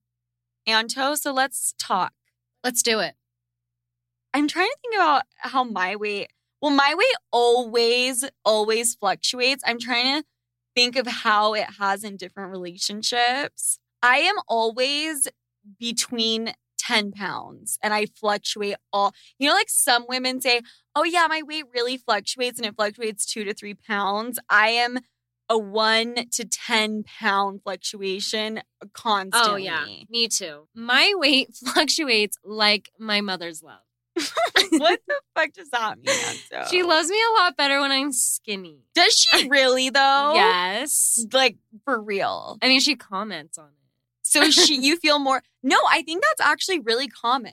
Anto, 0.66 1.14
so 1.14 1.33
let's 1.33 1.74
talk. 1.78 2.12
Let's 2.62 2.83
do 2.83 3.01
it. 3.01 3.14
I'm 4.35 4.47
trying 4.47 4.68
to 4.68 4.76
think 4.83 4.95
about 4.95 5.22
how 5.39 5.64
my 5.64 5.97
weight, 5.97 6.28
well, 6.61 6.72
my 6.72 6.95
weight 6.97 7.16
always, 7.33 8.24
always 8.45 8.95
fluctuates. 8.95 9.62
I'm 9.66 9.78
trying 9.78 10.20
to 10.20 10.26
think 10.76 10.97
of 10.97 11.07
how 11.07 11.55
it 11.55 11.66
has 11.78 12.05
in 12.05 12.16
different 12.16 12.51
relationships. 12.51 13.78
I 14.03 14.18
am 14.18 14.37
always 14.49 15.28
between 15.79 16.53
10 16.79 17.13
pounds 17.13 17.79
and 17.83 17.93
I 17.93 18.07
fluctuate 18.07 18.77
all, 18.93 19.13
you 19.39 19.49
know, 19.49 19.55
like 19.55 19.69
some 19.69 20.07
women 20.09 20.41
say, 20.41 20.63
oh, 20.97 21.05
yeah, 21.05 21.27
my 21.29 21.43
weight 21.43 21.65
really 21.75 21.97
fluctuates 21.97 22.59
and 22.59 22.67
it 22.67 22.75
fluctuates 22.75 23.27
two 23.27 23.45
to 23.45 23.55
three 23.55 23.75
pounds. 23.75 24.39
I 24.49 24.69
am 24.69 24.99
a 25.49 25.59
one 25.59 26.15
to 26.33 26.45
10 26.45 27.05
pound 27.05 27.63
fluctuation 27.63 28.63
constantly. 28.93 29.53
Oh, 29.53 29.57
yeah. 29.57 29.85
Me 30.09 30.29
too. 30.29 30.69
My 30.75 31.13
weight 31.17 31.55
fluctuates 31.55 32.39
like 32.45 32.91
my 32.99 33.21
mother's 33.21 33.63
love. 33.63 33.81
what 34.71 35.01
the 35.07 35.21
fuck 35.35 35.53
does 35.53 35.71
that 35.71 35.99
mean? 35.99 36.67
She 36.71 36.83
loves 36.83 37.09
me 37.09 37.19
a 37.19 37.41
lot 37.41 37.57
better 37.57 37.81
when 37.81 37.91
I'm 37.91 38.13
skinny. 38.13 38.85
Does 38.95 39.15
she 39.15 39.49
really 39.49 39.91
though? 39.91 40.33
Yes. 40.35 41.25
Like 41.33 41.57
for 41.85 42.01
real. 42.01 42.59
I 42.63 42.69
mean, 42.69 42.81
she 42.81 42.97
comments 42.97 43.59
on 43.59 43.67
it. 43.67 43.80
So 44.31 44.49
she 44.51 44.76
you 44.81 44.97
feel 44.97 45.18
more 45.18 45.43
No, 45.62 45.76
I 45.91 46.03
think 46.03 46.22
that's 46.22 46.49
actually 46.49 46.78
really 46.78 47.09
common. 47.09 47.53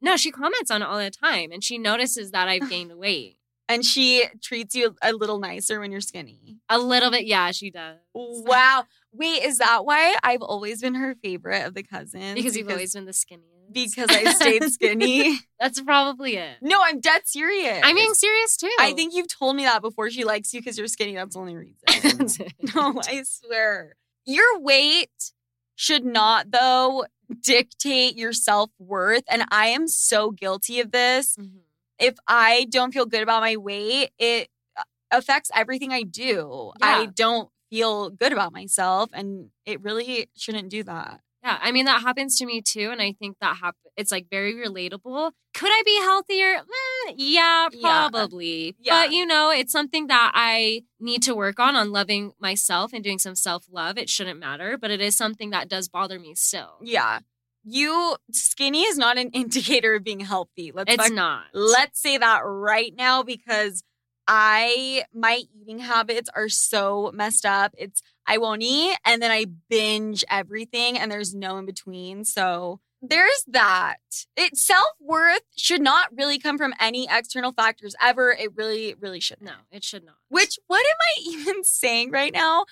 No, 0.00 0.16
she 0.16 0.30
comments 0.30 0.70
on 0.70 0.82
it 0.82 0.84
all 0.84 0.98
the 0.98 1.10
time 1.10 1.50
and 1.52 1.64
she 1.64 1.78
notices 1.78 2.30
that 2.32 2.48
I've 2.48 2.68
gained 2.68 2.92
weight. 2.98 3.38
And 3.68 3.84
she 3.86 4.26
treats 4.42 4.74
you 4.74 4.96
a 5.00 5.12
little 5.12 5.38
nicer 5.38 5.80
when 5.80 5.90
you're 5.90 6.00
skinny. 6.02 6.58
A 6.68 6.78
little 6.78 7.10
bit, 7.10 7.24
yeah, 7.24 7.52
she 7.52 7.70
does. 7.70 7.96
Wow. 8.12 8.84
Wait, 9.12 9.42
is 9.42 9.58
that 9.58 9.86
why 9.86 10.16
I've 10.22 10.42
always 10.42 10.82
been 10.82 10.94
her 10.96 11.14
favorite 11.14 11.64
of 11.66 11.72
the 11.74 11.82
cousins? 11.82 12.34
Because 12.34 12.54
you've 12.56 12.68
always 12.68 12.92
been 12.92 13.06
the 13.06 13.12
skinniest. 13.12 13.72
because 13.72 14.10
I 14.10 14.24
stayed 14.32 14.64
skinny. 14.70 15.38
That's 15.60 15.80
probably 15.80 16.36
it. 16.36 16.58
no, 16.60 16.80
I'm 16.82 17.00
dead 17.00 17.22
serious. 17.24 17.80
I'm 17.82 17.94
being 17.94 18.12
serious 18.14 18.56
too. 18.58 18.70
I 18.78 18.92
think 18.92 19.14
you've 19.14 19.28
told 19.28 19.56
me 19.56 19.64
that 19.64 19.80
before. 19.80 20.10
She 20.10 20.24
likes 20.24 20.52
you 20.52 20.60
because 20.60 20.76
you're 20.76 20.88
skinny. 20.88 21.14
That's 21.14 21.34
the 21.34 21.40
only 21.40 21.56
reason. 21.56 21.78
That's 22.18 22.40
it. 22.40 22.52
No, 22.74 23.00
I 23.08 23.22
swear. 23.22 23.96
Your 24.26 24.58
weight 24.60 25.32
should 25.76 26.04
not, 26.04 26.50
though, 26.50 27.04
dictate 27.40 28.16
your 28.16 28.32
self 28.32 28.70
worth. 28.78 29.22
And 29.28 29.44
I 29.50 29.66
am 29.68 29.88
so 29.88 30.30
guilty 30.30 30.80
of 30.80 30.90
this. 30.92 31.36
Mhm. 31.36 31.60
If 31.98 32.16
I 32.28 32.66
don't 32.70 32.92
feel 32.92 33.06
good 33.06 33.22
about 33.22 33.42
my 33.42 33.56
weight, 33.56 34.10
it 34.18 34.48
uh, 34.76 34.82
affects 35.10 35.50
everything 35.54 35.92
I 35.92 36.02
do. 36.02 36.72
Yeah. 36.80 36.86
I 36.86 37.06
don't 37.06 37.48
feel 37.70 38.10
good 38.10 38.32
about 38.32 38.52
myself, 38.52 39.10
and 39.14 39.50
it 39.66 39.80
really 39.82 40.28
shouldn't 40.36 40.68
do 40.70 40.82
that. 40.84 41.20
Yeah, 41.44 41.58
I 41.60 41.72
mean 41.72 41.86
that 41.86 42.02
happens 42.02 42.36
to 42.38 42.46
me 42.46 42.62
too, 42.62 42.90
and 42.90 43.02
I 43.02 43.12
think 43.12 43.36
that 43.40 43.56
hap- 43.56 43.76
It's 43.96 44.12
like 44.12 44.26
very 44.30 44.54
relatable. 44.54 45.32
Could 45.54 45.70
I 45.72 45.82
be 45.84 45.96
healthier? 46.00 46.56
Mm, 46.58 47.14
yeah, 47.16 47.68
probably. 47.80 48.76
Yeah. 48.78 49.02
But 49.06 49.12
you 49.12 49.26
know, 49.26 49.50
it's 49.50 49.72
something 49.72 50.06
that 50.06 50.32
I 50.34 50.82
need 51.00 51.22
to 51.24 51.34
work 51.34 51.58
on 51.58 51.74
on 51.76 51.90
loving 51.92 52.32
myself 52.40 52.92
and 52.92 53.02
doing 53.02 53.18
some 53.18 53.34
self 53.34 53.66
love. 53.70 53.98
It 53.98 54.08
shouldn't 54.08 54.38
matter, 54.40 54.78
but 54.78 54.90
it 54.90 55.00
is 55.00 55.16
something 55.16 55.50
that 55.50 55.68
does 55.68 55.88
bother 55.88 56.18
me 56.20 56.34
still. 56.34 56.78
Yeah. 56.82 57.20
You 57.64 58.16
skinny 58.32 58.82
is 58.82 58.96
not 58.98 59.18
an 59.18 59.30
indicator 59.34 59.96
of 59.96 60.04
being 60.04 60.20
healthy. 60.20 60.72
Let's 60.72 60.92
It's 60.92 61.04
fuck- 61.04 61.12
not. 61.12 61.44
Let's 61.52 62.00
say 62.00 62.18
that 62.18 62.40
right 62.44 62.92
now 62.96 63.22
because 63.24 63.82
I 64.28 65.04
my 65.12 65.42
eating 65.60 65.80
habits 65.80 66.30
are 66.34 66.48
so 66.48 67.10
messed 67.14 67.44
up. 67.44 67.74
It's 67.76 68.00
I 68.26 68.38
won't 68.38 68.62
eat 68.62 68.96
and 69.04 69.20
then 69.20 69.30
I 69.30 69.46
binge 69.68 70.24
everything 70.30 70.98
and 70.98 71.10
there's 71.10 71.34
no 71.34 71.56
in 71.58 71.66
between. 71.66 72.24
So 72.24 72.80
mm. 73.04 73.08
there's 73.08 73.44
that. 73.48 73.98
It 74.36 74.56
self-worth 74.56 75.42
should 75.56 75.82
not 75.82 76.08
really 76.16 76.38
come 76.38 76.58
from 76.58 76.74
any 76.80 77.06
external 77.10 77.52
factors 77.52 77.94
ever. 78.00 78.30
It 78.32 78.56
really, 78.56 78.94
really 79.00 79.20
shouldn't. 79.20 79.46
no, 79.46 79.54
it 79.70 79.84
should 79.84 80.04
not. 80.04 80.16
Which 80.28 80.58
what 80.66 80.80
am 80.80 80.96
I 81.00 81.22
even 81.40 81.64
saying 81.64 82.10
right 82.10 82.32
now? 82.32 82.64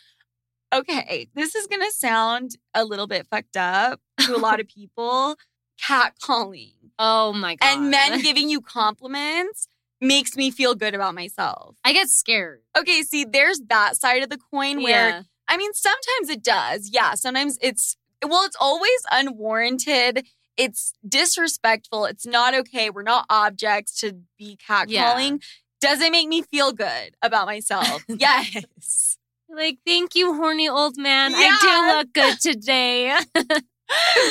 Okay, 0.72 1.28
this 1.34 1.56
is 1.56 1.66
gonna 1.66 1.90
sound 1.90 2.52
a 2.74 2.84
little 2.84 3.08
bit 3.08 3.26
fucked 3.28 3.56
up 3.56 4.00
to 4.20 4.36
a 4.36 4.38
lot 4.38 4.60
of 4.60 4.68
people. 4.74 5.36
Catcalling 5.82 6.74
Oh 6.98 7.32
my 7.32 7.54
god. 7.56 7.66
and 7.66 7.90
men 7.90 8.20
giving 8.22 8.50
you 8.50 8.60
compliments 8.60 9.66
makes 10.00 10.36
me 10.36 10.50
feel 10.50 10.74
good 10.74 10.94
about 10.94 11.14
myself. 11.14 11.76
I 11.84 11.92
get 11.94 12.08
scared. 12.08 12.60
Okay, 12.78 13.02
see, 13.02 13.24
there's 13.24 13.60
that 13.68 13.96
side 13.96 14.22
of 14.22 14.28
the 14.30 14.38
coin 14.38 14.82
where 14.82 15.08
Yeah. 15.08 15.22
I 15.50 15.56
mean, 15.56 15.72
sometimes 15.74 16.30
it 16.30 16.42
does. 16.42 16.90
Yeah, 16.92 17.14
sometimes 17.14 17.58
it's 17.60 17.96
well, 18.24 18.44
it's 18.44 18.56
always 18.60 19.02
unwarranted. 19.10 20.26
It's 20.56 20.92
disrespectful. 21.06 22.04
It's 22.04 22.26
not 22.26 22.54
okay. 22.54 22.90
We're 22.90 23.02
not 23.02 23.26
objects 23.28 24.00
to 24.00 24.20
be 24.38 24.56
catcalling. 24.56 25.42
Does 25.80 26.00
it 26.00 26.12
make 26.12 26.28
me 26.28 26.42
feel 26.42 26.72
good 26.72 27.16
about 27.22 27.46
myself? 27.46 28.04
yes. 28.08 29.16
Like, 29.48 29.78
thank 29.86 30.14
you, 30.14 30.34
horny 30.34 30.68
old 30.68 30.96
man. 30.96 31.32
Yeah. 31.32 31.38
I 31.38 31.58
do 31.60 31.96
look 31.96 32.12
good 32.12 32.40
today. 32.40 33.16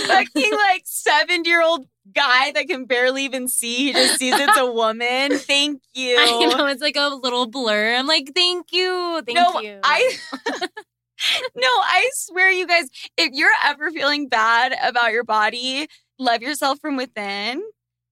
Fucking 0.07 0.53
like 0.53 0.84
70 0.86 1.49
year 1.49 1.61
old 1.61 1.88
guy 2.13 2.51
that 2.51 2.67
can 2.67 2.86
barely 2.86 3.26
even 3.26 3.47
see. 3.47 3.88
He 3.88 3.93
just 3.93 4.20
sees 4.20 4.36
it's 4.38 4.57
a 4.57 4.65
woman. 4.72 5.38
Thank 5.38 5.82
you. 5.93 6.17
I 6.17 6.55
know 6.55 6.67
it's 6.67 6.82
like 6.82 6.95
a 6.95 7.09
little 7.09 7.47
blur. 7.47 7.95
I'm 7.95 8.07
like, 8.07 8.32
thank 8.34 8.72
you, 8.72 9.22
thank 9.26 9.38
no, 9.38 9.59
you. 9.59 9.80
I 9.84 10.17
no, 11.55 11.67
I 11.67 12.09
swear, 12.13 12.51
you 12.51 12.67
guys, 12.67 12.89
if 13.17 13.32
you're 13.34 13.51
ever 13.65 13.91
feeling 13.91 14.28
bad 14.28 14.76
about 14.84 15.11
your 15.11 15.24
body, 15.24 15.88
love 16.17 16.41
yourself 16.41 16.80
from 16.80 16.95
within, 16.95 17.63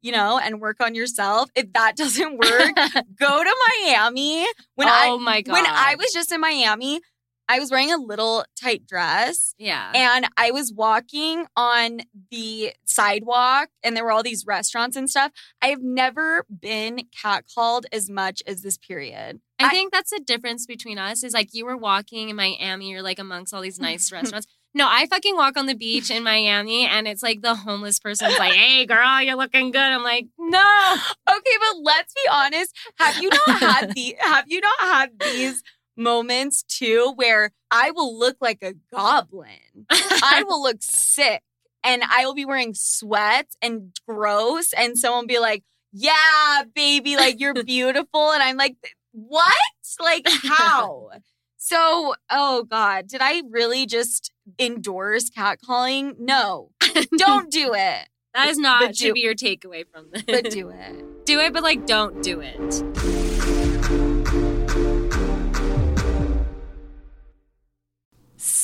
you 0.01 0.11
know, 0.11 0.39
and 0.39 0.61
work 0.61 0.77
on 0.81 0.95
yourself. 0.95 1.49
If 1.55 1.73
that 1.73 1.95
doesn't 1.95 2.37
work, 2.37 2.71
go 3.19 3.43
to 3.43 3.55
Miami. 3.85 4.45
When 4.75 4.87
I 4.87 5.07
oh 5.09 5.19
my 5.19 5.41
god. 5.41 5.53
when 5.53 5.65
I 5.65 5.95
was 5.97 6.11
just 6.11 6.31
in 6.31 6.41
Miami, 6.41 7.01
I 7.49 7.59
was 7.59 7.71
wearing 7.71 7.91
a 7.91 7.97
little 7.97 8.45
tight 8.59 8.85
dress 8.85 9.55
yeah. 9.57 9.91
and 9.95 10.27
I 10.37 10.51
was 10.51 10.73
walking 10.73 11.45
on 11.55 12.01
the 12.29 12.73
sidewalk 12.85 13.69
and 13.83 13.95
there 13.95 14.03
were 14.03 14.11
all 14.11 14.23
these 14.23 14.45
restaurants 14.45 14.97
and 14.97 15.09
stuff. 15.09 15.31
I 15.61 15.67
have 15.67 15.81
never 15.81 16.45
been 16.49 17.03
catcalled 17.23 17.83
as 17.91 18.09
much 18.09 18.43
as 18.45 18.61
this 18.61 18.77
period. 18.77 19.39
I 19.59 19.69
think 19.69 19.91
that's 19.91 20.11
the 20.11 20.19
difference 20.19 20.65
between 20.65 20.99
us 20.99 21.23
is 21.23 21.33
like 21.33 21.49
you 21.53 21.65
were 21.65 21.77
walking 21.77 22.29
in 22.29 22.35
Miami, 22.35 22.89
you're 22.89 23.01
like 23.01 23.19
amongst 23.19 23.53
all 23.53 23.61
these 23.61 23.79
nice 23.79 24.11
restaurants. 24.11 24.47
No, 24.73 24.87
I 24.87 25.07
fucking 25.07 25.35
walk 25.35 25.57
on 25.57 25.65
the 25.65 25.73
beach 25.73 26.11
in 26.11 26.23
Miami 26.23 26.85
and 26.85 27.07
it's 27.07 27.23
like 27.23 27.41
the 27.41 27.55
homeless 27.55 27.99
person's 27.99 28.37
like, 28.37 28.53
hey 28.53 28.85
girl, 28.85 29.21
you're 29.23 29.35
looking 29.35 29.71
good. 29.71 29.81
I'm 29.81 30.03
like, 30.03 30.27
no. 30.37 30.95
Okay, 31.27 31.51
but 31.59 31.81
let's 31.81 32.13
be 32.13 32.21
honest. 32.31 32.75
Have 32.99 33.21
you 33.21 33.29
not 33.29 33.59
had 33.59 33.95
the 33.95 34.15
have 34.19 34.45
you 34.47 34.61
not 34.61 34.79
had 34.79 35.19
these 35.19 35.63
moments 35.97 36.63
too 36.63 37.13
where 37.15 37.51
I 37.71 37.91
will 37.91 38.17
look 38.17 38.37
like 38.39 38.59
a 38.63 38.73
goblin? 38.93 39.85
I 39.89 40.43
will 40.47 40.61
look 40.63 40.77
sick 40.81 41.41
and 41.83 42.03
I 42.09 42.25
will 42.25 42.35
be 42.35 42.45
wearing 42.45 42.73
sweats 42.73 43.57
and 43.61 43.91
gross 44.07 44.73
and 44.73 44.97
someone 44.97 45.23
will 45.23 45.27
be 45.27 45.39
like, 45.39 45.63
"Yeah, 45.91 46.63
baby, 46.75 47.15
like 47.15 47.39
you're 47.39 47.53
beautiful." 47.63 48.31
And 48.31 48.41
I'm 48.43 48.57
like, 48.57 48.75
"What? 49.11 49.53
Like 49.99 50.27
how?" 50.43 51.09
So, 51.59 52.13
oh 52.29 52.63
God, 52.63 53.07
did 53.07 53.19
I 53.21 53.41
really 53.49 53.85
just 53.87 54.31
endorse 54.57 55.29
catcalling? 55.29 56.17
No, 56.17 56.71
don't 57.17 57.51
do 57.51 57.73
it, 57.73 58.07
That 58.33 58.47
is 58.47 58.57
not 58.57 58.81
But 58.85 58.95
should 58.95 59.07
do- 59.07 59.13
be 59.15 59.19
your 59.21 59.35
takeaway 59.35 59.83
from 59.91 60.05
this. 60.13 60.23
but 60.23 60.49
do 60.49 60.69
it. 60.69 61.25
do 61.25 61.39
it, 61.41 61.51
but 61.51 61.63
like 61.63 61.85
don't 61.85 62.23
do 62.23 62.39
it. 62.39 63.16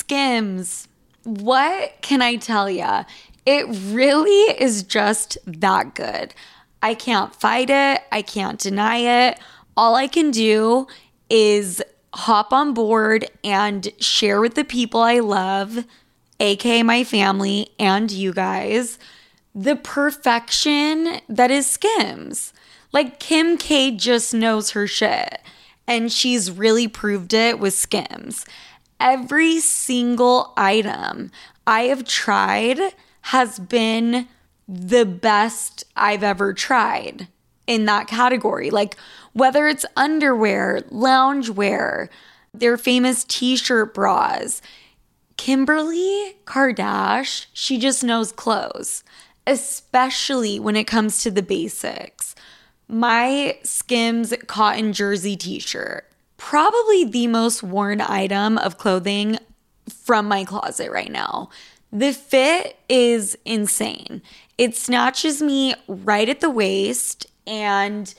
Skims. 0.04 0.86
What 1.22 1.94
can 2.02 2.20
I 2.20 2.36
tell 2.36 2.68
ya? 2.68 3.04
It 3.46 3.66
really 3.90 4.54
is 4.60 4.82
just 4.82 5.38
that 5.46 5.94
good. 5.94 6.34
I 6.82 6.92
can't 6.92 7.34
fight 7.34 7.70
it. 7.70 8.02
I 8.12 8.20
can't 8.20 8.60
deny 8.60 8.98
it. 9.28 9.38
All 9.78 9.94
I 9.94 10.06
can 10.06 10.30
do 10.30 10.88
is 11.30 11.82
hop 12.12 12.52
on 12.52 12.74
board 12.74 13.30
and 13.42 13.90
share 13.98 14.42
with 14.42 14.56
the 14.56 14.64
people 14.64 15.00
I 15.00 15.20
love, 15.20 15.86
aka 16.38 16.82
my 16.82 17.02
family 17.02 17.70
and 17.78 18.10
you 18.10 18.34
guys, 18.34 18.98
the 19.54 19.76
perfection 19.76 21.20
that 21.30 21.50
is 21.50 21.66
Skims. 21.66 22.52
Like 22.92 23.18
Kim 23.18 23.56
K 23.56 23.90
just 23.90 24.34
knows 24.34 24.72
her 24.72 24.86
shit, 24.86 25.40
and 25.86 26.12
she's 26.12 26.50
really 26.50 26.88
proved 26.88 27.32
it 27.32 27.58
with 27.58 27.72
Skims. 27.72 28.44
Every 29.00 29.60
single 29.60 30.52
item 30.56 31.30
I 31.66 31.82
have 31.82 32.04
tried 32.04 32.78
has 33.22 33.58
been 33.58 34.28
the 34.68 35.04
best 35.04 35.84
I've 35.96 36.22
ever 36.22 36.52
tried 36.52 37.28
in 37.66 37.84
that 37.86 38.06
category. 38.06 38.70
Like 38.70 38.96
whether 39.32 39.66
it's 39.66 39.86
underwear, 39.96 40.80
loungewear, 40.90 42.08
their 42.52 42.76
famous 42.76 43.24
t 43.24 43.56
shirt 43.56 43.94
bras. 43.94 44.62
Kimberly 45.36 46.36
Kardashian, 46.44 47.46
she 47.52 47.78
just 47.78 48.04
knows 48.04 48.30
clothes, 48.30 49.02
especially 49.46 50.60
when 50.60 50.76
it 50.76 50.84
comes 50.84 51.22
to 51.22 51.30
the 51.30 51.42
basics. 51.42 52.36
My 52.86 53.58
Skims 53.64 54.32
cotton 54.46 54.92
jersey 54.92 55.36
t 55.36 55.58
shirt, 55.58 56.08
probably 56.36 57.04
the 57.04 57.26
most 57.26 57.62
worn 57.62 58.00
item 58.00 58.58
of 58.58 58.78
clothing 58.78 59.38
from 59.88 60.26
my 60.26 60.44
closet 60.44 60.90
right 60.90 61.10
now. 61.10 61.50
The 61.92 62.12
fit 62.12 62.76
is 62.88 63.38
insane. 63.44 64.22
It 64.58 64.76
snatches 64.76 65.40
me 65.40 65.74
right 65.86 66.28
at 66.28 66.40
the 66.40 66.50
waist. 66.50 67.26
And 67.46 68.12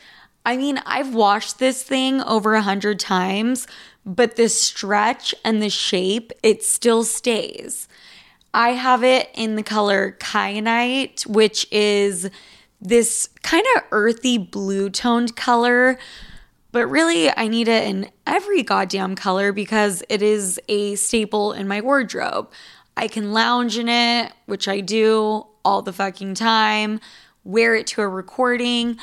I 0.45 0.57
mean, 0.57 0.79
I've 0.85 1.13
washed 1.13 1.59
this 1.59 1.83
thing 1.83 2.21
over 2.21 2.53
a 2.53 2.61
hundred 2.61 2.99
times, 2.99 3.67
but 4.05 4.35
the 4.35 4.47
stretch 4.47 5.35
and 5.43 5.61
the 5.61 5.69
shape, 5.69 6.31
it 6.43 6.63
still 6.63 7.03
stays. 7.03 7.87
I 8.53 8.69
have 8.69 9.03
it 9.03 9.29
in 9.33 9.55
the 9.57 9.63
color 9.63 10.15
kyanite, 10.19 11.27
which 11.27 11.67
is 11.71 12.29
this 12.79 13.27
kind 13.41 13.65
of 13.75 13.83
earthy 13.91 14.37
blue 14.37 14.89
toned 14.89 15.35
color. 15.35 15.97
But 16.75 16.89
really, 16.89 17.29
I 17.29 17.47
need 17.47 17.69
it 17.69 17.87
in 17.87 18.09
every 18.27 18.61
goddamn 18.61 19.15
color 19.15 19.53
because 19.53 20.03
it 20.09 20.21
is 20.21 20.59
a 20.67 20.95
staple 20.95 21.53
in 21.53 21.69
my 21.69 21.79
wardrobe. 21.79 22.51
I 22.97 23.07
can 23.07 23.31
lounge 23.31 23.77
in 23.77 23.87
it, 23.87 24.33
which 24.45 24.67
I 24.67 24.81
do 24.81 25.47
all 25.63 25.81
the 25.81 25.93
fucking 25.93 26.35
time, 26.35 26.99
wear 27.45 27.75
it 27.75 27.87
to 27.87 28.01
a 28.01 28.09
recording, 28.09 28.97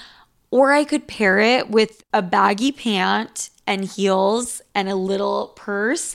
or 0.50 0.72
I 0.72 0.84
could 0.84 1.08
pair 1.08 1.38
it 1.38 1.70
with 1.70 2.04
a 2.12 2.20
baggy 2.20 2.72
pant 2.72 3.48
and 3.66 3.86
heels 3.86 4.60
and 4.74 4.90
a 4.90 4.94
little 4.94 5.54
purse 5.56 6.14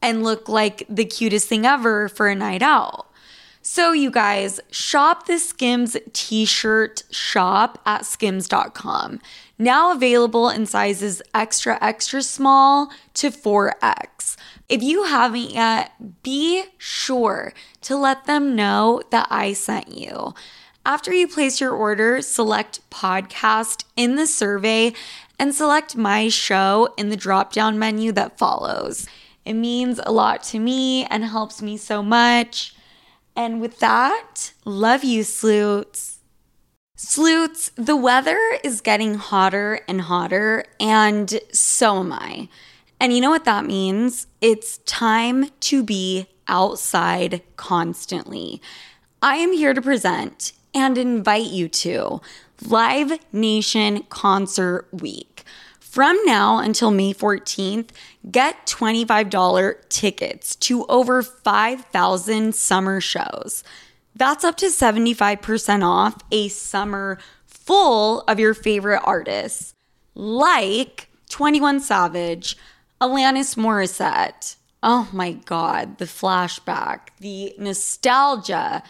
and 0.00 0.22
look 0.22 0.48
like 0.48 0.86
the 0.88 1.04
cutest 1.04 1.48
thing 1.48 1.66
ever 1.66 2.08
for 2.08 2.28
a 2.28 2.36
night 2.36 2.62
out. 2.62 3.06
So, 3.60 3.90
you 3.90 4.12
guys, 4.12 4.60
shop 4.70 5.26
the 5.26 5.40
Skims 5.40 5.96
t 6.12 6.44
shirt 6.44 7.02
shop 7.10 7.82
at 7.84 8.06
skims.com. 8.06 9.18
Now 9.58 9.92
available 9.92 10.50
in 10.50 10.66
sizes 10.66 11.22
extra, 11.34 11.78
extra 11.80 12.22
small 12.22 12.90
to 13.14 13.30
4X. 13.30 14.36
If 14.68 14.82
you 14.82 15.04
haven't 15.04 15.50
yet, 15.50 15.92
be 16.22 16.64
sure 16.76 17.54
to 17.82 17.96
let 17.96 18.26
them 18.26 18.54
know 18.54 19.02
that 19.10 19.28
I 19.30 19.54
sent 19.54 19.96
you. 19.96 20.34
After 20.84 21.12
you 21.12 21.26
place 21.26 21.60
your 21.60 21.72
order, 21.72 22.20
select 22.20 22.88
podcast 22.90 23.84
in 23.96 24.16
the 24.16 24.26
survey 24.26 24.92
and 25.38 25.54
select 25.54 25.96
my 25.96 26.28
show 26.28 26.92
in 26.96 27.08
the 27.08 27.16
drop 27.16 27.52
down 27.52 27.78
menu 27.78 28.12
that 28.12 28.38
follows. 28.38 29.08
It 29.44 29.54
means 29.54 30.00
a 30.04 30.12
lot 30.12 30.42
to 30.44 30.58
me 30.58 31.04
and 31.06 31.24
helps 31.24 31.62
me 31.62 31.76
so 31.76 32.02
much. 32.02 32.74
And 33.34 33.60
with 33.60 33.78
that, 33.78 34.52
love 34.64 35.02
you, 35.04 35.22
sleuths. 35.22 36.15
Sleuths, 36.98 37.70
the 37.74 37.94
weather 37.94 38.40
is 38.64 38.80
getting 38.80 39.16
hotter 39.16 39.80
and 39.86 40.00
hotter, 40.00 40.64
and 40.80 41.38
so 41.52 42.00
am 42.00 42.10
I. 42.10 42.48
And 42.98 43.12
you 43.12 43.20
know 43.20 43.28
what 43.28 43.44
that 43.44 43.66
means? 43.66 44.26
It's 44.40 44.78
time 44.78 45.50
to 45.60 45.82
be 45.82 46.26
outside 46.48 47.42
constantly. 47.56 48.62
I 49.20 49.36
am 49.36 49.52
here 49.52 49.74
to 49.74 49.82
present 49.82 50.54
and 50.74 50.96
invite 50.96 51.50
you 51.50 51.68
to 51.68 52.22
Live 52.66 53.18
Nation 53.30 54.04
Concert 54.04 54.88
Week. 54.90 55.44
From 55.78 56.18
now 56.24 56.60
until 56.60 56.90
May 56.90 57.12
14th, 57.12 57.90
get 58.30 58.66
$25 58.66 59.88
tickets 59.90 60.56
to 60.56 60.86
over 60.86 61.22
5,000 61.22 62.54
summer 62.54 63.02
shows. 63.02 63.62
That's 64.16 64.44
up 64.44 64.56
to 64.56 64.66
75% 64.66 65.84
off 65.84 66.16
a 66.32 66.48
summer 66.48 67.18
full 67.44 68.22
of 68.22 68.40
your 68.40 68.54
favorite 68.54 69.02
artists, 69.04 69.74
like 70.14 71.10
21 71.28 71.80
Savage, 71.80 72.56
Alanis 72.98 73.56
Morissette. 73.56 74.56
Oh 74.82 75.06
my 75.12 75.32
God, 75.32 75.98
the 75.98 76.06
flashback, 76.06 77.08
the 77.20 77.54
nostalgia, 77.58 78.82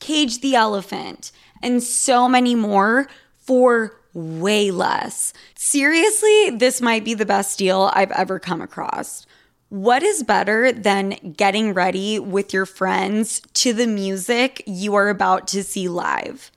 Cage 0.00 0.40
the 0.40 0.56
Elephant, 0.56 1.30
and 1.62 1.80
so 1.80 2.28
many 2.28 2.56
more 2.56 3.06
for 3.36 4.00
way 4.12 4.72
less. 4.72 5.32
Seriously, 5.54 6.50
this 6.50 6.80
might 6.80 7.04
be 7.04 7.14
the 7.14 7.24
best 7.24 7.56
deal 7.56 7.88
I've 7.94 8.10
ever 8.10 8.40
come 8.40 8.60
across. 8.60 9.26
What 9.72 10.02
is 10.02 10.22
better 10.22 10.70
than 10.70 11.32
getting 11.34 11.72
ready 11.72 12.18
with 12.18 12.52
your 12.52 12.66
friends 12.66 13.40
to 13.54 13.72
the 13.72 13.86
music 13.86 14.62
you 14.66 14.94
are 14.96 15.08
about 15.08 15.48
to 15.48 15.62
see 15.62 15.88
live? 15.88 16.50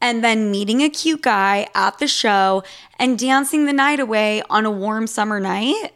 And 0.00 0.24
then 0.24 0.50
meeting 0.50 0.80
a 0.80 0.88
cute 0.88 1.20
guy 1.20 1.68
at 1.74 1.98
the 1.98 2.08
show 2.08 2.62
and 2.98 3.18
dancing 3.18 3.66
the 3.66 3.74
night 3.74 4.00
away 4.00 4.42
on 4.48 4.64
a 4.64 4.70
warm 4.70 5.06
summer 5.06 5.38
night? 5.38 5.90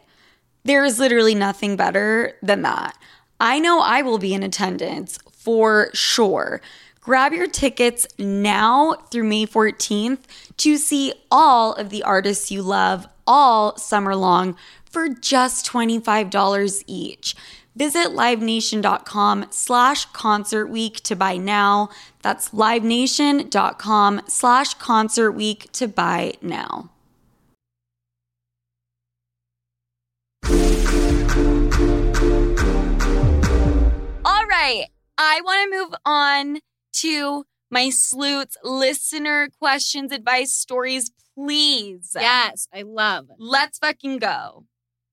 There 0.65 0.85
is 0.85 0.99
literally 0.99 1.33
nothing 1.33 1.77
better 1.77 2.37
than 2.43 2.61
that. 2.61 2.95
I 3.39 3.57
know 3.57 3.79
I 3.79 4.03
will 4.03 4.19
be 4.19 4.35
in 4.35 4.43
attendance 4.43 5.17
for 5.31 5.89
sure. 5.95 6.61
Grab 6.99 7.33
your 7.33 7.47
tickets 7.47 8.05
now 8.19 8.93
through 9.09 9.23
May 9.23 9.47
14th 9.47 10.19
to 10.57 10.77
see 10.77 11.11
all 11.31 11.73
of 11.73 11.89
the 11.89 12.03
artists 12.03 12.51
you 12.51 12.61
love 12.61 13.07
all 13.25 13.77
summer 13.77 14.15
long 14.15 14.55
for 14.97 15.09
just 15.09 15.63
$25 15.67 16.83
each. 16.87 17.35
Visit 17.75 18.07
livenation.com 18.07 19.45
slash 19.51 20.05
concert 20.05 20.65
week 20.65 21.01
to 21.03 21.15
buy 21.15 21.37
now. 21.37 21.89
That's 22.23 22.49
livenation.com 22.49 24.21
slash 24.27 24.73
concert 24.73 25.33
week 25.33 25.71
to 25.73 25.87
buy 25.87 26.33
now. 26.41 26.89
All 34.25 34.45
right. 34.47 34.85
I 35.19 35.41
want 35.43 35.71
to 35.71 35.77
move 35.77 35.93
on 36.07 36.59
to 36.93 37.43
my 37.69 37.91
sleuths 37.91 38.57
listener 38.63 39.49
questions, 39.59 40.11
advice, 40.11 40.53
stories, 40.53 41.11
please. 41.35 42.15
Yes, 42.19 42.67
I 42.73 42.81
love. 42.81 43.27
Let's 43.37 43.77
fucking 43.77 44.17
go. 44.17 44.65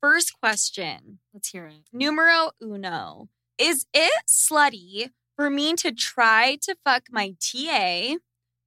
First 0.05 0.38
question. 0.38 1.18
Let's 1.32 1.48
hear 1.48 1.64
it. 1.64 1.72
Mm-hmm. 1.72 1.96
Numero 1.96 2.50
uno. 2.61 3.30
Is 3.57 3.86
it 3.94 4.12
slutty 4.28 5.09
for 5.34 5.48
me 5.48 5.72
to 5.76 5.92
try 5.92 6.59
to 6.61 6.76
fuck 6.84 7.05
my 7.11 7.36
TA? 7.40 8.16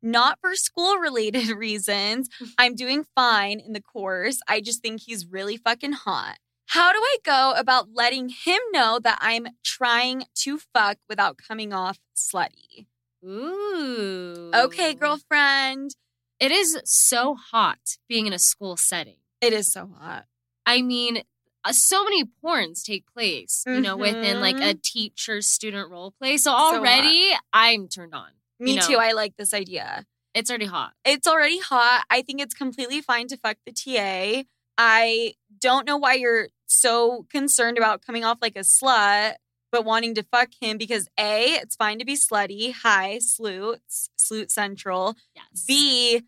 Not 0.01 0.39
for 0.41 0.55
school 0.55 0.95
related 0.95 1.49
reasons. 1.55 2.27
Mm-hmm. 2.27 2.45
I'm 2.57 2.73
doing 2.73 3.05
fine 3.13 3.59
in 3.59 3.73
the 3.73 3.83
course. 3.83 4.39
I 4.47 4.61
just 4.61 4.81
think 4.81 5.01
he's 5.01 5.27
really 5.27 5.57
fucking 5.57 5.91
hot. 5.91 6.37
How 6.69 6.91
do 6.91 6.97
I 6.97 7.17
go 7.23 7.53
about 7.55 7.89
letting 7.93 8.29
him 8.29 8.59
know 8.71 8.97
that 9.03 9.19
I'm 9.21 9.45
trying 9.63 10.23
to 10.37 10.57
fuck 10.73 10.97
without 11.07 11.37
coming 11.37 11.71
off 11.71 11.99
slutty? 12.15 12.87
Ooh. 13.23 14.49
Okay, 14.55 14.95
girlfriend. 14.95 15.91
It 16.39 16.51
is 16.51 16.79
so 16.83 17.35
hot 17.35 17.99
being 18.09 18.25
in 18.25 18.33
a 18.33 18.39
school 18.39 18.75
setting. 18.75 19.17
It 19.39 19.53
is 19.53 19.71
so 19.71 19.91
hot. 19.99 20.25
I 20.67 20.81
mean, 20.81 21.23
uh, 21.63 21.71
so 21.71 22.03
many 22.03 22.25
porns 22.43 22.83
take 22.83 23.05
place, 23.11 23.63
you 23.65 23.79
know, 23.79 23.95
within 23.97 24.41
like 24.41 24.59
a 24.59 24.73
teacher 24.73 25.41
student 25.41 25.89
role 25.89 26.11
play. 26.11 26.37
So 26.37 26.51
already 26.51 27.31
I'm 27.53 27.87
turned 27.87 28.13
on. 28.13 28.29
Me 28.59 28.75
know. 28.75 28.81
too. 28.81 28.97
I 28.97 29.13
like 29.13 29.37
this 29.37 29.53
idea. 29.53 30.05
It's 30.33 30.49
already 30.49 30.65
hot. 30.65 30.91
It's 31.05 31.25
already 31.25 31.59
hot. 31.59 32.05
I 32.09 32.21
think 32.21 32.41
it's 32.41 32.53
completely 32.53 33.01
fine 33.01 33.27
to 33.27 33.37
fuck 33.37 33.57
the 33.65 33.71
TA. 33.71 34.43
I 34.77 35.33
don't 35.59 35.87
know 35.87 35.97
why 35.97 36.13
you're 36.13 36.49
so 36.67 37.25
concerned 37.31 37.77
about 37.77 38.05
coming 38.05 38.23
off 38.23 38.37
like 38.41 38.55
a 38.55 38.59
slut, 38.59 39.35
but 39.71 39.85
wanting 39.85 40.15
to 40.15 40.23
fuck 40.23 40.49
him 40.59 40.77
because 40.77 41.07
A, 41.17 41.53
it's 41.53 41.75
fine 41.75 41.97
to 41.99 42.05
be 42.05 42.15
slutty. 42.15 42.73
Hi, 42.83 43.19
sleuths, 43.19 44.09
sleut 44.19 44.51
central. 44.51 45.15
Yes. 45.33 45.65
B, 45.65 46.21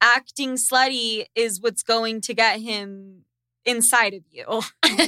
acting 0.00 0.54
slutty 0.54 1.26
is 1.34 1.60
what's 1.60 1.82
going 1.82 2.20
to 2.22 2.34
get 2.34 2.60
him 2.60 3.25
inside 3.66 4.14
of 4.14 4.22
you. 4.30 4.44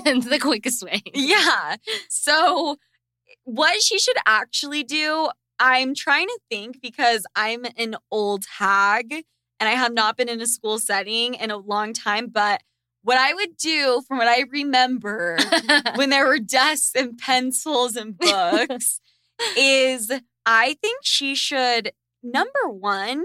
In 0.04 0.20
the 0.28 0.38
quickest 0.40 0.82
way. 0.82 1.02
Yeah. 1.14 1.76
So, 2.08 2.76
what 3.44 3.82
she 3.82 3.98
should 3.98 4.16
actually 4.26 4.84
do, 4.84 5.30
I'm 5.58 5.94
trying 5.94 6.26
to 6.26 6.38
think 6.50 6.82
because 6.82 7.24
I'm 7.34 7.64
an 7.76 7.96
old 8.10 8.44
hag 8.58 9.24
and 9.60 9.68
I 9.68 9.72
have 9.72 9.92
not 9.92 10.16
been 10.16 10.28
in 10.28 10.40
a 10.40 10.46
school 10.46 10.78
setting 10.78 11.34
in 11.34 11.50
a 11.50 11.56
long 11.56 11.92
time. 11.92 12.28
But 12.28 12.62
what 13.02 13.16
I 13.16 13.32
would 13.32 13.56
do, 13.56 14.02
from 14.06 14.18
what 14.18 14.28
I 14.28 14.44
remember, 14.50 15.38
when 15.94 16.10
there 16.10 16.26
were 16.26 16.38
desks 16.38 16.92
and 16.94 17.16
pencils 17.16 17.96
and 17.96 18.16
books, 18.16 19.00
is 19.56 20.12
I 20.44 20.76
think 20.80 21.00
she 21.02 21.34
should, 21.34 21.92
number 22.22 22.68
one, 22.68 23.24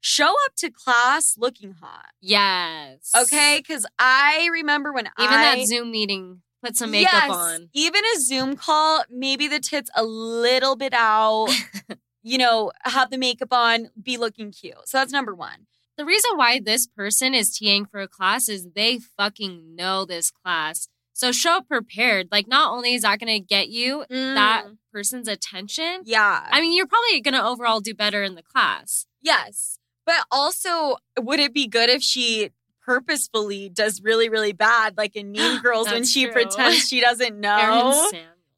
show 0.00 0.30
up 0.46 0.54
to 0.58 0.70
class 0.70 1.34
looking 1.38 1.72
hot. 1.80 2.06
yes. 2.20 3.10
Okay. 3.16 3.62
Cause 3.62 3.86
I 3.98 4.48
remember 4.52 4.92
when 4.92 5.06
Even 5.18 5.34
I. 5.34 5.56
that 5.56 5.66
Zoom 5.66 5.90
meeting, 5.90 6.42
put 6.62 6.76
some 6.76 6.90
makeup 6.90 7.12
Yes, 7.12 7.30
on. 7.30 7.68
Even 7.72 8.02
a 8.16 8.20
Zoom 8.20 8.56
call, 8.56 9.04
maybe 9.10 9.48
the 9.48 9.60
tits 9.60 9.90
a 9.96 10.04
little 10.04 10.76
bit 10.76 10.92
out, 10.94 11.48
you 12.22 12.38
know, 12.38 12.72
have 12.84 13.10
the 13.10 13.18
makeup 13.18 13.52
on, 13.52 13.90
be 14.00 14.16
looking 14.16 14.50
cute. 14.52 14.74
So 14.88 14.98
that's 14.98 15.12
number 15.12 15.34
one. 15.34 15.66
The 15.96 16.04
reason 16.04 16.30
why 16.36 16.60
this 16.60 16.86
person 16.86 17.34
is 17.34 17.50
TAing 17.58 17.90
for 17.90 18.00
a 18.00 18.06
class 18.08 18.48
is 18.48 18.68
they 18.76 18.98
fucking 18.98 19.74
know 19.74 20.04
this 20.04 20.30
class. 20.30 20.88
So 21.12 21.32
show 21.32 21.56
up 21.56 21.66
prepared. 21.68 22.28
Like, 22.30 22.46
not 22.46 22.72
only 22.72 22.94
is 22.94 23.02
that 23.02 23.18
going 23.18 23.32
to 23.32 23.40
get 23.44 23.68
you 23.68 24.04
that 24.08 24.64
Mm, 24.68 24.76
person's 24.92 25.26
attention, 25.26 26.02
yeah. 26.04 26.46
I 26.48 26.60
mean, 26.60 26.76
you're 26.76 26.86
probably 26.86 27.20
going 27.20 27.34
to 27.34 27.44
overall 27.44 27.80
do 27.80 27.92
better 27.94 28.22
in 28.22 28.36
the 28.36 28.44
class. 28.44 29.06
yes. 29.20 29.77
But 30.08 30.24
also, 30.30 30.96
would 31.18 31.38
it 31.38 31.52
be 31.52 31.66
good 31.66 31.90
if 31.90 32.02
she 32.02 32.48
purposefully 32.80 33.68
does 33.68 34.00
really, 34.00 34.30
really 34.30 34.54
bad, 34.54 34.96
like 34.96 35.14
in 35.14 35.30
Mean 35.30 35.60
Girls 35.62 35.90
when 35.90 36.02
she 36.02 36.24
true. 36.24 36.32
pretends 36.32 36.88
she 36.88 37.02
doesn't 37.02 37.38
know? 37.40 38.10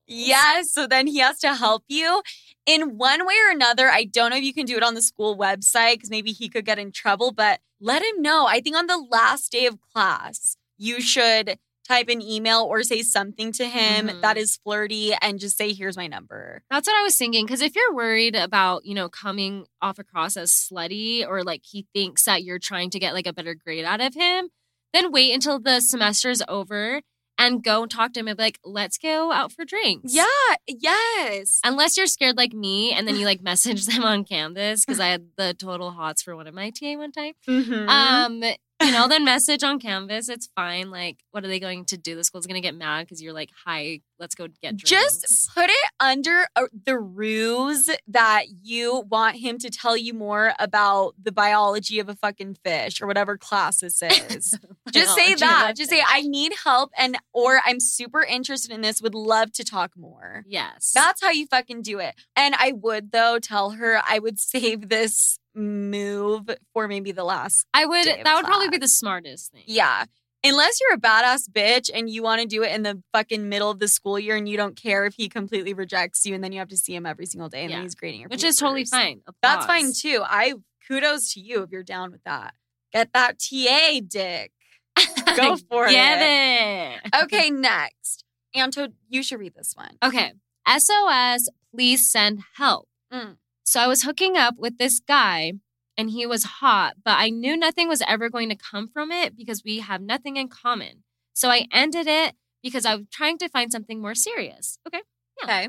Yes. 0.07 0.73
So 0.73 0.87
then 0.87 1.09
he 1.09 1.19
has 1.19 1.41
to 1.41 1.57
help 1.57 1.83
you 1.89 2.23
in 2.67 2.97
one 2.97 3.27
way 3.27 3.35
or 3.45 3.51
another. 3.51 3.89
I 3.89 4.05
don't 4.05 4.31
know 4.31 4.37
if 4.37 4.45
you 4.45 4.55
can 4.55 4.65
do 4.65 4.77
it 4.77 4.85
on 4.85 4.95
the 4.95 5.03
school 5.03 5.37
website 5.37 5.95
because 5.95 6.09
maybe 6.09 6.31
he 6.31 6.49
could 6.49 6.65
get 6.65 6.79
in 6.79 6.93
trouble, 6.93 7.33
but 7.33 7.59
let 7.81 8.01
him 8.01 8.23
know. 8.23 8.47
I 8.47 8.61
think 8.61 8.77
on 8.77 8.87
the 8.87 9.05
last 9.11 9.51
day 9.51 9.67
of 9.67 9.77
class, 9.93 10.57
you 10.79 11.01
should 11.01 11.59
type 11.91 12.09
an 12.09 12.23
email 12.23 12.61
or 12.63 12.83
say 12.83 13.03
something 13.03 13.51
to 13.53 13.65
him 13.67 14.09
Mhm. 14.09 14.21
that 14.23 14.37
is 14.37 14.57
flirty 14.65 15.13
and 15.21 15.41
just 15.41 15.57
say, 15.57 15.73
here's 15.73 15.97
my 15.97 16.07
number. 16.07 16.63
That's 16.71 16.87
what 16.87 16.97
I 16.99 17.03
was 17.03 17.17
thinking. 17.17 17.45
Because 17.47 17.61
if 17.63 17.75
you're 17.75 17.95
worried 17.95 18.37
about, 18.37 18.85
you 18.85 18.95
know, 18.95 19.09
coming 19.09 19.67
off 19.83 19.99
across 19.99 20.37
as 20.37 20.53
slutty 20.53 21.27
or 21.27 21.43
like 21.43 21.63
he 21.65 21.87
thinks 21.93 22.25
that 22.27 22.45
you're 22.45 22.59
trying 22.61 22.91
to 22.91 22.99
get 23.01 23.13
like 23.15 23.27
a 23.27 23.33
better 23.33 23.55
grade 23.55 23.85
out 23.85 24.01
of 24.01 24.15
him, 24.15 24.49
then 24.93 25.11
wait 25.13 25.33
until 25.35 25.59
the 25.59 25.81
semester 25.81 26.31
is 26.31 26.43
over 26.49 27.03
and 27.39 27.65
go 27.65 27.87
talk 27.87 28.13
to 28.13 28.21
him 28.21 28.29
and 28.29 28.37
be 28.37 28.43
like, 28.45 28.59
let's 28.65 28.99
go 28.99 29.33
out 29.33 29.51
for 29.51 29.65
drinks. 29.65 30.13
Yeah. 30.15 30.27
Yes. 30.69 31.61
Unless 31.65 31.97
you're 31.97 32.07
scared 32.07 32.37
like 32.37 32.53
me 32.53 32.93
and 32.93 33.07
then 33.09 33.17
you 33.17 33.25
like 33.33 33.43
message 33.43 33.87
them 33.87 34.05
on 34.05 34.25
Canvas 34.25 34.85
because 34.85 35.01
I 35.01 35.09
had 35.09 35.27
the 35.37 35.55
total 35.55 35.91
hots 35.91 36.23
for 36.23 36.37
one 36.37 36.47
of 36.47 36.55
my 36.55 36.71
TA 36.71 36.97
one 36.97 37.13
time. 37.13 37.33
Mhm. 37.49 37.89
Um, 37.89 38.43
you 38.91 38.93
know, 38.93 39.09
then 39.09 39.25
message 39.25 39.63
on 39.63 39.79
Canvas. 39.79 40.29
It's 40.29 40.49
fine. 40.57 40.91
Like, 40.91 41.19
what 41.33 41.45
are 41.45 41.49
they 41.49 41.61
going 41.61 41.85
to 41.87 41.99
do? 41.99 42.15
The 42.15 42.25
school's 42.25 42.47
going 42.47 42.61
to 42.61 42.67
get 42.67 42.75
mad 42.75 43.03
because 43.03 43.23
you're 43.23 43.35
like, 43.35 43.51
hi, 43.67 44.01
let's 44.19 44.35
go 44.35 44.47
get 44.63 44.77
drinks. 44.77 45.19
Just 45.19 45.55
put 45.55 45.69
it 45.69 45.91
under 45.99 46.47
uh, 46.57 46.67
the 46.87 46.99
ruse 46.99 47.91
that 48.09 48.45
you 48.63 49.05
want 49.11 49.37
him 49.37 49.59
to 49.59 49.71
tell 49.71 49.97
you 49.97 50.15
more 50.15 50.55
about 50.59 51.15
the 51.23 51.33
biology 51.33 51.99
of 51.99 52.09
a 52.09 52.15
fucking 52.15 52.57
fish 52.65 53.03
or 53.03 53.07
whatever 53.07 53.37
class 53.37 53.81
this 53.81 54.01
is. 54.31 54.59
Just 54.93 55.15
say 55.15 55.35
that. 55.35 55.75
Just 55.77 55.91
say 55.91 56.03
I 56.07 56.23
need 56.23 56.53
help 56.65 56.91
and 56.97 57.19
or 57.35 57.61
I'm 57.65 57.81
super 57.81 58.23
interested 58.23 58.71
in 58.71 58.81
this, 58.81 59.03
would 59.03 59.15
love 59.15 59.53
to 59.53 59.65
talk 59.65 59.93
more. 59.97 60.45
Yes. 60.47 60.93
That's 60.95 61.23
how 61.23 61.31
you 61.31 61.47
fucking 61.47 61.83
do 61.83 61.99
it. 61.99 62.15
And 62.35 62.55
I 62.59 62.73
would 62.73 63.13
though 63.13 63.39
tell 63.39 63.71
her 63.71 64.01
I 64.09 64.19
would 64.19 64.39
save 64.51 64.89
this 64.89 65.39
move 65.61 66.51
for 66.73 66.89
maybe 66.89 67.13
the 67.13 67.25
last. 67.25 67.67
I 67.75 67.87
would. 67.87 68.07
That 68.07 68.35
would 68.37 68.45
probably 68.47 68.69
be 68.69 68.79
the 68.79 68.89
smartest 68.89 69.53
thing. 69.53 69.63
Yeah. 69.67 70.05
Unless 70.43 70.81
you're 70.81 70.95
a 70.95 70.99
badass 70.99 71.51
bitch 71.51 71.91
and 71.93 72.09
you 72.09 72.23
want 72.23 72.41
to 72.41 72.47
do 72.47 72.63
it 72.63 72.73
in 72.73 72.83
the 72.83 73.03
fucking 73.13 73.49
middle 73.51 73.71
of 73.71 73.79
the 73.79 73.89
school 73.89 74.19
year 74.19 74.37
and 74.37 74.49
you 74.49 74.57
don't 74.57 74.75
care 74.75 75.05
if 75.05 75.13
he 75.15 75.29
completely 75.29 75.75
rejects 75.75 76.25
you 76.25 76.35
and 76.35 76.43
then 76.43 76.51
you 76.51 76.61
have 76.61 76.69
to 76.69 76.79
see 76.79 76.95
him 76.95 77.05
every 77.05 77.27
single 77.27 77.51
day 77.51 77.61
and 77.61 77.71
Yeah. 77.71 77.77
then 77.77 77.83
he's 77.85 77.95
grading 77.95 78.21
your 78.21 78.29
which 78.31 78.43
is 78.43 78.57
totally 78.57 78.81
papers. 78.85 78.91
fine. 78.91 79.21
That's 79.43 79.67
fine 79.67 79.93
too. 79.93 80.23
I 80.25 80.55
kudos 80.89 81.35
to 81.35 81.41
you 81.41 81.63
if 81.63 81.71
you're 81.71 81.83
down 81.83 82.11
with 82.11 82.25
that. 82.25 82.55
Get 82.91 83.13
that 83.13 83.39
TA 83.39 84.01
dick. 84.09 84.53
Go 85.37 85.57
for 85.57 85.89
Get 85.89 86.19
it. 86.23 87.01
it. 87.05 87.23
Okay, 87.25 87.51
next. 87.51 88.25
Anto, 88.55 88.89
you 89.11 89.23
should 89.23 89.39
read 89.41 89.55
this 89.55 89.75
one. 89.77 89.97
Okay. 90.03 90.33
SOS, 90.67 91.49
please 91.75 92.11
send 92.11 92.41
help. 92.57 92.89
Mm. 93.13 93.37
So 93.71 93.79
I 93.79 93.87
was 93.87 94.03
hooking 94.03 94.37
up 94.37 94.57
with 94.59 94.79
this 94.79 94.99
guy 94.99 95.53
and 95.97 96.11
he 96.11 96.27
was 96.27 96.43
hot, 96.43 96.95
but 97.05 97.19
I 97.19 97.31
knew 97.31 97.57
nothing 97.57 97.87
was 97.87 98.03
ever 98.05 98.29
going 98.29 98.49
to 98.49 98.57
come 98.57 98.89
from 98.89 99.13
it 99.13 99.37
because 99.37 99.63
we 99.65 99.79
have 99.79 100.03
nothing 100.03 100.37
in 100.39 100.49
common. 100.49 101.05
So 101.35 101.51
I 101.51 101.69
ended 101.73 102.09
it 102.09 102.35
because 102.65 102.85
I 102.85 102.97
was 102.97 103.07
trying 103.13 103.39
to 103.39 103.49
find 103.49 103.71
something 103.71 104.03
more 104.03 104.17
serious. 104.17 104.81
Okay. 104.89 105.03
Okay. 105.45 105.69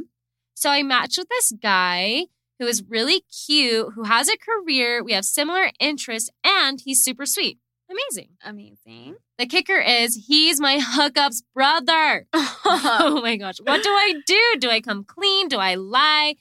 So 0.55 0.71
I 0.71 0.81
matched 0.81 1.19
with 1.19 1.29
this 1.29 1.53
guy 1.61 2.25
who 2.57 2.65
is 2.65 2.81
really 2.89 3.21
cute, 3.45 3.89
who 3.93 4.05
has 4.05 4.29
a 4.29 4.35
career, 4.35 5.03
we 5.03 5.13
have 5.13 5.23
similar 5.23 5.69
interests, 5.79 6.31
and 6.43 6.81
he's 6.83 7.03
super 7.03 7.27
sweet. 7.27 7.59
Amazing. 7.87 8.29
Amazing. 8.43 9.17
The 9.37 9.45
kicker 9.45 9.77
is 9.77 10.25
he's 10.27 10.59
my 10.59 10.79
hookup's 10.81 11.43
brother. 11.53 12.25
oh 12.33 13.19
my 13.21 13.37
gosh. 13.37 13.57
What 13.61 13.83
do 13.83 13.89
I 13.89 14.15
do? 14.25 14.55
Do 14.59 14.71
I 14.71 14.81
come 14.81 15.03
clean? 15.03 15.49
Do 15.49 15.57
I 15.57 15.75
lie? 15.75 16.33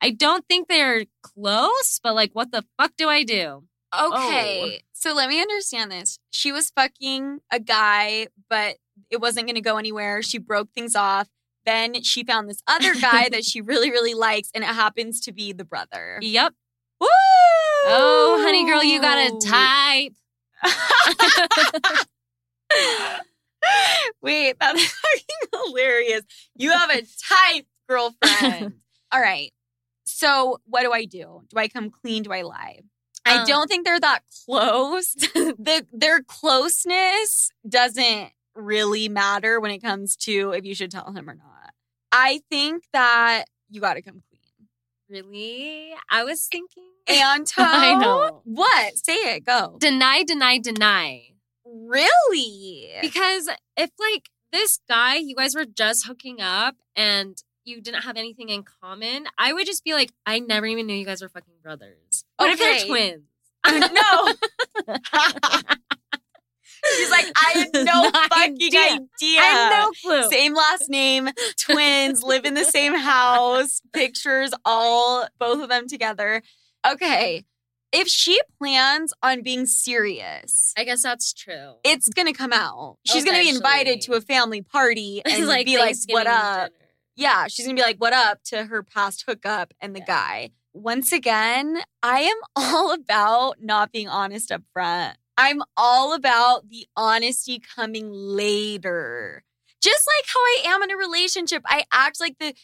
I 0.00 0.10
don't 0.10 0.44
think 0.46 0.68
they're 0.68 1.04
close, 1.22 2.00
but 2.02 2.14
like, 2.14 2.32
what 2.32 2.52
the 2.52 2.64
fuck 2.78 2.92
do 2.96 3.08
I 3.08 3.24
do? 3.24 3.64
Oh. 3.92 4.12
Okay. 4.14 4.82
So 4.92 5.14
let 5.14 5.28
me 5.28 5.40
understand 5.40 5.90
this. 5.90 6.18
She 6.30 6.52
was 6.52 6.70
fucking 6.70 7.40
a 7.50 7.60
guy, 7.60 8.28
but 8.50 8.76
it 9.10 9.20
wasn't 9.20 9.46
going 9.46 9.54
to 9.54 9.60
go 9.60 9.76
anywhere. 9.76 10.22
She 10.22 10.38
broke 10.38 10.70
things 10.72 10.94
off. 10.94 11.28
Then 11.64 12.02
she 12.02 12.24
found 12.24 12.48
this 12.48 12.62
other 12.66 12.94
guy 12.94 13.28
that 13.28 13.44
she 13.48 13.60
really, 13.60 13.90
really 13.90 14.14
likes, 14.14 14.50
and 14.54 14.64
it 14.64 14.68
happens 14.68 15.20
to 15.22 15.32
be 15.32 15.52
the 15.52 15.64
brother. 15.64 16.18
Yep. 16.20 16.54
Woo! 17.00 17.06
Oh, 17.86 18.40
honey 18.42 18.66
girl, 18.66 18.82
you 18.82 19.00
got 19.00 19.18
a 19.18 19.38
type. 19.46 20.14
Wait, 24.20 24.56
that's 24.60 24.84
fucking 24.92 25.64
hilarious. 25.66 26.22
You 26.56 26.72
have 26.72 26.90
a 26.90 27.02
type, 27.02 27.66
girlfriend. 27.88 28.74
All 29.12 29.20
right. 29.20 29.52
So 30.08 30.60
what 30.64 30.82
do 30.82 30.92
I 30.92 31.04
do? 31.04 31.42
Do 31.48 31.58
I 31.58 31.68
come 31.68 31.90
clean? 31.90 32.22
Do 32.22 32.32
I 32.32 32.42
lie? 32.42 32.80
I 33.26 33.38
Um, 33.38 33.46
don't 33.46 33.68
think 33.68 33.84
they're 33.84 34.00
that 34.00 34.20
close. 34.46 35.12
the 35.34 35.86
their 35.92 36.22
closeness 36.22 37.50
doesn't 37.68 38.30
really 38.54 39.08
matter 39.08 39.60
when 39.60 39.70
it 39.70 39.78
comes 39.82 40.16
to 40.16 40.52
if 40.52 40.64
you 40.64 40.74
should 40.74 40.90
tell 40.90 41.12
him 41.12 41.28
or 41.28 41.34
not. 41.34 41.72
I 42.10 42.40
think 42.50 42.84
that 42.92 43.44
you 43.68 43.80
got 43.80 43.94
to 43.94 44.02
come 44.02 44.22
clean. 44.30 44.68
Really? 45.10 45.92
I 46.10 46.24
was 46.24 46.46
thinking. 46.50 46.84
Anto, 47.08 47.62
I 47.62 47.94
know. 47.98 48.42
What? 48.44 48.96
Say 48.98 49.14
it. 49.14 49.44
Go. 49.46 49.76
Deny, 49.78 50.22
deny, 50.24 50.58
deny. 50.58 51.30
Really? 51.64 52.90
Because 53.00 53.48
if 53.76 53.90
like 53.98 54.30
this 54.52 54.80
guy, 54.88 55.16
you 55.16 55.34
guys 55.34 55.54
were 55.54 55.64
just 55.66 56.06
hooking 56.06 56.40
up 56.40 56.76
and 56.96 57.36
you 57.68 57.80
didn't 57.80 58.02
have 58.02 58.16
anything 58.16 58.48
in 58.48 58.64
common, 58.82 59.26
I 59.38 59.52
would 59.52 59.66
just 59.66 59.84
be 59.84 59.92
like, 59.92 60.10
I 60.26 60.40
never 60.40 60.66
even 60.66 60.86
knew 60.86 60.94
you 60.94 61.04
guys 61.06 61.22
were 61.22 61.28
fucking 61.28 61.54
brothers. 61.62 62.24
What 62.36 62.50
if 62.50 62.58
they're 62.58 62.86
twins? 62.86 63.22
no. 63.66 64.32
She's 66.96 67.10
like, 67.10 67.26
I 67.36 67.52
had 67.56 67.68
no 67.74 68.02
No 68.02 68.10
fucking 68.10 68.54
idea. 68.54 68.80
idea. 68.80 69.40
I 69.40 69.44
had 69.44 69.82
no 69.84 69.90
clue. 70.02 70.30
Same 70.30 70.54
last 70.54 70.88
name, 70.88 71.28
twins, 71.60 72.22
live 72.22 72.44
in 72.44 72.54
the 72.54 72.64
same 72.64 72.94
house, 72.94 73.82
pictures, 73.92 74.52
all 74.64 75.26
both 75.38 75.60
of 75.62 75.68
them 75.68 75.88
together. 75.88 76.40
Okay. 76.88 77.44
If 77.90 78.06
she 78.06 78.40
plans 78.58 79.12
on 79.22 79.42
being 79.42 79.66
serious, 79.66 80.72
I 80.76 80.84
guess 80.84 81.02
that's 81.02 81.32
true. 81.32 81.74
it's 81.84 82.08
gonna 82.10 82.32
come 82.34 82.52
out. 82.52 82.98
She's 83.04 83.24
gonna 83.24 83.38
be 83.40 83.48
invited 83.48 84.00
to 84.02 84.12
a 84.12 84.20
family 84.20 84.62
party 84.62 85.20
and 85.26 85.34
be 85.64 85.78
like, 85.78 85.96
what 86.08 86.26
up? 86.26 86.68
dinner. 86.70 86.87
Yeah, 87.18 87.48
she's 87.48 87.66
gonna 87.66 87.74
be 87.74 87.82
like, 87.82 87.98
what 87.98 88.12
up 88.12 88.44
to 88.44 88.64
her 88.66 88.84
past 88.84 89.24
hookup 89.26 89.74
and 89.80 89.94
the 89.94 90.00
guy. 90.00 90.50
Once 90.72 91.10
again, 91.10 91.78
I 92.00 92.20
am 92.20 92.36
all 92.56 92.92
about 92.92 93.56
not 93.60 93.90
being 93.90 94.08
honest 94.08 94.52
up 94.52 94.62
front. 94.72 95.18
I'm 95.36 95.62
all 95.76 96.14
about 96.14 96.68
the 96.68 96.86
honesty 96.96 97.60
coming 97.74 98.10
later. 98.12 99.42
Just 99.82 100.06
like 100.16 100.26
how 100.32 100.40
I 100.40 100.62
am 100.74 100.82
in 100.84 100.92
a 100.92 100.96
relationship, 100.96 101.62
I 101.66 101.84
act 101.92 102.20
like 102.20 102.38
the 102.38 102.54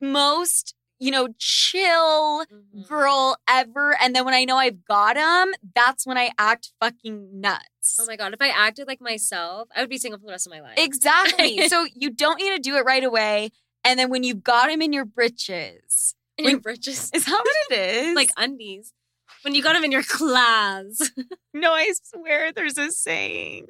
most, 0.00 0.74
you 0.98 1.10
know, 1.10 1.28
chill 1.38 2.44
Mhm. 2.46 2.86
girl 2.88 3.36
ever. 3.48 3.96
And 4.00 4.14
then 4.16 4.24
when 4.24 4.34
I 4.34 4.44
know 4.44 4.56
I've 4.56 4.84
got 4.84 5.16
him, 5.16 5.54
that's 5.74 6.06
when 6.06 6.16
I 6.18 6.30
act 6.38 6.72
fucking 6.80 7.40
nuts. 7.40 7.98
Oh 8.00 8.06
my 8.06 8.16
god, 8.16 8.32
if 8.32 8.40
I 8.40 8.48
acted 8.48 8.86
like 8.86 9.00
myself, 9.02 9.68
I 9.74 9.80
would 9.80 9.90
be 9.90 9.98
single 9.98 10.18
for 10.18 10.26
the 10.26 10.32
rest 10.32 10.46
of 10.46 10.52
my 10.52 10.60
life. 10.60 10.74
Exactly. 10.78 11.66
so 11.68 11.86
you 11.94 12.08
don't 12.10 12.38
need 12.40 12.54
to 12.54 12.58
do 12.58 12.76
it 12.76 12.84
right 12.84 13.04
away. 13.04 13.50
And 13.84 13.98
then 13.98 14.10
when 14.10 14.22
you've 14.24 14.42
got 14.42 14.70
him 14.70 14.82
in 14.82 14.92
your 14.92 15.04
britches, 15.04 16.14
In 16.38 16.48
your 16.50 16.60
britches. 16.60 17.10
is 17.14 17.24
that 17.24 17.32
what 17.44 17.78
it 17.78 17.78
is? 18.08 18.14
like 18.16 18.30
undies. 18.36 18.92
When 19.42 19.54
you 19.54 19.62
got 19.62 19.74
him 19.76 19.84
in 19.84 19.92
your 19.92 20.02
class. 20.02 21.10
no, 21.54 21.72
I 21.72 21.92
swear 22.02 22.52
there's 22.52 22.76
a 22.76 22.90
saying. 22.90 23.66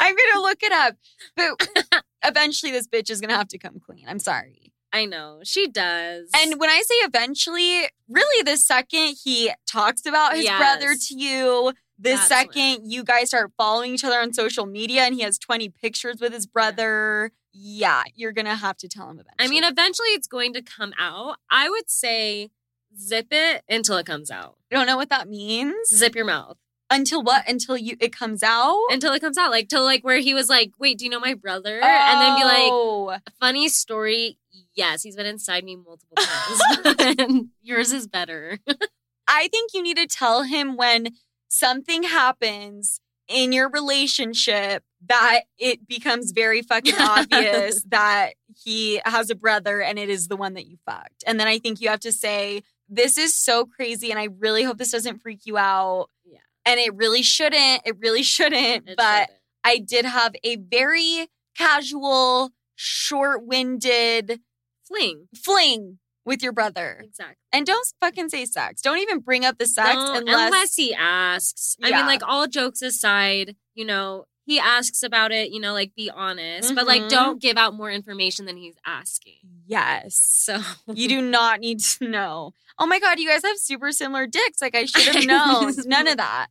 I'm 0.00 0.16
gonna 0.16 0.42
look 0.42 0.62
it 0.62 0.72
up. 0.72 0.96
But 1.36 2.02
eventually 2.24 2.72
this 2.72 2.88
bitch 2.88 3.10
is 3.10 3.20
gonna 3.20 3.36
have 3.36 3.48
to 3.48 3.58
come 3.58 3.78
clean. 3.78 4.04
I'm 4.08 4.18
sorry. 4.18 4.72
I 4.92 5.06
know. 5.06 5.40
She 5.44 5.68
does. 5.68 6.28
And 6.36 6.58
when 6.58 6.68
I 6.68 6.82
say 6.84 6.94
eventually, 6.96 7.88
really 8.08 8.42
the 8.42 8.56
second 8.58 9.14
he 9.22 9.52
talks 9.70 10.04
about 10.04 10.34
his 10.34 10.44
Yes. 10.44 10.58
brother 10.58 10.94
to 11.00 11.14
you, 11.16 11.72
the 12.02 12.10
That's 12.10 12.26
second 12.26 12.90
you 12.90 13.04
guys 13.04 13.28
start 13.28 13.52
following 13.56 13.94
each 13.94 14.04
other 14.04 14.18
on 14.20 14.32
social 14.32 14.66
media 14.66 15.02
and 15.02 15.14
he 15.14 15.22
has 15.22 15.38
20 15.38 15.68
pictures 15.70 16.16
with 16.20 16.32
his 16.32 16.46
brother, 16.46 17.30
yeah, 17.52 18.02
you're 18.14 18.32
gonna 18.32 18.56
have 18.56 18.76
to 18.78 18.88
tell 18.88 19.08
him 19.10 19.20
eventually. 19.20 19.36
I 19.38 19.48
mean, 19.48 19.64
eventually 19.64 20.08
it's 20.08 20.26
going 20.26 20.52
to 20.54 20.62
come 20.62 20.92
out. 20.98 21.36
I 21.50 21.68
would 21.70 21.88
say 21.90 22.50
zip 22.98 23.28
it 23.30 23.62
until 23.68 23.96
it 23.98 24.06
comes 24.06 24.30
out. 24.30 24.56
I 24.70 24.76
don't 24.76 24.86
know 24.86 24.96
what 24.96 25.10
that 25.10 25.28
means. 25.28 25.88
Zip 25.88 26.14
your 26.14 26.24
mouth 26.24 26.56
Until 26.90 27.22
what? 27.22 27.48
Until 27.48 27.76
you 27.76 27.96
it 28.00 28.12
comes 28.14 28.42
out? 28.42 28.78
until 28.90 29.12
it 29.14 29.20
comes 29.20 29.38
out. 29.38 29.50
Like, 29.50 29.68
till 29.68 29.84
like 29.84 30.02
where 30.02 30.18
he 30.18 30.34
was 30.34 30.48
like, 30.50 30.72
wait, 30.78 30.98
do 30.98 31.04
you 31.04 31.10
know 31.10 31.20
my 31.20 31.34
brother? 31.34 31.80
And 31.82 32.20
then 32.20 32.36
be 32.36 32.44
like, 32.44 32.70
Oh. 32.72 33.16
funny 33.40 33.68
story. 33.68 34.38
Yes, 34.74 35.02
he's 35.02 35.16
been 35.16 35.26
inside 35.26 35.64
me 35.64 35.76
multiple 35.76 36.16
times. 36.18 37.18
and 37.18 37.48
yours 37.62 37.92
is 37.92 38.06
better. 38.06 38.58
I 39.28 39.48
think 39.48 39.70
you 39.72 39.82
need 39.82 39.96
to 39.98 40.06
tell 40.06 40.42
him 40.42 40.76
when 40.76 41.08
something 41.52 42.02
happens 42.02 43.00
in 43.28 43.52
your 43.52 43.68
relationship 43.68 44.82
that 45.06 45.42
it 45.58 45.86
becomes 45.86 46.32
very 46.32 46.62
fucking 46.62 46.94
obvious 46.98 47.82
that 47.88 48.32
he 48.64 49.00
has 49.04 49.30
a 49.30 49.34
brother 49.34 49.82
and 49.82 49.98
it 49.98 50.08
is 50.08 50.28
the 50.28 50.36
one 50.36 50.54
that 50.54 50.66
you 50.66 50.78
fucked. 50.86 51.22
And 51.26 51.38
then 51.38 51.46
I 51.46 51.58
think 51.58 51.80
you 51.80 51.88
have 51.90 52.00
to 52.00 52.12
say, 52.12 52.62
This 52.88 53.18
is 53.18 53.34
so 53.34 53.66
crazy, 53.66 54.10
and 54.10 54.18
I 54.18 54.28
really 54.38 54.62
hope 54.62 54.78
this 54.78 54.92
doesn't 54.92 55.20
freak 55.20 55.40
you 55.44 55.58
out. 55.58 56.08
Yeah. 56.24 56.38
And 56.64 56.80
it 56.80 56.94
really 56.94 57.22
shouldn't. 57.22 57.82
It 57.84 57.96
really 57.98 58.22
shouldn't. 58.22 58.88
It 58.88 58.96
but 58.96 59.20
shouldn't. 59.20 59.38
I 59.64 59.78
did 59.78 60.04
have 60.06 60.34
a 60.42 60.56
very 60.56 61.28
casual, 61.56 62.50
short 62.74 63.46
winded 63.46 64.40
fling. 64.86 65.28
fling 65.36 65.98
with 66.24 66.42
your 66.42 66.52
brother. 66.52 67.00
Exactly. 67.04 67.36
And 67.52 67.66
don't 67.66 67.86
fucking 68.00 68.28
say 68.28 68.44
sex. 68.44 68.80
Don't 68.82 68.98
even 68.98 69.18
bring 69.20 69.44
up 69.44 69.58
the 69.58 69.66
sex 69.66 69.96
unless, 69.98 70.22
unless 70.46 70.74
he 70.76 70.94
asks. 70.94 71.76
I 71.82 71.90
mean, 71.90 72.06
like 72.06 72.22
all 72.26 72.46
jokes 72.46 72.82
aside, 72.82 73.56
you 73.74 73.84
know, 73.84 74.24
he 74.44 74.58
asks 74.58 75.02
about 75.04 75.30
it, 75.32 75.50
you 75.50 75.60
know, 75.60 75.72
like 75.72 75.94
be 75.94 76.10
honest, 76.10 76.74
but 76.74 76.86
like 76.86 77.02
Mhm. 77.02 77.08
don't 77.10 77.40
give 77.40 77.56
out 77.56 77.74
more 77.74 77.90
information 77.90 78.44
than 78.46 78.56
he's 78.56 78.74
asking. 78.84 79.38
Yes. 79.66 80.16
So 80.16 80.60
You 80.92 81.08
do 81.16 81.20
not 81.22 81.60
need 81.60 81.80
to 81.80 82.08
know. 82.08 82.54
Oh 82.78 82.86
my 82.86 82.98
God, 82.98 83.18
you 83.20 83.28
guys 83.28 83.42
have 83.44 83.58
super 83.58 83.92
similar 83.92 84.26
dicks. 84.26 84.60
Like 84.60 84.74
I 84.74 84.84
should 84.86 85.14
have 85.14 85.26
known. 85.26 85.72
None 85.86 86.08
of 86.08 86.16
that. 86.16 86.48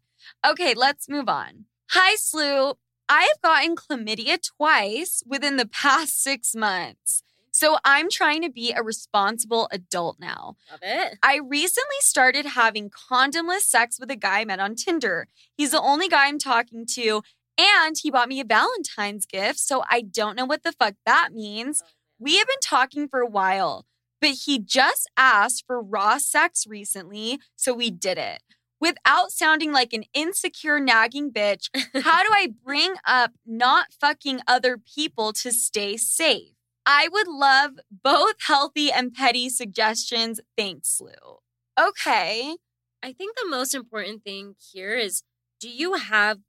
Okay, 0.47 0.73
let's 0.73 1.09
move 1.09 1.27
on. 1.27 1.65
Hi, 1.91 2.15
Slew. 2.15 2.75
I 3.09 3.23
have 3.23 3.41
gotten 3.43 3.75
chlamydia 3.75 4.39
twice 4.41 5.21
within 5.27 5.57
the 5.57 5.67
past 5.67 6.23
six 6.23 6.55
months. 6.55 7.23
So 7.51 7.77
I'm 7.83 8.09
trying 8.09 8.41
to 8.43 8.49
be 8.49 8.71
a 8.71 8.81
responsible 8.81 9.67
adult 9.71 10.19
now. 10.19 10.55
love 10.71 10.79
it. 10.81 11.17
I 11.21 11.37
recently 11.37 11.97
started 11.99 12.45
having 12.47 12.89
condomless 12.89 13.61
sex 13.61 13.99
with 13.99 14.09
a 14.09 14.15
guy 14.15 14.41
I 14.41 14.45
met 14.45 14.59
on 14.59 14.75
Tinder. 14.75 15.27
He's 15.57 15.71
the 15.71 15.81
only 15.81 16.07
guy 16.07 16.27
I'm 16.27 16.39
talking 16.39 16.85
to, 16.93 17.21
and 17.57 17.97
he 18.01 18.09
bought 18.09 18.29
me 18.29 18.39
a 18.39 18.45
Valentine's 18.45 19.25
gift. 19.25 19.59
So 19.59 19.83
I 19.89 20.01
don't 20.01 20.35
know 20.37 20.45
what 20.45 20.63
the 20.63 20.71
fuck 20.71 20.95
that 21.05 21.33
means. 21.33 21.83
Oh, 21.85 21.89
we 22.19 22.37
have 22.37 22.47
been 22.47 22.55
talking 22.63 23.07
for 23.07 23.19
a 23.19 23.27
while, 23.27 23.85
but 24.21 24.31
he 24.45 24.59
just 24.59 25.09
asked 25.17 25.65
for 25.65 25.81
raw 25.81 26.19
sex 26.19 26.65
recently, 26.67 27.39
so 27.55 27.73
we 27.73 27.91
did 27.91 28.17
it. 28.17 28.41
Without 28.79 29.31
sounding 29.31 29.71
like 29.71 29.93
an 29.93 30.05
insecure, 30.13 30.79
nagging 30.79 31.31
bitch, 31.31 31.69
how 32.03 32.23
do 32.23 32.29
I 32.31 32.53
bring 32.63 32.95
up 33.05 33.31
not 33.45 33.87
fucking 33.99 34.41
other 34.47 34.77
people 34.77 35.33
to 35.33 35.51
stay 35.51 35.97
safe? 35.97 36.53
I 36.85 37.07
would 37.11 37.27
love 37.27 37.71
both 37.91 38.35
healthy 38.47 38.91
and 38.91 39.13
petty 39.13 39.49
suggestions. 39.49 40.39
Thanks, 40.57 40.99
Lou. 40.99 41.37
Okay. 41.79 42.55
I 43.03 43.13
think 43.13 43.35
the 43.35 43.49
most 43.49 43.73
important 43.73 44.23
thing 44.23 44.55
here 44.71 44.95
is 44.95 45.23
do 45.59 45.69
you 45.69 45.93
have 45.93 46.39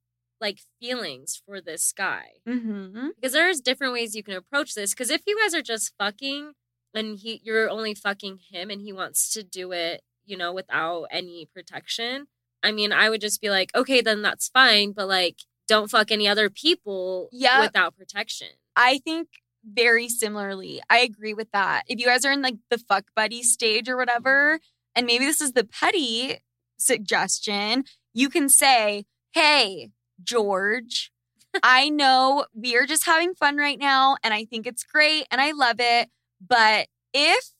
like 0.40 0.60
feelings 0.80 1.40
for 1.46 1.60
this 1.60 1.92
guy? 1.96 2.24
Mm-hmm. 2.48 3.08
Because 3.16 3.32
there's 3.32 3.60
different 3.60 3.92
ways 3.92 4.14
you 4.14 4.22
can 4.22 4.34
approach 4.34 4.74
this. 4.74 4.92
Because 4.92 5.10
if 5.10 5.22
you 5.26 5.38
guys 5.40 5.54
are 5.54 5.62
just 5.62 5.92
fucking 5.98 6.52
and 6.94 7.18
he 7.18 7.40
you're 7.44 7.70
only 7.70 7.94
fucking 7.94 8.38
him 8.50 8.70
and 8.70 8.80
he 8.80 8.92
wants 8.92 9.32
to 9.34 9.42
do 9.42 9.72
it, 9.72 10.02
you 10.24 10.36
know, 10.36 10.52
without 10.52 11.04
any 11.10 11.46
protection, 11.54 12.26
I 12.62 12.72
mean, 12.72 12.92
I 12.92 13.10
would 13.10 13.20
just 13.20 13.40
be 13.40 13.50
like, 13.50 13.70
okay, 13.74 14.00
then 14.00 14.22
that's 14.22 14.48
fine, 14.48 14.92
but 14.92 15.08
like 15.08 15.40
don't 15.68 15.90
fuck 15.90 16.10
any 16.10 16.26
other 16.26 16.50
people 16.50 17.28
Yep. 17.32 17.60
without 17.60 17.96
protection. 17.96 18.48
I 18.74 18.98
think 18.98 19.28
very 19.64 20.08
similarly. 20.08 20.80
I 20.90 20.98
agree 20.98 21.34
with 21.34 21.50
that. 21.52 21.82
If 21.88 21.98
you 22.00 22.06
guys 22.06 22.24
are 22.24 22.32
in 22.32 22.42
like 22.42 22.56
the 22.70 22.78
fuck 22.78 23.04
buddy 23.16 23.42
stage 23.42 23.88
or 23.88 23.96
whatever, 23.96 24.58
and 24.94 25.06
maybe 25.06 25.24
this 25.24 25.40
is 25.40 25.52
the 25.52 25.64
petty 25.64 26.38
suggestion, 26.78 27.84
you 28.14 28.28
can 28.28 28.48
say, 28.48 29.04
Hey, 29.32 29.90
George, 30.22 31.10
I 31.62 31.88
know 31.88 32.46
we 32.54 32.76
are 32.76 32.86
just 32.86 33.06
having 33.06 33.34
fun 33.34 33.56
right 33.56 33.78
now, 33.78 34.16
and 34.22 34.32
I 34.34 34.44
think 34.44 34.66
it's 34.66 34.84
great 34.84 35.26
and 35.30 35.40
I 35.40 35.52
love 35.52 35.76
it. 35.78 36.08
But 36.46 36.88
if 37.14 37.52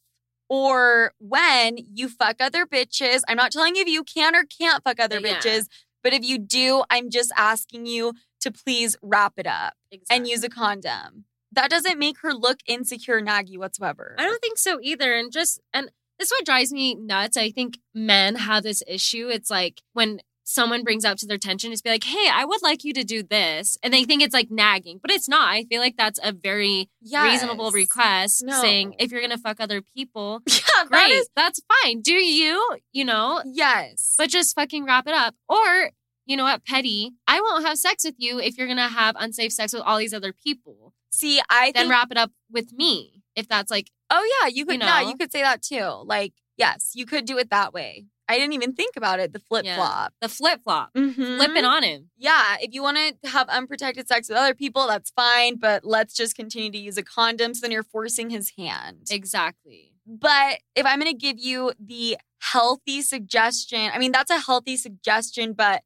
or 0.48 1.12
when 1.18 1.78
you 1.94 2.08
fuck 2.08 2.36
other 2.40 2.66
bitches, 2.66 3.22
I'm 3.28 3.36
not 3.38 3.52
telling 3.52 3.74
you 3.76 3.82
if 3.82 3.88
you 3.88 4.04
can 4.04 4.34
or 4.36 4.44
can't 4.44 4.82
fuck 4.84 5.00
other 5.00 5.18
Yeah. 5.20 5.38
bitches, 5.38 5.66
but 6.02 6.12
if 6.12 6.24
you 6.24 6.38
do, 6.38 6.84
I'm 6.90 7.08
just 7.10 7.32
asking 7.36 7.86
you 7.86 8.12
to 8.40 8.50
please 8.50 8.96
wrap 9.02 9.34
it 9.38 9.46
up 9.46 9.74
Exactly. 9.90 10.16
and 10.16 10.28
use 10.28 10.42
a 10.44 10.48
condom. 10.50 11.24
That 11.52 11.70
doesn't 11.70 11.98
make 11.98 12.16
her 12.22 12.32
look 12.32 12.58
insecure, 12.66 13.20
naggy 13.20 13.58
whatsoever. 13.58 14.14
I 14.18 14.24
don't 14.24 14.40
think 14.40 14.58
so 14.58 14.78
either. 14.82 15.14
And 15.14 15.30
just 15.32 15.60
and 15.72 15.90
this 16.18 16.28
is 16.28 16.32
what 16.38 16.44
drives 16.46 16.72
me 16.72 16.94
nuts. 16.94 17.36
I 17.36 17.50
think 17.50 17.78
men 17.94 18.36
have 18.36 18.62
this 18.62 18.82
issue. 18.86 19.28
It's 19.28 19.50
like 19.50 19.82
when 19.92 20.20
someone 20.44 20.82
brings 20.82 21.04
up 21.04 21.16
to 21.16 21.26
their 21.26 21.36
attention, 21.36 21.72
it's 21.72 21.80
be 21.82 21.88
like, 21.90 22.04
hey, 22.04 22.28
I 22.32 22.44
would 22.44 22.62
like 22.62 22.84
you 22.84 22.92
to 22.94 23.04
do 23.04 23.22
this. 23.22 23.78
And 23.82 23.94
they 23.94 24.04
think 24.04 24.22
it's 24.22 24.34
like 24.34 24.50
nagging, 24.50 24.98
but 25.00 25.10
it's 25.10 25.28
not. 25.28 25.48
I 25.48 25.64
feel 25.64 25.80
like 25.80 25.96
that's 25.96 26.18
a 26.22 26.32
very 26.32 26.90
reasonable 27.02 27.70
request 27.70 28.42
No. 28.44 28.60
saying, 28.60 28.96
if 28.98 29.10
you're 29.10 29.20
going 29.20 29.30
to 29.30 29.38
fuck 29.38 29.60
other 29.60 29.80
people, 29.82 30.42
Yeah, 30.48 30.84
great, 30.88 31.12
is- 31.12 31.28
that's 31.36 31.60
fine. 31.82 32.00
Do 32.02 32.12
you, 32.14 32.76
you 32.92 33.04
know, 33.04 33.40
yes. 33.46 34.14
but 34.18 34.30
just 34.30 34.54
fucking 34.54 34.84
wrap 34.84 35.06
it 35.06 35.14
up. 35.14 35.34
Or, 35.48 35.90
you 36.26 36.36
know 36.36 36.44
what, 36.44 36.64
petty, 36.66 37.12
I 37.26 37.40
won't 37.40 37.64
have 37.64 37.78
sex 37.78 38.04
with 38.04 38.16
you 38.18 38.38
if 38.40 38.58
you're 38.58 38.66
going 38.66 38.76
to 38.78 38.88
have 38.88 39.14
unsafe 39.18 39.52
sex 39.52 39.72
with 39.72 39.82
all 39.82 39.98
these 39.98 40.14
other 40.14 40.32
people. 40.32 40.92
See, 41.12 41.40
I 41.50 41.72
Then 41.74 41.84
think 41.84 41.90
wrap 41.90 42.10
it 42.10 42.16
up 42.18 42.32
with 42.50 42.72
me. 42.72 43.22
If 43.36 43.48
that's 43.48 43.70
like, 43.70 43.90
Oh 44.10 44.40
yeah, 44.42 44.48
you 44.48 44.66
could. 44.66 44.74
You 44.74 44.78
know? 44.80 45.08
you 45.08 45.16
could 45.16 45.32
say 45.32 45.42
that 45.42 45.62
too. 45.62 46.02
Like, 46.04 46.34
yes, 46.58 46.90
you 46.94 47.06
could 47.06 47.24
do 47.24 47.38
it 47.38 47.48
that 47.50 47.72
way. 47.72 48.06
I 48.28 48.38
didn't 48.38 48.52
even 48.54 48.72
think 48.74 48.96
about 48.96 49.20
it. 49.20 49.32
The 49.32 49.38
flip 49.40 49.64
Yeah. 49.64 49.76
flop. 49.76 50.14
the 50.20 50.28
flip 50.28 50.60
flop, 50.64 50.92
Mhm. 50.94 51.36
flip 51.36 51.50
it 51.56 51.64
on 51.64 51.82
him. 51.82 52.10
Yeah, 52.16 52.56
if 52.60 52.72
you 52.74 52.82
want 52.82 52.96
to 52.96 53.28
have 53.30 53.48
unprotected 53.48 54.06
sex 54.08 54.28
with 54.28 54.38
other 54.38 54.54
people, 54.54 54.86
that's 54.86 55.10
fine. 55.10 55.56
But 55.56 55.84
let's 55.84 56.14
just 56.14 56.34
continue 56.36 56.70
to 56.70 56.78
use 56.78 56.96
a 56.96 57.02
condom. 57.02 57.54
So 57.54 57.62
then 57.62 57.70
you're 57.72 57.82
forcing 57.82 58.30
his 58.30 58.52
hand. 58.56 59.08
Exactly. 59.10 59.92
But 60.06 60.60
if 60.74 60.84
I'm 60.86 60.98
going 61.00 61.10
to 61.12 61.16
give 61.18 61.38
you 61.38 61.72
the 61.78 62.16
healthy 62.40 63.02
suggestion, 63.02 63.90
I 63.94 63.98
mean, 63.98 64.12
that's 64.12 64.30
a 64.30 64.38
healthy 64.40 64.76
suggestion, 64.76 65.52
but 65.52 65.82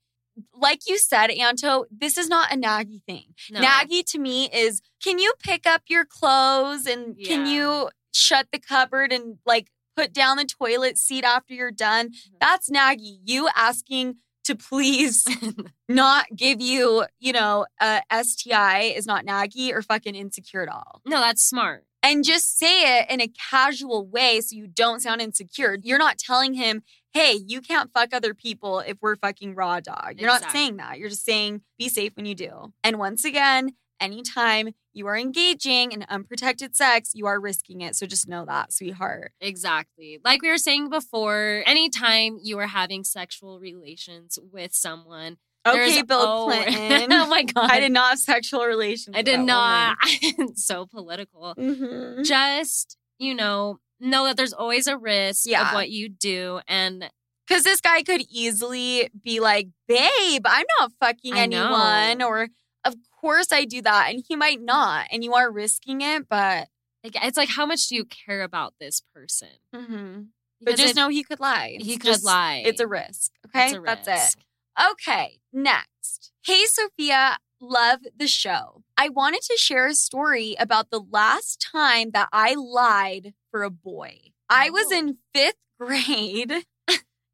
like 0.55 0.81
you 0.87 0.99
said, 0.99 1.31
Anto, 1.31 1.85
this 1.91 2.19
is 2.19 2.29
not 2.29 2.53
a 2.53 2.57
naggy 2.57 3.03
thing. 3.05 3.35
No. 3.51 3.61
Naggy 3.61 4.05
to 4.13 4.19
me 4.19 4.49
is 4.53 4.81
can 5.03 5.19
you 5.19 5.33
pick 5.43 5.67
up 5.67 5.83
your 5.89 6.05
clothes 6.05 6.87
and 6.87 7.17
can 7.23 7.47
you 7.47 7.91
shut 8.13 8.49
the 8.53 8.59
cupboard 8.59 9.13
and 9.13 9.39
like 9.47 9.69
put 9.97 10.13
down 10.13 10.37
the 10.37 10.45
toilet 10.45 10.99
seat 10.99 11.25
after 11.25 11.55
you're 11.55 11.71
done? 11.71 12.09
Mm-hmm. 12.09 12.37
That's 12.41 12.71
naggy. 12.71 13.19
You 13.25 13.49
asking 13.55 14.17
to 14.45 14.55
please 14.55 15.27
not 15.89 16.27
give 16.35 16.61
you, 16.61 17.05
you 17.19 17.33
know, 17.33 17.67
a 17.81 18.01
STI 18.23 18.93
is 18.97 19.07
not 19.07 19.27
naggy 19.27 19.73
or 19.73 19.83
fucking 19.83 20.15
insecure 20.15 20.63
at 20.63 20.69
all 20.69 21.03
no, 21.05 21.21
that's 21.21 21.43
smart. 21.43 21.85
and 22.03 22.25
just 22.25 22.57
say 22.59 23.01
it 23.01 23.11
in 23.11 23.21
a 23.21 23.29
casual 23.51 24.07
way 24.07 24.41
so 24.41 24.55
you 24.55 24.67
don't 24.69 25.01
sound 25.01 25.21
insecure. 25.21 25.77
You're 25.83 25.99
not 25.99 26.19
telling 26.19 26.55
him, 26.55 26.83
hey, 27.17 27.39
you 27.47 27.61
can't 27.61 27.91
fuck 27.95 28.13
other 28.13 28.35
people 28.35 28.81
if 28.81 28.97
we're 29.01 29.17
fucking 29.17 29.55
raw 29.55 29.81
dog. 29.81 30.15
You're 30.19 30.29
not 30.31 30.51
saying 30.53 30.77
that. 30.77 30.99
You're 30.99 31.09
just 31.09 31.25
saying, 31.25 31.63
be 31.79 31.89
safe 31.89 32.13
when 32.17 32.27
you 32.27 32.35
do. 32.35 32.73
And 32.85 32.99
once 32.99 33.25
again, 33.25 33.71
anytime 34.01 34.69
you 34.93 35.07
are 35.07 35.17
engaging 35.17 35.93
in 35.93 36.05
unprotected 36.09 36.77
sex, 36.77 37.13
you 37.15 37.27
are 37.27 37.41
risking 37.41 37.81
it. 37.81 37.97
So 37.97 38.07
just 38.07 38.29
know 38.29 38.45
that, 38.45 38.73
sweetheart. 38.73 39.33
Exactly. 39.41 40.19
Like 40.25 40.43
we 40.43 40.49
were 40.51 40.59
saying 40.59 40.91
before, 40.91 41.63
anytime 41.67 42.39
you 42.43 42.59
are 42.59 42.67
having 42.67 43.03
sexual 43.05 43.59
relations 43.61 44.39
with 44.53 44.75
someone, 44.75 45.39
Okay, 45.67 45.79
there's 45.95 46.03
Bill 46.05 46.19
always- 46.19 46.65
Clinton. 46.77 47.13
oh 47.13 47.27
my 47.29 47.43
god. 47.43 47.71
I 47.71 47.81
did 47.81 47.93
not 47.93 48.11
have 48.11 48.19
sexual 48.19 48.65
relations. 48.67 49.17
I 49.19 49.23
did 49.23 49.41
not. 49.41 49.97
so 50.55 50.87
political. 50.87 51.55
Mhm. 51.59 52.25
Just, 52.25 52.97
you 53.19 53.35
know, 53.35 53.79
know 54.01 54.25
that 54.27 54.37
there's 54.37 54.53
always 54.53 54.87
a 54.87 54.97
risk 54.99 55.47
Yeah. 55.47 55.69
of 55.69 55.75
what 55.75 55.91
you 55.91 56.09
do 56.09 56.61
and 56.69 57.11
Because 57.49 57.63
this 57.63 57.81
guy 57.81 58.03
could 58.03 58.23
easily 58.31 59.09
be 59.25 59.39
like, 59.41 59.69
babe, 59.87 60.43
I'm 60.47 60.67
not 60.81 60.93
fucking 61.01 61.35
I 61.35 61.47
know. 61.47 61.65
anyone. 61.67 62.23
Or, 62.23 62.49
of 62.85 62.95
course 63.21 63.53
I 63.53 63.65
do 63.65 63.81
that. 63.83 64.11
And 64.11 64.25
he 64.27 64.35
might 64.37 64.61
not. 64.61 65.07
And 65.13 65.23
you 65.23 65.33
are 65.35 65.51
risking 65.51 66.01
it, 66.01 66.29
but, 66.29 66.69
like, 67.05 67.15
it's 67.23 67.37
like 67.37 67.49
how 67.51 67.65
much 67.65 67.87
do 67.87 67.95
you 67.95 68.05
care 68.05 68.43
about 68.43 68.75
this 68.81 69.01
person? 69.15 69.49
Mm-hmm. 69.75 70.23
but 70.61 70.77
just 70.77 70.91
if 70.91 70.97
know 70.97 71.09
he 71.09 71.23
could 71.23 71.39
lie. 71.39 71.77
he 71.81 71.95
It's 71.95 72.03
could 72.03 72.13
just- 72.13 72.25
lie. 72.25 72.63
It's 72.67 72.81
a 72.81 72.87
risk. 72.89 73.31
Okay. 73.47 73.67
It's 73.67 73.75
a 73.77 73.81
That's 73.81 74.35
it. 74.37 74.45
Okay. 74.93 75.39
Next. 75.53 76.33
Hey, 76.45 76.65
Sofia. 76.67 77.39
Love 77.61 78.01
the 78.17 78.29
show. 78.29 78.83
I 78.97 79.09
wanted 79.09 79.43
to 79.43 79.57
share 79.57 79.87
a 79.87 79.95
story 79.95 80.55
about 80.59 80.91
the 80.91 81.01
last 81.11 81.65
time 81.73 82.11
that 82.13 82.29
I 82.33 82.55
lied 82.55 83.33
for 83.51 83.63
a 83.63 83.71
boy. 83.71 84.33
I 84.49 84.71
was 84.71 84.87
Oh. 84.93 84.99
in 84.99 85.19
fifth 85.35 85.57
grade 85.81 86.53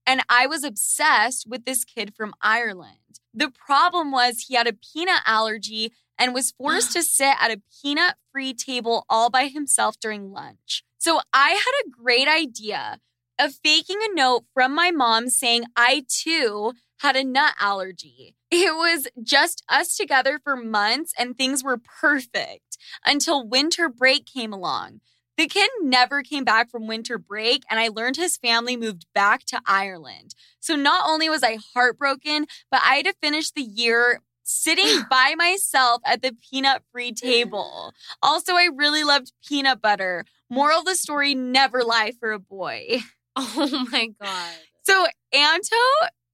and 0.07 0.23
I 0.29 0.47
was 0.47 0.64
obsessed 0.64 1.47
with 1.49 1.64
this 1.64 1.85
kid 1.85 2.14
from 2.16 2.35
Ireland. 2.41 2.97
The 3.35 3.51
problem 3.51 4.11
was 4.12 4.41
he 4.49 4.55
had 4.55 4.66
a 4.66 4.73
peanut 4.73 5.23
allergy 5.27 5.93
and 6.18 6.35
was 6.35 6.53
forced 6.53 6.93
to 6.95 7.03
sit 7.03 7.35
at 7.41 7.51
a 7.51 7.61
peanut 7.83 8.14
free 8.33 8.55
table 8.55 9.05
all 9.09 9.29
by 9.31 9.49
himself 9.49 9.99
during 10.01 10.33
lunch. 10.33 10.85
So 10.99 11.20
I 11.33 11.51
had 11.51 11.73
a 11.85 11.91
great 11.91 12.29
idea 12.29 12.99
of 13.39 13.55
faking 13.64 13.99
a 14.03 14.14
note 14.14 14.45
from 14.55 14.73
my 14.75 14.91
mom 14.93 15.29
saying 15.29 15.64
I 15.77 16.05
too 16.09 16.75
had 17.03 17.16
a 17.16 17.24
nut 17.24 17.55
allergy. 17.61 18.36
It 18.50 18.74
was 18.74 19.09
just 19.22 19.64
us 19.68 19.96
together 19.96 20.38
for 20.42 20.55
months 20.57 21.12
and 21.18 21.36
things 21.36 21.64
were 21.64 21.78
perfect 22.00 22.78
until 23.05 23.46
winter 23.46 23.88
break 23.88 24.24
came 24.24 24.53
along. 24.53 25.00
The 25.36 25.48
kid 25.48 25.68
never 25.80 26.22
came 26.22 26.44
back 26.44 26.70
from 26.70 26.86
winter 26.86 27.18
break, 27.18 27.62
and 27.70 27.80
I 27.80 27.88
learned 27.88 28.16
his 28.16 28.36
family 28.36 28.76
moved 28.76 29.07
back 29.14 29.44
to 29.46 29.61
Ireland. 29.66 30.34
So 30.61 30.76
not 30.76 31.09
only 31.09 31.28
was 31.28 31.42
I 31.42 31.59
heartbroken, 31.74 32.46
but 32.70 32.82
I 32.84 32.96
had 32.96 33.07
to 33.07 33.14
finish 33.20 33.50
the 33.50 33.62
year 33.62 34.20
sitting 34.44 35.03
by 35.11 35.34
myself 35.36 36.03
at 36.05 36.22
the 36.22 36.36
peanut 36.48 36.82
free 36.92 37.12
table. 37.16 37.94
Also, 38.22 38.55
I 38.55 38.68
really 38.72 39.03
loved 39.03 39.32
peanut 39.48 39.80
butter. 39.82 40.24
Moral 40.48 40.80
of 40.80 40.84
the 40.84 40.94
story 40.94 41.34
never 41.34 41.82
lie 41.82 42.12
for 42.20 42.30
a 42.32 42.38
boy. 42.38 42.98
Oh 43.34 43.86
my 43.90 44.09
god. 44.20 44.53
So, 44.84 45.07
Anto 45.32 45.76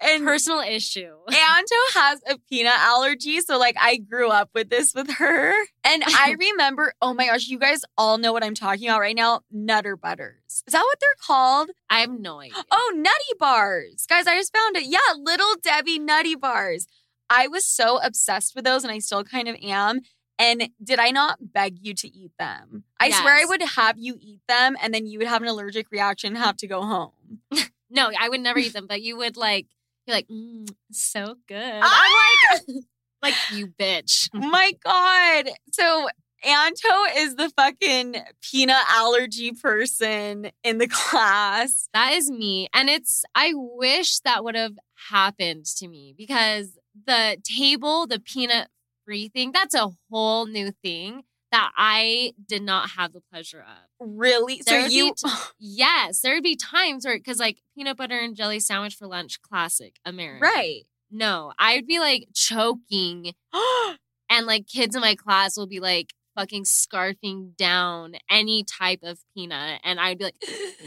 and 0.01 0.25
Personal 0.25 0.61
issue. 0.61 1.13
Anto 1.29 1.75
has 1.95 2.21
a 2.29 2.39
peanut 2.49 2.79
allergy. 2.79 3.41
So, 3.41 3.59
like, 3.59 3.77
I 3.81 3.97
grew 3.97 4.31
up 4.31 4.51
with 4.55 4.71
this 4.71 4.95
with 4.95 5.11
her. 5.15 5.53
And 5.85 6.03
I 6.07 6.37
remember, 6.39 6.95
oh 7.03 7.15
my 7.15 7.27
gosh, 7.27 7.49
you 7.49 7.59
guys 7.59 7.83
all 7.97 8.19
know 8.19 8.33
what 8.33 8.45
I'm 8.45 8.55
talking 8.55 8.89
about 8.89 9.01
right 9.01 9.17
now 9.17 9.41
Nutter 9.51 9.97
Butters. 9.97 10.63
Is 10.67 10.73
that 10.73 10.83
what 10.83 10.99
they're 11.01 11.09
called? 11.21 11.71
I 11.91 12.01
have 12.01 12.11
no 12.11 12.41
idea. 12.41 12.65
Oh, 12.71 12.93
Nutty 12.95 13.39
Bars. 13.39 14.07
Guys, 14.09 14.27
I 14.27 14.37
just 14.37 14.55
found 14.55 14.77
it. 14.77 14.85
Yeah, 14.87 14.99
Little 15.17 15.55
Debbie 15.63 15.99
Nutty 15.99 16.35
Bars. 16.37 16.87
I 17.31 17.49
was 17.49 17.67
so 17.67 17.99
obsessed 18.03 18.55
with 18.55 18.65
those, 18.65 18.85
and 18.85 18.93
I 18.93 19.01
still 19.01 19.25
kind 19.25 19.49
of 19.49 19.57
am. 19.63 20.01
And 20.39 20.71
did 20.83 21.01
I 21.01 21.11
not 21.11 21.53
beg 21.53 21.79
you 21.85 21.95
to 21.95 22.09
eat 22.09 22.31
them? 22.39 22.85
I 23.01 23.11
swear 23.11 23.35
I 23.35 23.45
would 23.45 23.63
have 23.77 23.99
you 23.99 24.17
eat 24.21 24.41
them, 24.49 24.77
and 24.81 24.95
then 24.95 25.07
you 25.07 25.19
would 25.19 25.27
have 25.27 25.43
an 25.43 25.49
allergic 25.49 25.91
reaction 25.91 26.29
and 26.29 26.45
have 26.45 26.57
to 26.59 26.69
go 26.69 26.83
home. 26.83 27.13
No, 27.91 28.11
I 28.21 28.29
would 28.29 28.41
never 28.41 28.59
eat 28.59 28.75
them, 28.75 28.87
but 28.87 29.01
you 29.01 29.17
would 29.17 29.37
like, 29.39 29.67
you're 30.09 30.17
like, 30.17 30.29
mm, 30.29 30.69
so 30.91 31.37
good. 31.47 31.81
Ah! 31.83 32.03
I'm 32.03 32.67
like, 32.67 32.85
like 33.23 33.35
you 33.53 33.69
bitch. 33.79 34.29
my 34.33 34.73
God. 34.83 35.51
So 35.73 36.09
Anto 36.45 36.89
is 37.17 37.35
the 37.35 37.51
fucking 37.57 38.17
peanut 38.41 38.83
allergy 38.89 39.53
person 39.53 40.51
in 40.65 40.79
the 40.79 40.89
class. 40.89 41.89
That 41.93 42.15
is 42.15 42.31
me. 42.31 42.69
And 42.73 42.89
it's, 42.89 43.25
I 43.35 43.53
wish 43.55 44.21
that 44.21 44.45
would 44.45 44.55
have 44.55 44.79
happened 45.11 45.67
to 45.77 45.89
me 45.89 46.15
because 46.17 46.79
the 47.07 47.37
table, 47.45 48.07
the 48.07 48.21
peanut 48.21 48.69
free 49.05 49.29
thing, 49.29 49.53
that's 49.53 49.75
a 49.75 49.91
whole 50.11 50.47
new 50.47 50.73
thing 50.83 51.23
that 51.53 51.73
I 51.77 52.33
did 52.47 52.63
not 52.63 52.91
have 52.91 53.13
the 53.13 53.23
pleasure 53.33 53.61
of. 53.61 54.09
Really? 54.17 54.61
So 54.61 54.73
There 54.73 54.89
be 54.89 54.95
you 54.95 55.15
t- 55.15 55.31
Yes, 55.59 56.21
there 56.21 56.35
would 56.35 56.43
be 56.43 56.57
times 56.57 57.05
where, 57.05 57.17
because 57.17 57.39
like 57.39 57.59
peanut 57.75 57.97
butter 57.97 58.19
and 58.19 58.37
jelly 58.37 58.61
sandwich 58.61 58.95
for 58.95 59.07
lunch, 59.07 59.41
classic 59.43 59.97
American. 60.05 60.43
right. 60.43 60.83
No, 61.11 61.53
I 61.59 61.77
would 61.77 61.87
be 61.87 62.01
like 62.01 62.29
choking 62.35 63.33
oh 63.53 63.95
and 64.31 64.47
like 64.47 64.67
kids 64.67 64.95
in 64.95 65.01
my 65.01 65.15
class 65.15 65.57
will 65.57 65.67
be 65.67 65.81
like 65.81 66.13
fucking 66.37 66.65
scarfing 66.65 67.57
down 67.57 68.15
any 68.31 68.63
type 68.63 69.01
of 69.03 69.19
peanut 69.35 69.81
and 69.83 69.99
I'd 69.99 70.19
be 70.19 70.25
like 70.25 70.37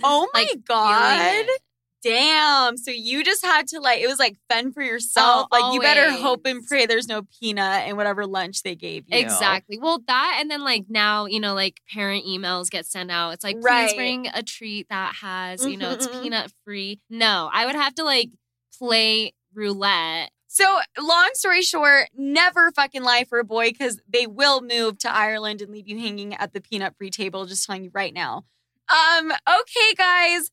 oh 0.03 0.29
my 0.33 0.41
like, 0.53 0.65
God. 0.65 1.45
Damn. 2.03 2.77
So 2.77 2.91
you 2.91 3.23
just 3.23 3.45
had 3.45 3.67
to 3.69 3.79
like 3.79 4.01
it 4.01 4.07
was 4.07 4.19
like 4.19 4.37
fend 4.49 4.73
for 4.73 4.81
yourself. 4.81 5.47
Oh, 5.51 5.55
like 5.59 5.73
you 5.73 5.81
better 5.81 6.11
hope 6.11 6.45
and 6.45 6.65
pray 6.65 6.85
there's 6.85 7.07
no 7.07 7.21
peanut 7.39 7.87
in 7.87 7.95
whatever 7.95 8.25
lunch 8.25 8.63
they 8.63 8.75
gave 8.75 9.05
you. 9.07 9.17
Exactly. 9.19 9.77
Well, 9.79 9.99
that 10.07 10.37
and 10.39 10.49
then 10.49 10.61
like 10.63 10.85
now, 10.89 11.25
you 11.25 11.39
know, 11.39 11.53
like 11.53 11.79
parent 11.93 12.25
emails 12.25 12.69
get 12.69 12.85
sent 12.85 13.11
out. 13.11 13.31
It's 13.31 13.43
like, 13.43 13.55
please 13.57 13.65
Right. 13.65 13.95
bring 13.95 14.27
a 14.33 14.41
treat 14.41 14.87
that 14.89 15.15
has, 15.21 15.63
you 15.65 15.77
know, 15.77 15.91
it's 15.91 16.07
Mhm, 16.07 16.13
mhm. 16.13 16.21
peanut 16.23 16.53
free. 16.65 16.99
No, 17.09 17.49
I 17.53 17.65
would 17.65 17.75
have 17.75 17.93
to 17.95 18.03
like 18.03 18.29
play 18.77 19.33
roulette. 19.53 20.31
So, 20.47 20.79
long 20.99 21.29
story 21.33 21.61
short, 21.61 22.09
never 22.13 22.71
fucking 22.71 23.03
lie 23.03 23.23
for 23.23 23.39
a 23.39 23.43
boy 23.45 23.69
because 23.69 24.01
they 24.07 24.27
will 24.27 24.59
move 24.61 24.97
to 24.99 25.09
Ireland 25.09 25.61
and 25.61 25.71
leave 25.71 25.87
you 25.87 25.97
hanging 25.97 26.33
at 26.33 26.51
the 26.53 26.59
peanut 26.59 26.95
free 26.97 27.09
table. 27.09 27.45
Just 27.45 27.65
telling 27.65 27.85
you 27.85 27.91
right 27.93 28.13
now. 28.13 28.43
Um, 28.89 29.31
okay, 29.31 29.93
guys, 29.97 30.49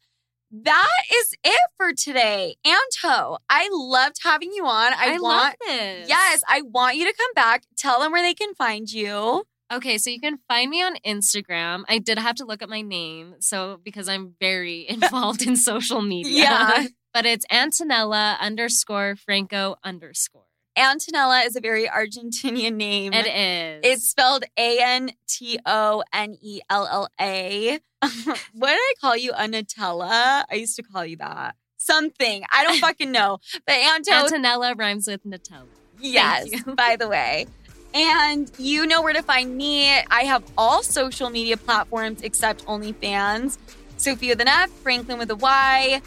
that 0.50 1.02
is 1.12 1.34
it 1.44 1.60
for 1.76 1.92
today. 1.92 2.56
Anto, 2.64 3.38
I 3.48 3.68
loved 3.70 4.16
having 4.22 4.52
you 4.52 4.64
on. 4.66 4.92
I, 4.92 5.14
I, 5.14 5.18
want, 5.18 5.22
love 5.22 5.54
this. 5.66 6.08
yes, 6.08 6.42
I 6.48 6.62
want 6.62 6.96
you 6.96 7.06
to 7.06 7.16
come 7.16 7.32
back. 7.34 7.64
Tell 7.76 8.00
them 8.00 8.12
where 8.12 8.22
they 8.22 8.34
can 8.34 8.54
find 8.54 8.90
you. 8.90 9.44
Okay, 9.70 9.98
so 9.98 10.08
you 10.08 10.20
can 10.20 10.38
find 10.48 10.70
me 10.70 10.82
on 10.82 10.96
Instagram. 11.06 11.84
I 11.88 11.98
did 11.98 12.18
have 12.18 12.36
to 12.36 12.46
look 12.46 12.62
up 12.62 12.70
my 12.70 12.80
name, 12.80 13.34
so 13.40 13.78
because 13.84 14.08
I'm 14.08 14.34
very 14.40 14.86
involved 14.88 15.46
in 15.46 15.56
social 15.56 16.00
media. 16.00 16.44
Yeah. 16.44 16.86
but 17.12 17.26
it's 17.26 17.44
Antonella 17.46 18.38
underscore 18.40 19.16
Franco 19.16 19.76
underscore. 19.84 20.47
Antonella 20.78 21.44
is 21.44 21.56
a 21.56 21.60
very 21.60 21.86
Argentinian 21.86 22.74
name. 22.74 23.12
It 23.12 23.26
is. 23.26 23.80
It's 23.82 24.08
spelled 24.08 24.44
A 24.56 24.78
N 24.80 25.10
T 25.26 25.58
O 25.66 26.02
N 26.12 26.36
E 26.40 26.60
L 26.70 26.86
L 26.90 27.08
A. 27.20 27.78
What 28.52 28.68
did 28.68 28.76
I 28.78 28.92
call 29.00 29.16
you? 29.16 29.32
A 29.32 29.46
Nutella? 29.48 30.44
I 30.50 30.54
used 30.54 30.76
to 30.76 30.82
call 30.84 31.04
you 31.04 31.16
that. 31.16 31.56
Something. 31.76 32.44
I 32.52 32.62
don't 32.64 32.78
fucking 32.88 33.10
know. 33.10 33.38
But 33.66 33.74
Anto, 33.74 34.12
Antonella 34.12 34.78
rhymes 34.78 35.06
with 35.08 35.24
Nutella. 35.24 35.66
yes, 36.00 36.48
by 36.76 36.96
the 36.96 37.08
way. 37.08 37.46
And 37.94 38.50
you 38.58 38.86
know 38.86 39.02
where 39.02 39.14
to 39.14 39.22
find 39.22 39.56
me. 39.56 39.90
I 39.90 40.22
have 40.24 40.44
all 40.56 40.82
social 40.82 41.30
media 41.30 41.56
platforms 41.56 42.22
except 42.22 42.64
OnlyFans. 42.66 43.58
Sofia 43.96 44.32
with 44.32 44.40
an 44.42 44.48
F, 44.48 44.70
Franklyn 44.70 45.18
with 45.18 45.30
a 45.30 45.36
Y. 45.36 46.00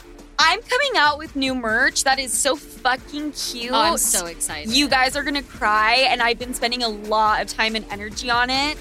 I'm 0.44 0.60
coming 0.64 0.92
out 0.96 1.20
with 1.20 1.36
new 1.36 1.54
merch 1.54 2.04
that 2.04 2.18
is 2.18 2.34
so 2.34 2.56
fucking 2.56 3.34
cute. 3.34 3.72
Oh, 3.72 3.80
I'm 3.80 3.98
so 3.98 4.26
excited. 4.26 4.76
You 4.76 4.90
guys 4.90 5.16
are 5.16 5.24
gonna 5.24 5.44
cry, 5.44 6.08
and 6.10 6.20
I've 6.20 6.40
been 6.40 6.56
spending 6.56 6.82
a 6.82 6.90
lot 6.90 7.44
of 7.44 7.48
time 7.48 7.76
and 7.76 7.86
energy 7.92 8.32
on 8.32 8.50
it. 8.50 8.76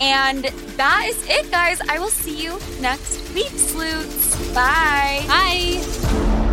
And 0.00 0.44
that 0.44 1.04
is 1.06 1.28
it, 1.28 1.50
guys. 1.50 1.80
I 1.90 1.98
will 1.98 2.08
see 2.08 2.42
you 2.42 2.58
next 2.80 3.34
week, 3.34 3.48
Sleuths. 3.48 4.54
Bye. 4.54 5.24
Bye. 5.28 6.43